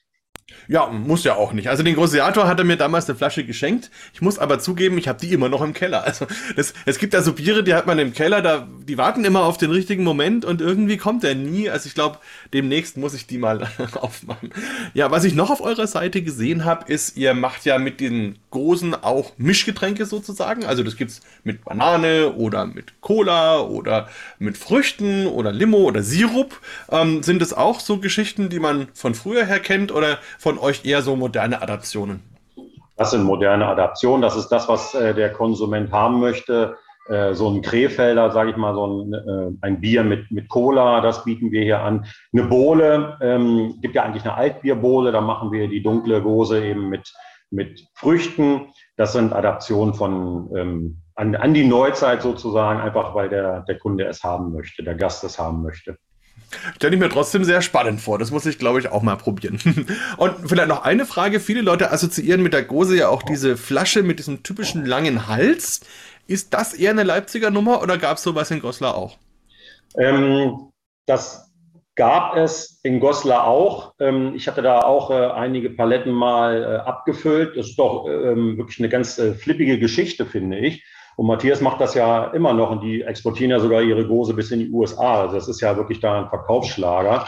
Ja, 0.69 0.87
muss 0.87 1.25
ja 1.25 1.35
auch 1.35 1.53
nicht. 1.53 1.69
Also 1.69 1.83
den 1.83 1.97
Grossiator 1.97 2.47
hat 2.47 2.59
er 2.59 2.65
mir 2.65 2.77
damals 2.77 3.09
eine 3.09 3.19
Flasche 3.19 3.45
geschenkt. 3.45 3.91
Ich 4.13 4.23
muss 4.23 4.39
aber 4.39 4.61
zugeben, 4.61 4.99
ich 4.99 5.09
habe 5.09 5.19
die 5.21 5.33
immer 5.33 5.49
noch 5.49 5.63
im 5.63 5.73
Keller. 5.73 6.05
Also 6.05 6.27
das, 6.55 6.75
es 6.87 6.99
gibt 6.99 7.13
ja 7.13 7.23
so 7.23 7.33
Biere, 7.33 7.65
die 7.65 7.75
hat 7.75 7.87
man 7.87 7.99
im 7.99 8.13
Keller, 8.13 8.41
da, 8.41 8.69
die 8.87 8.97
warten 8.97 9.25
immer 9.25 9.43
auf 9.43 9.59
den 9.59 9.71
richtigen 9.71 10.05
Moment 10.05 10.45
und 10.45 10.61
irgendwie 10.61 10.97
kommt 10.97 11.25
er 11.25 11.35
nie. 11.35 11.69
Also 11.69 11.89
ich 11.89 11.95
glaube, 11.95 12.19
demnächst 12.53 12.97
muss 12.97 13.15
ich 13.15 13.27
die 13.27 13.39
mal 13.39 13.69
aufmachen. 13.95 14.51
Ja, 14.95 15.11
was 15.11 15.25
ich 15.25 15.35
noch 15.35 15.51
auf 15.51 15.61
eurer 15.61 15.87
Seite 15.87 16.23
gesehen 16.23 16.65
habe, 16.65 16.91
ist, 16.93 17.17
ihr 17.17 17.35
macht 17.35 17.65
ja 17.65 17.79
mit 17.79 18.01
den 18.01 18.39
Gosen 18.51 18.95
auch 18.95 19.33
Mischgetränke 19.39 20.07
sozusagen. 20.07 20.65
Also 20.65 20.83
das 20.83 20.97
gibt's 20.97 21.21
mit 21.45 21.65
Banane 21.65 22.33
oder 22.35 22.67
mit 22.67 23.01
Cola 23.01 23.61
oder 23.61 24.09
mit 24.39 24.57
Früchten 24.57 25.27
oder 25.27 25.53
Limo 25.53 25.79
oder 25.79 26.03
Sirup. 26.03 26.61
Ähm, 26.91 27.23
sind 27.23 27.43
es 27.43 27.53
auch 27.53 27.81
so 27.81 27.99
Geschichten, 27.99 28.49
die 28.49 28.61
man 28.61 28.89
von 28.95 29.15
früher 29.15 29.45
her 29.45 29.61
kennt 29.61 29.93
oder 29.93 30.19
von 30.41 30.59
euch 30.59 30.87
eher 30.87 31.03
so 31.03 31.17
moderne 31.17 31.61
Adaptionen? 31.61 32.23
Das 32.97 33.11
sind 33.11 33.25
moderne 33.25 33.67
Adaptionen. 33.67 34.23
Das 34.23 34.37
ist 34.37 34.49
das, 34.49 34.69
was 34.69 34.95
äh, 34.95 35.15
der 35.15 35.33
Konsument 35.33 35.93
haben 35.93 36.19
möchte. 36.19 36.77
Äh, 37.09 37.35
so 37.35 37.51
ein 37.51 37.61
Krefelder, 37.61 38.31
sage 38.31 38.51
ich 38.51 38.57
mal, 38.57 38.75
so 38.75 38.87
ein, 38.87 39.13
äh, 39.13 39.67
ein, 39.67 39.81
Bier 39.81 40.03
mit, 40.03 40.31
mit 40.31 40.49
Cola, 40.49 41.01
das 41.01 41.25
bieten 41.25 41.51
wir 41.51 41.63
hier 41.63 41.81
an. 41.81 42.07
Eine 42.33 42.45
Bohle, 42.45 43.19
ähm, 43.21 43.79
gibt 43.83 43.95
ja 43.95 44.03
eigentlich 44.03 44.25
eine 44.25 44.35
Altbierbohle, 44.35 45.13
da 45.13 45.21
machen 45.21 45.53
wir 45.53 45.69
die 45.69 45.83
dunkle 45.83 46.23
Gose 46.23 46.65
eben 46.65 46.89
mit, 46.89 47.13
mit 47.51 47.87
Früchten. 47.95 48.69
Das 48.97 49.13
sind 49.13 49.33
Adaptionen 49.33 49.95
von 49.95 50.51
ähm, 50.57 51.03
an, 51.17 51.35
an 51.35 51.53
die 51.53 51.67
Neuzeit 51.67 52.23
sozusagen, 52.23 52.81
einfach 52.81 53.15
weil 53.15 53.29
der, 53.29 53.61
der 53.61 53.79
Kunde 53.79 54.07
es 54.07 54.23
haben 54.23 54.53
möchte, 54.53 54.83
der 54.83 54.95
Gast 54.95 55.23
es 55.25 55.39
haben 55.39 55.63
möchte. 55.63 55.99
Stelle 56.77 56.95
ich 56.95 57.01
mir 57.01 57.09
trotzdem 57.09 57.45
sehr 57.45 57.63
spannend 57.63 58.01
vor. 58.01 58.19
Das 58.19 58.31
muss 58.31 58.47
ich, 58.47 58.59
glaube 58.59 58.81
ich, 58.81 58.89
auch 58.89 59.03
mal 59.03 59.17
probieren. 59.17 59.59
Und 60.17 60.49
vielleicht 60.49 60.69
noch 60.69 60.83
eine 60.83 61.07
Frage. 61.07 61.41
Viele 61.41 61.61
Leute 61.61 61.93
assoziieren 61.93 62.43
mit 62.43 62.53
der 62.53 62.65
Gose 62.65 62.97
ja 62.97 63.09
auch 63.09 63.23
diese 63.23 63.57
Flasche 63.57 64.03
mit 64.03 64.19
diesem 64.19 64.43
typischen 64.43 64.85
langen 64.85 65.29
Hals. 65.29 65.81
Ist 66.27 66.55
das 66.55 66.75
eher 66.75 66.91
eine 66.91 67.03
Leipziger 67.03 67.51
Nummer 67.51 67.83
oder 67.83 67.99
gab 67.99 68.17
es 68.17 68.23
sowas 68.23 68.51
in 68.51 68.61
Goslar 68.61 68.95
auch? 68.95 69.19
Ähm, 69.99 70.71
das 71.07 71.51
gab 71.97 72.37
es 72.37 72.81
in 72.83 73.01
Goslar 73.01 73.47
auch. 73.47 73.95
Ähm, 73.99 74.35
ich 74.35 74.49
hatte 74.49 74.63
da 74.63 74.81
auch 74.81 75.11
äh, 75.11 75.27
einige 75.33 75.71
Paletten 75.71 76.13
mal 76.13 76.63
äh, 76.63 76.89
abgefüllt. 76.89 77.57
Das 77.57 77.69
ist 77.69 77.79
doch 77.79 78.07
ähm, 78.07 78.57
wirklich 78.57 78.79
eine 78.79 78.89
ganz 78.89 79.19
äh, 79.19 79.35
flippige 79.35 79.79
Geschichte, 79.79 80.25
finde 80.25 80.59
ich. 80.59 80.85
Und 81.17 81.27
Matthias 81.27 81.61
macht 81.61 81.81
das 81.81 81.95
ja 81.95 82.27
immer 82.27 82.53
noch 82.53 82.71
und 82.71 82.83
die 82.83 83.03
exportieren 83.03 83.51
ja 83.51 83.61
sogar 83.61 83.83
ihre 83.83 84.07
Gose 84.07 84.35
bis 84.35 84.51
in 84.51 84.61
die 84.61 84.71
USA. 84.71 85.23
Also 85.23 85.35
das 85.35 85.49
ist 85.49 85.61
ja 85.61 85.77
wirklich 85.77 86.01
da 86.01 86.23
ein 86.23 86.29
Verkaufsschlager. 86.29 87.27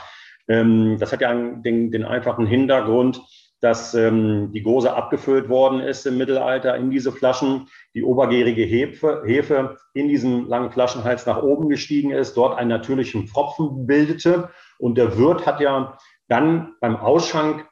Ähm, 0.49 0.97
das 0.99 1.13
hat 1.13 1.21
ja 1.21 1.33
den, 1.35 1.91
den 1.91 2.05
einfachen 2.05 2.47
Hintergrund, 2.47 3.23
dass 3.61 3.95
ähm, 3.95 4.51
die 4.53 4.63
Gose 4.63 4.93
abgefüllt 4.93 5.49
worden 5.49 5.81
ist 5.81 6.05
im 6.05 6.19
Mittelalter 6.19 6.77
in 6.77 6.91
diese 6.91 7.13
Flaschen, 7.13 7.69
die 7.95 8.03
obergärige 8.03 8.65
Hefe, 8.65 9.23
Hefe 9.25 9.77
in 9.95 10.09
diesen 10.09 10.49
langen 10.49 10.73
Flaschenhals 10.73 11.27
nach 11.27 11.43
oben 11.43 11.69
gestiegen 11.69 12.11
ist, 12.11 12.37
dort 12.37 12.59
einen 12.59 12.71
natürlichen 12.71 13.29
Pfropfen 13.29 13.87
bildete. 13.87 14.51
Und 14.79 14.99
der 14.99 15.17
Wirt 15.17 15.47
hat 15.47 15.61
ja 15.61 15.97
dann 16.29 16.75
beim 16.81 16.97
Ausschank 16.97 17.69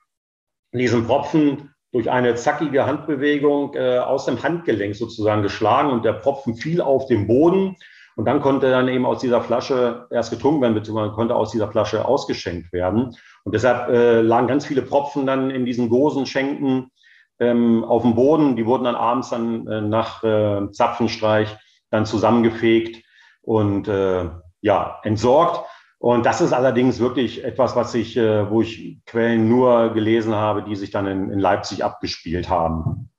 diesen 0.73 1.07
Pfropfen 1.07 1.70
durch 1.93 2.11
eine 2.11 2.35
zackige 2.37 2.87
Handbewegung 2.87 3.75
äh, 3.75 3.99
aus 3.99 4.27
dem 4.27 4.43
Handgelenk 4.43 4.95
sozusagen 4.95 5.43
geschlagen 5.43 5.91
und 5.91 6.05
der 6.05 6.13
Propfen 6.13 6.55
fiel 6.55 6.81
auf 6.81 7.07
den 7.07 7.27
Boden 7.27 7.77
Und 8.17 8.27
dann 8.27 8.41
konnte 8.41 8.71
dann 8.71 8.89
eben 8.89 9.07
aus 9.07 9.21
dieser 9.21 9.41
Flasche 9.41 10.07
erst 10.11 10.31
getrunken 10.31 10.61
werden, 10.63 10.75
beziehungsweise 10.75 11.13
konnte 11.13 11.35
aus 11.35 11.53
dieser 11.53 11.69
Flasche 11.69 12.05
ausgeschenkt 12.05 12.73
werden. 12.73 13.17
Und 13.45 13.55
deshalb 13.55 13.89
äh, 13.89 14.21
lagen 14.21 14.47
ganz 14.47 14.67
viele 14.67 14.83
Propfen 14.83 15.27
dann 15.27 15.51
in 15.51 15.65
diesen 15.65 15.89
Gosenschenken 15.89 16.91
ähm, 17.39 17.85
auf 17.85 18.03
dem 18.03 18.15
Boden. 18.15 18.57
Die 18.57 18.67
wurden 18.67 18.85
dann 18.85 18.95
abends 18.95 19.31
dann 19.31 19.67
äh, 19.67 19.81
nach 19.81 20.23
äh, 20.23 20.71
Zapfenstreich 20.71 21.57
dann 21.91 22.07
zusammengefegt 22.07 23.05
und 23.43 23.89
äh, 23.89 24.29
ja, 24.61 25.01
entsorgt. 25.03 25.65
Und 26.01 26.25
das 26.25 26.41
ist 26.41 26.55
allerdings 26.55 26.99
wirklich 26.99 27.45
etwas, 27.45 27.77
was 27.77 27.95
ich, 27.95 28.17
äh, 28.17 28.51
wo 28.51 28.63
ich 28.63 28.97
Quellen 29.05 29.51
nur 29.51 29.93
gelesen 29.93 30.35
habe, 30.35 30.63
die 30.63 30.75
sich 30.75 30.91
dann 30.91 31.07
in, 31.07 31.31
in 31.31 31.39
Leipzig 31.39 31.85
abgespielt 31.85 32.49
haben. 32.49 33.11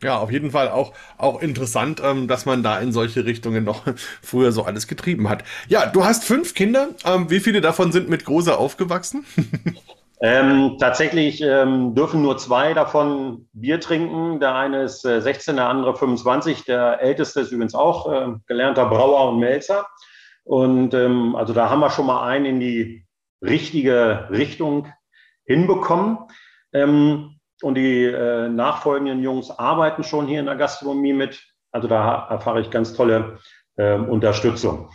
Ja, 0.00 0.18
auf 0.18 0.30
jeden 0.30 0.52
Fall 0.52 0.68
auch, 0.68 0.92
auch 1.18 1.42
interessant, 1.42 2.00
ähm, 2.02 2.28
dass 2.28 2.46
man 2.46 2.62
da 2.62 2.78
in 2.78 2.92
solche 2.92 3.24
Richtungen 3.24 3.64
noch 3.64 3.82
früher 4.22 4.52
so 4.52 4.62
alles 4.62 4.86
getrieben 4.86 5.28
hat. 5.28 5.42
Ja, 5.66 5.86
du 5.86 6.04
hast 6.04 6.22
fünf 6.22 6.54
Kinder. 6.54 6.90
Ähm, 7.04 7.28
wie 7.28 7.40
viele 7.40 7.60
davon 7.60 7.90
sind 7.90 8.08
mit 8.08 8.24
Großer 8.24 8.58
aufgewachsen? 8.58 9.26
Ähm, 10.22 10.76
tatsächlich 10.78 11.40
ähm, 11.40 11.94
dürfen 11.94 12.20
nur 12.20 12.36
zwei 12.36 12.74
davon 12.74 13.48
Bier 13.54 13.80
trinken. 13.80 14.38
Der 14.38 14.54
eine 14.54 14.82
ist 14.82 15.02
äh, 15.06 15.22
16, 15.22 15.56
der 15.56 15.70
andere 15.70 15.96
25. 15.96 16.66
Der 16.66 17.00
älteste 17.00 17.40
ist 17.40 17.52
übrigens 17.52 17.74
auch 17.74 18.12
äh, 18.12 18.26
gelernter 18.46 18.84
Brauer 18.84 19.30
und 19.30 19.38
Melzer. 19.38 19.86
Und 20.44 20.94
ähm, 20.94 21.36
also 21.36 21.52
da 21.52 21.70
haben 21.70 21.80
wir 21.80 21.90
schon 21.90 22.06
mal 22.06 22.26
einen 22.26 22.46
in 22.46 22.60
die 22.60 23.06
richtige 23.42 24.28
Richtung 24.30 24.88
hinbekommen. 25.44 26.18
Ähm, 26.72 27.36
und 27.62 27.74
die 27.74 28.04
äh, 28.04 28.48
nachfolgenden 28.48 29.22
Jungs 29.22 29.50
arbeiten 29.50 30.02
schon 30.02 30.26
hier 30.26 30.40
in 30.40 30.46
der 30.46 30.56
Gastronomie 30.56 31.12
mit. 31.12 31.42
Also 31.72 31.88
da 31.88 32.26
erfahre 32.28 32.60
ich 32.60 32.70
ganz 32.70 32.94
tolle 32.94 33.38
äh, 33.76 33.94
Unterstützung. 33.94 34.90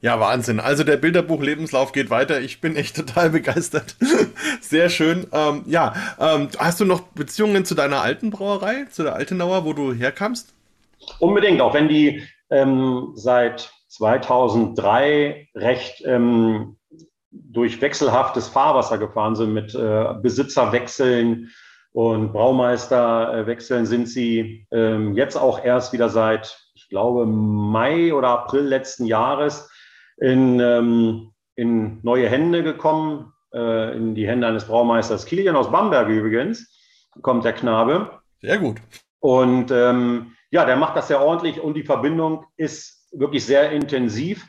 Ja, 0.00 0.20
Wahnsinn. 0.20 0.60
Also 0.60 0.84
der 0.84 0.96
Bilderbuch-Lebenslauf 0.96 1.90
geht 1.90 2.08
weiter. 2.08 2.40
Ich 2.40 2.60
bin 2.60 2.76
echt 2.76 2.96
total 2.96 3.30
begeistert. 3.30 3.96
Sehr 4.60 4.90
schön. 4.90 5.26
Ähm, 5.32 5.64
ja, 5.66 5.94
ähm, 6.20 6.48
hast 6.58 6.80
du 6.80 6.84
noch 6.84 7.00
Beziehungen 7.00 7.64
zu 7.64 7.74
deiner 7.74 8.00
alten 8.00 8.30
Brauerei, 8.30 8.86
zu 8.90 9.02
der 9.02 9.16
Altenauer, 9.16 9.64
wo 9.64 9.72
du 9.72 9.92
herkamst? 9.92 10.54
Unbedingt, 11.18 11.60
auch 11.60 11.74
wenn 11.74 11.88
die 11.88 12.22
ähm, 12.50 13.12
seit 13.14 13.72
2003 13.98 15.48
recht 15.54 16.02
ähm, 16.06 16.76
durch 17.30 17.80
wechselhaftes 17.80 18.48
Fahrwasser 18.48 18.96
gefahren 18.96 19.34
sind 19.34 19.52
mit 19.52 19.74
äh, 19.74 20.14
Besitzerwechseln 20.22 21.50
und 21.92 22.32
Braumeisterwechseln, 22.32 23.86
sind 23.86 24.08
sie 24.08 24.66
ähm, 24.70 25.14
jetzt 25.14 25.36
auch 25.36 25.64
erst 25.64 25.92
wieder 25.92 26.08
seit, 26.08 26.58
ich 26.74 26.88
glaube, 26.88 27.26
Mai 27.26 28.14
oder 28.14 28.28
April 28.28 28.62
letzten 28.62 29.04
Jahres 29.04 29.68
in, 30.18 30.60
ähm, 30.60 31.32
in 31.56 31.98
neue 32.02 32.28
Hände 32.28 32.62
gekommen, 32.62 33.32
äh, 33.52 33.96
in 33.96 34.14
die 34.14 34.28
Hände 34.28 34.46
eines 34.46 34.66
Braumeisters 34.66 35.26
Kilian 35.26 35.56
aus 35.56 35.72
Bamberg 35.72 36.08
übrigens, 36.08 36.72
kommt 37.22 37.44
der 37.44 37.52
Knabe. 37.52 38.20
Sehr 38.40 38.58
gut. 38.58 38.76
Und 39.18 39.72
ähm, 39.72 40.34
ja, 40.50 40.64
der 40.64 40.76
macht 40.76 40.96
das 40.96 41.08
sehr 41.08 41.20
ordentlich 41.20 41.60
und 41.60 41.74
die 41.74 41.82
Verbindung 41.82 42.46
ist 42.56 42.97
wirklich 43.12 43.44
sehr 43.44 43.70
intensiv. 43.72 44.46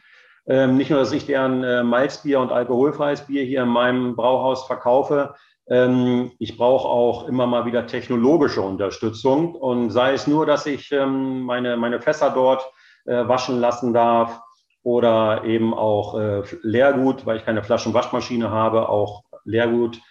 Ähm, 0.47 0.78
nicht 0.78 0.89
nur, 0.89 0.99
dass 0.99 1.12
ich 1.12 1.26
deren 1.26 1.64
äh, 1.64 1.84
Malzbier 1.84 2.39
und 2.39 2.51
alkoholfreies 2.51 3.28
Bier 3.28 3.43
hier 3.43 3.64
in 3.64 3.70
meinem 3.70 4.16
Brauhaus 4.16 4.66
verkaufe, 4.66 5.36
ähm, 5.70 6.32
ich 6.39 6.57
brauche 6.57 6.88
auch 6.88 7.28
immer 7.28 7.45
mal 7.45 7.66
wieder 7.66 7.86
technologische 7.86 8.62
Unterstützung 8.62 9.53
und 9.53 9.91
sei 9.91 10.14
es 10.14 10.26
nur, 10.26 10.45
dass 10.45 10.66
ich 10.66 10.91
ähm, 10.91 11.41
meine, 11.41 11.78
meine 11.78 12.01
Fässer 12.01 12.32
dort 12.32 12.64
äh, 13.05 13.28
waschen 13.28 13.60
lassen 13.60 13.93
darf 13.93 14.41
oder 14.82 15.43
eben 15.43 15.74
auch 15.74 16.18
äh, 16.20 16.41
Leergut, 16.64 17.26
weil 17.26 17.38
ich 17.38 17.45
keine 17.45 17.64
Flaschenwaschmaschine 17.64 18.49
habe, 18.49 18.89
auch 18.89 19.24
Leergut 19.45 20.01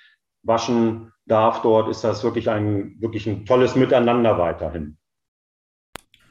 waschen 0.45 1.13
darf 1.27 1.63
dort, 1.63 1.89
ist 1.89 2.05
das 2.05 2.23
wirklich 2.23 2.49
ein, 2.49 2.95
wirklich 3.01 3.27
ein 3.27 3.45
tolles 3.45 3.75
Miteinander 3.75 4.39
weiterhin. 4.39 4.98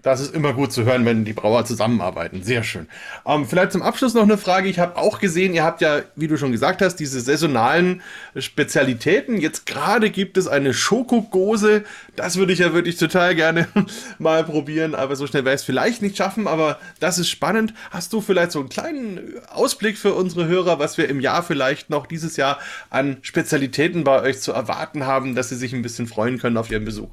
Das 0.03 0.21
ist 0.21 0.33
immer 0.33 0.53
gut 0.53 0.71
zu 0.71 0.85
hören, 0.85 1.05
wenn 1.05 1.25
die 1.25 1.33
Brauer 1.33 1.65
zusammenarbeiten. 1.65 2.43
Sehr 2.43 2.63
schön. 2.63 2.87
Ähm, 3.25 3.45
vielleicht 3.47 3.71
zum 3.71 3.81
Abschluss 3.81 4.13
noch 4.13 4.23
eine 4.23 4.37
Frage. 4.37 4.69
Ich 4.69 4.77
habe 4.77 4.95
auch 4.95 5.19
gesehen, 5.19 5.53
ihr 5.53 5.63
habt 5.63 5.81
ja, 5.81 6.01
wie 6.15 6.27
du 6.27 6.37
schon 6.37 6.51
gesagt 6.51 6.81
hast, 6.81 6.97
diese 6.97 7.19
saisonalen 7.19 8.01
Spezialitäten. 8.37 9.37
Jetzt 9.37 9.65
gerade 9.65 10.11
gibt 10.11 10.37
es 10.37 10.47
eine 10.47 10.73
Schokogose. 10.73 11.83
Das 12.15 12.37
würde 12.37 12.53
ich 12.53 12.59
ja 12.59 12.73
wirklich 12.73 12.97
total 12.97 13.33
gerne 13.35 13.67
mal 14.19 14.43
probieren, 14.43 14.93
aber 14.93 15.15
so 15.15 15.25
schnell 15.25 15.45
werde 15.45 15.55
ich 15.55 15.61
es 15.61 15.65
vielleicht 15.65 16.01
nicht 16.03 16.15
schaffen. 16.15 16.47
Aber 16.47 16.77
das 16.99 17.17
ist 17.17 17.29
spannend. 17.29 17.73
Hast 17.89 18.13
du 18.13 18.21
vielleicht 18.21 18.51
so 18.51 18.59
einen 18.59 18.69
kleinen 18.69 19.33
Ausblick 19.49 19.97
für 19.97 20.13
unsere 20.13 20.47
Hörer, 20.47 20.77
was 20.77 20.97
wir 20.97 21.09
im 21.09 21.21
Jahr 21.21 21.41
vielleicht 21.41 21.89
noch 21.89 22.05
dieses 22.05 22.37
Jahr 22.37 22.59
an 22.91 23.17
Spezialitäten 23.23 24.03
bei 24.03 24.21
euch 24.21 24.39
zu 24.41 24.51
erwarten 24.51 25.05
haben, 25.07 25.33
dass 25.33 25.49
sie 25.49 25.55
sich 25.55 25.73
ein 25.73 25.81
bisschen 25.81 26.07
freuen 26.07 26.37
können 26.37 26.57
auf 26.57 26.69
ihren 26.69 26.85
Besuch? 26.85 27.09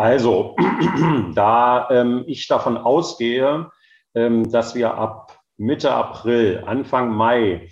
Also, 0.00 0.56
da 1.34 1.86
ähm, 1.90 2.24
ich 2.26 2.48
davon 2.48 2.78
ausgehe, 2.78 3.70
ähm, 4.14 4.50
dass 4.50 4.74
wir 4.74 4.94
ab 4.94 5.38
Mitte 5.58 5.92
April, 5.92 6.64
Anfang 6.66 7.14
Mai 7.14 7.68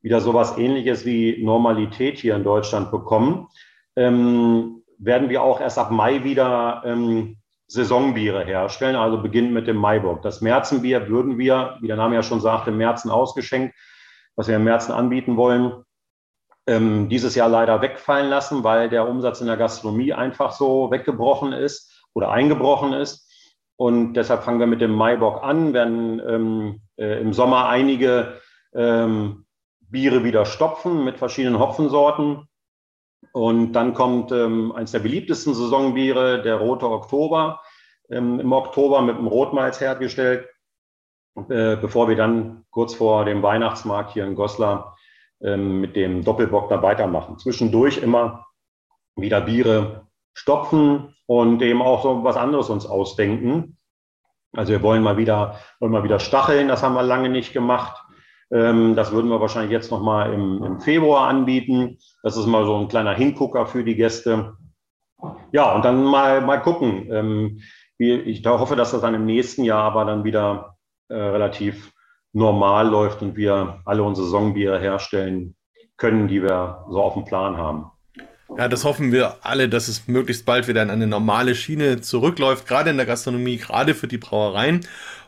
wieder 0.00 0.20
sowas 0.20 0.56
ähnliches 0.58 1.04
wie 1.04 1.42
Normalität 1.42 2.20
hier 2.20 2.36
in 2.36 2.44
Deutschland 2.44 2.92
bekommen, 2.92 3.48
ähm, 3.96 4.84
werden 4.98 5.28
wir 5.28 5.42
auch 5.42 5.60
erst 5.60 5.76
ab 5.76 5.90
Mai 5.90 6.22
wieder 6.22 6.84
ähm, 6.86 7.38
Saisonbiere 7.66 8.44
herstellen, 8.44 8.94
also 8.94 9.20
beginnen 9.20 9.52
mit 9.52 9.66
dem 9.66 9.76
Maibock. 9.76 10.22
Das 10.22 10.40
Märzenbier 10.40 11.08
würden 11.08 11.36
wir, 11.36 11.78
wie 11.80 11.88
der 11.88 11.96
Name 11.96 12.14
ja 12.14 12.22
schon 12.22 12.40
sagte, 12.40 12.70
im 12.70 12.76
Märzen 12.76 13.10
ausgeschenkt, 13.10 13.74
was 14.36 14.46
wir 14.46 14.54
im 14.54 14.64
Märzen 14.64 14.92
anbieten 14.92 15.36
wollen, 15.36 15.82
ähm, 16.66 17.08
dieses 17.08 17.34
Jahr 17.34 17.48
leider 17.48 17.80
wegfallen 17.80 18.28
lassen, 18.28 18.64
weil 18.64 18.88
der 18.88 19.08
Umsatz 19.08 19.40
in 19.40 19.46
der 19.46 19.56
Gastronomie 19.56 20.12
einfach 20.12 20.52
so 20.52 20.90
weggebrochen 20.90 21.52
ist 21.52 22.04
oder 22.14 22.30
eingebrochen 22.30 22.92
ist. 22.92 23.28
Und 23.76 24.14
deshalb 24.14 24.44
fangen 24.44 24.60
wir 24.60 24.66
mit 24.66 24.80
dem 24.80 24.92
Maibock 24.92 25.42
an, 25.42 25.72
werden 25.72 26.20
ähm, 26.26 26.82
äh, 26.96 27.20
im 27.20 27.32
Sommer 27.32 27.68
einige 27.68 28.40
ähm, 28.74 29.44
Biere 29.80 30.24
wieder 30.24 30.44
stopfen 30.44 31.04
mit 31.04 31.18
verschiedenen 31.18 31.58
Hopfensorten. 31.58 32.48
Und 33.32 33.72
dann 33.72 33.94
kommt 33.94 34.30
ähm, 34.30 34.72
eines 34.72 34.92
der 34.92 35.00
beliebtesten 35.00 35.54
Saisonbiere, 35.54 36.42
der 36.42 36.56
Rote 36.56 36.88
Oktober, 36.88 37.60
ähm, 38.10 38.40
im 38.40 38.52
Oktober 38.52 39.02
mit 39.02 39.16
dem 39.16 39.26
Rotmalz 39.26 39.80
hergestellt, 39.80 40.48
äh, 41.48 41.76
bevor 41.76 42.08
wir 42.08 42.16
dann 42.16 42.64
kurz 42.70 42.94
vor 42.94 43.24
dem 43.24 43.42
Weihnachtsmarkt 43.42 44.12
hier 44.12 44.26
in 44.26 44.34
Goslar 44.34 44.96
mit 45.42 45.96
dem 45.96 46.24
Doppelbock 46.24 46.68
da 46.68 46.82
weitermachen. 46.82 47.38
Zwischendurch 47.38 47.98
immer 47.98 48.46
wieder 49.16 49.40
Biere 49.40 50.06
stopfen 50.34 51.14
und 51.26 51.60
eben 51.62 51.82
auch 51.82 52.02
so 52.02 52.24
was 52.24 52.36
anderes 52.36 52.70
uns 52.70 52.86
ausdenken. 52.86 53.76
Also 54.54 54.72
wir 54.72 54.82
wollen 54.82 55.02
mal 55.02 55.16
wieder, 55.16 55.58
wollen 55.80 55.92
mal 55.92 56.04
wieder 56.04 56.20
stacheln, 56.20 56.68
das 56.68 56.82
haben 56.82 56.94
wir 56.94 57.02
lange 57.02 57.28
nicht 57.28 57.52
gemacht. 57.52 58.02
Ähm, 58.50 58.94
das 58.94 59.12
würden 59.12 59.30
wir 59.30 59.40
wahrscheinlich 59.40 59.72
jetzt 59.72 59.90
nochmal 59.90 60.32
im, 60.32 60.62
im 60.62 60.80
Februar 60.80 61.28
anbieten. 61.28 61.98
Das 62.22 62.36
ist 62.36 62.46
mal 62.46 62.66
so 62.66 62.76
ein 62.76 62.88
kleiner 62.88 63.14
Hingucker 63.14 63.66
für 63.66 63.82
die 63.82 63.96
Gäste. 63.96 64.56
Ja, 65.52 65.74
und 65.74 65.84
dann 65.84 66.04
mal, 66.04 66.40
mal 66.42 66.58
gucken. 66.58 67.08
Ähm, 67.10 67.60
ich 67.98 68.44
hoffe, 68.44 68.76
dass 68.76 68.90
das 68.90 69.00
dann 69.00 69.14
im 69.14 69.24
nächsten 69.24 69.64
Jahr 69.64 69.84
aber 69.84 70.04
dann 70.04 70.24
wieder 70.24 70.76
äh, 71.08 71.14
relativ 71.14 71.91
normal 72.32 72.88
läuft 72.88 73.22
und 73.22 73.36
wir 73.36 73.80
alle 73.84 74.02
unsere 74.02 74.26
Saisonbiere 74.26 74.80
herstellen 74.80 75.54
können, 75.96 76.28
die 76.28 76.42
wir 76.42 76.84
so 76.90 77.02
auf 77.02 77.14
dem 77.14 77.24
Plan 77.24 77.56
haben. 77.56 77.90
Ja, 78.56 78.68
das 78.68 78.84
hoffen 78.84 79.12
wir 79.12 79.36
alle, 79.42 79.68
dass 79.68 79.88
es 79.88 80.08
möglichst 80.08 80.44
bald 80.44 80.68
wieder 80.68 80.82
in 80.82 80.90
eine 80.90 81.06
normale 81.06 81.54
Schiene 81.54 82.00
zurückläuft, 82.00 82.66
gerade 82.66 82.90
in 82.90 82.96
der 82.96 83.06
Gastronomie, 83.06 83.56
gerade 83.56 83.94
für 83.94 84.08
die 84.08 84.18
Brauereien. 84.18 84.86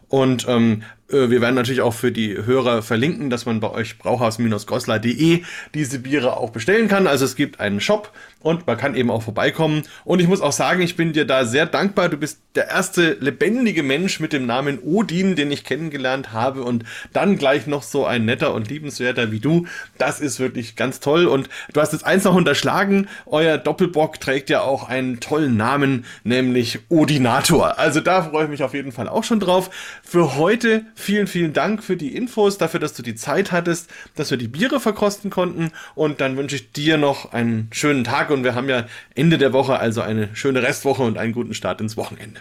Und 0.08 0.46
ähm, 0.48 0.82
äh, 1.03 1.03
wir 1.08 1.40
werden 1.40 1.54
natürlich 1.54 1.82
auch 1.82 1.94
für 1.94 2.12
die 2.12 2.34
Hörer 2.34 2.82
verlinken, 2.82 3.28
dass 3.28 3.44
man 3.44 3.60
bei 3.60 3.70
euch 3.70 3.98
brauhaus-goslar.de 3.98 5.42
diese 5.74 5.98
Biere 5.98 6.36
auch 6.38 6.50
bestellen 6.50 6.88
kann. 6.88 7.06
Also 7.06 7.26
es 7.26 7.36
gibt 7.36 7.60
einen 7.60 7.80
Shop 7.80 8.10
und 8.40 8.66
man 8.66 8.76
kann 8.76 8.94
eben 8.94 9.10
auch 9.10 9.22
vorbeikommen. 9.22 9.82
Und 10.04 10.20
ich 10.20 10.28
muss 10.28 10.40
auch 10.40 10.52
sagen, 10.52 10.82
ich 10.82 10.96
bin 10.96 11.12
dir 11.12 11.26
da 11.26 11.44
sehr 11.44 11.66
dankbar. 11.66 12.08
Du 12.08 12.16
bist 12.16 12.40
der 12.54 12.68
erste 12.68 13.16
lebendige 13.20 13.82
Mensch 13.82 14.20
mit 14.20 14.32
dem 14.32 14.46
Namen 14.46 14.78
Odin, 14.82 15.34
den 15.34 15.50
ich 15.50 15.64
kennengelernt 15.64 16.32
habe 16.32 16.62
und 16.62 16.84
dann 17.12 17.36
gleich 17.36 17.66
noch 17.66 17.82
so 17.82 18.06
ein 18.06 18.24
netter 18.24 18.54
und 18.54 18.68
liebenswerter 18.68 19.30
wie 19.30 19.40
du. 19.40 19.66
Das 19.98 20.20
ist 20.20 20.40
wirklich 20.40 20.76
ganz 20.76 21.00
toll. 21.00 21.26
Und 21.26 21.48
du 21.72 21.80
hast 21.80 21.92
jetzt 21.92 22.04
eins 22.04 22.24
noch 22.24 22.34
unterschlagen. 22.34 23.08
Euer 23.26 23.58
Doppelbock 23.58 24.20
trägt 24.20 24.50
ja 24.50 24.62
auch 24.62 24.88
einen 24.88 25.20
tollen 25.20 25.56
Namen, 25.56 26.04
nämlich 26.22 26.80
Odinator. 26.88 27.78
Also 27.78 28.00
da 28.00 28.22
freue 28.22 28.44
ich 28.44 28.50
mich 28.50 28.62
auf 28.62 28.74
jeden 28.74 28.92
Fall 28.92 29.08
auch 29.08 29.24
schon 29.24 29.40
drauf. 29.40 29.70
Für 30.02 30.36
heute 30.36 30.84
vielen, 30.94 31.26
vielen 31.26 31.52
Dank 31.52 31.82
für 31.82 31.96
die 31.96 32.16
Infos, 32.16 32.58
dafür, 32.58 32.80
dass 32.80 32.94
du 32.94 33.02
die 33.02 33.14
Zeit 33.14 33.52
hattest, 33.52 33.90
dass 34.14 34.30
wir 34.30 34.38
die 34.38 34.48
Biere 34.48 34.80
verkosten 34.80 35.30
konnten. 35.30 35.72
Und 35.94 36.20
dann 36.20 36.36
wünsche 36.36 36.56
ich 36.56 36.72
dir 36.72 36.96
noch 36.96 37.32
einen 37.32 37.68
schönen 37.72 38.04
Tag 38.04 38.30
und 38.30 38.44
wir 38.44 38.54
haben 38.54 38.68
ja 38.68 38.86
Ende 39.14 39.38
der 39.38 39.52
Woche 39.52 39.78
also 39.78 40.00
eine 40.00 40.34
schöne 40.34 40.62
Restwoche 40.62 41.02
und 41.02 41.18
einen 41.18 41.32
guten 41.32 41.54
Start 41.54 41.80
ins 41.80 41.96
Wochenende. 41.96 42.40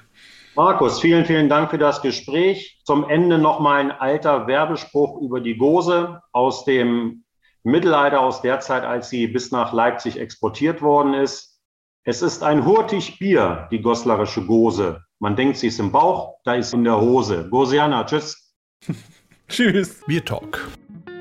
Markus, 0.55 1.01
vielen, 1.01 1.25
vielen 1.25 1.49
Dank 1.49 1.71
für 1.71 1.79
das 1.79 2.01
Gespräch. 2.01 2.79
Zum 2.83 3.09
Ende 3.09 3.39
nochmal 3.39 3.79
ein 3.79 3.91
alter 3.91 4.45
Werbespruch 4.45 5.19
über 5.21 5.39
die 5.39 5.57
Gose 5.57 6.21
aus 6.31 6.63
dem 6.63 7.23
Mittelalter, 7.63 8.19
aus 8.19 8.41
der 8.41 8.59
Zeit, 8.59 8.83
als 8.83 9.09
sie 9.09 9.27
bis 9.27 9.51
nach 9.51 9.73
Leipzig 9.73 10.19
exportiert 10.19 10.81
worden 10.81 11.15
ist. 11.15 11.59
Es 12.03 12.21
ist 12.21 12.43
ein 12.43 12.65
hurtig 12.65 13.17
Bier, 13.17 13.67
die 13.71 13.81
goslerische 13.81 14.45
Gose. 14.45 15.01
Man 15.19 15.37
denkt, 15.37 15.57
sie 15.57 15.67
ist 15.67 15.79
im 15.79 15.91
Bauch, 15.91 16.35
da 16.43 16.55
ist 16.55 16.71
sie 16.71 16.75
in 16.75 16.83
der 16.83 16.99
Hose. 16.99 17.47
Gosiana, 17.49 18.03
tschüss. 18.03 18.42
tschüss. 19.49 20.01
Bier 20.07 20.25
Talk, 20.25 20.67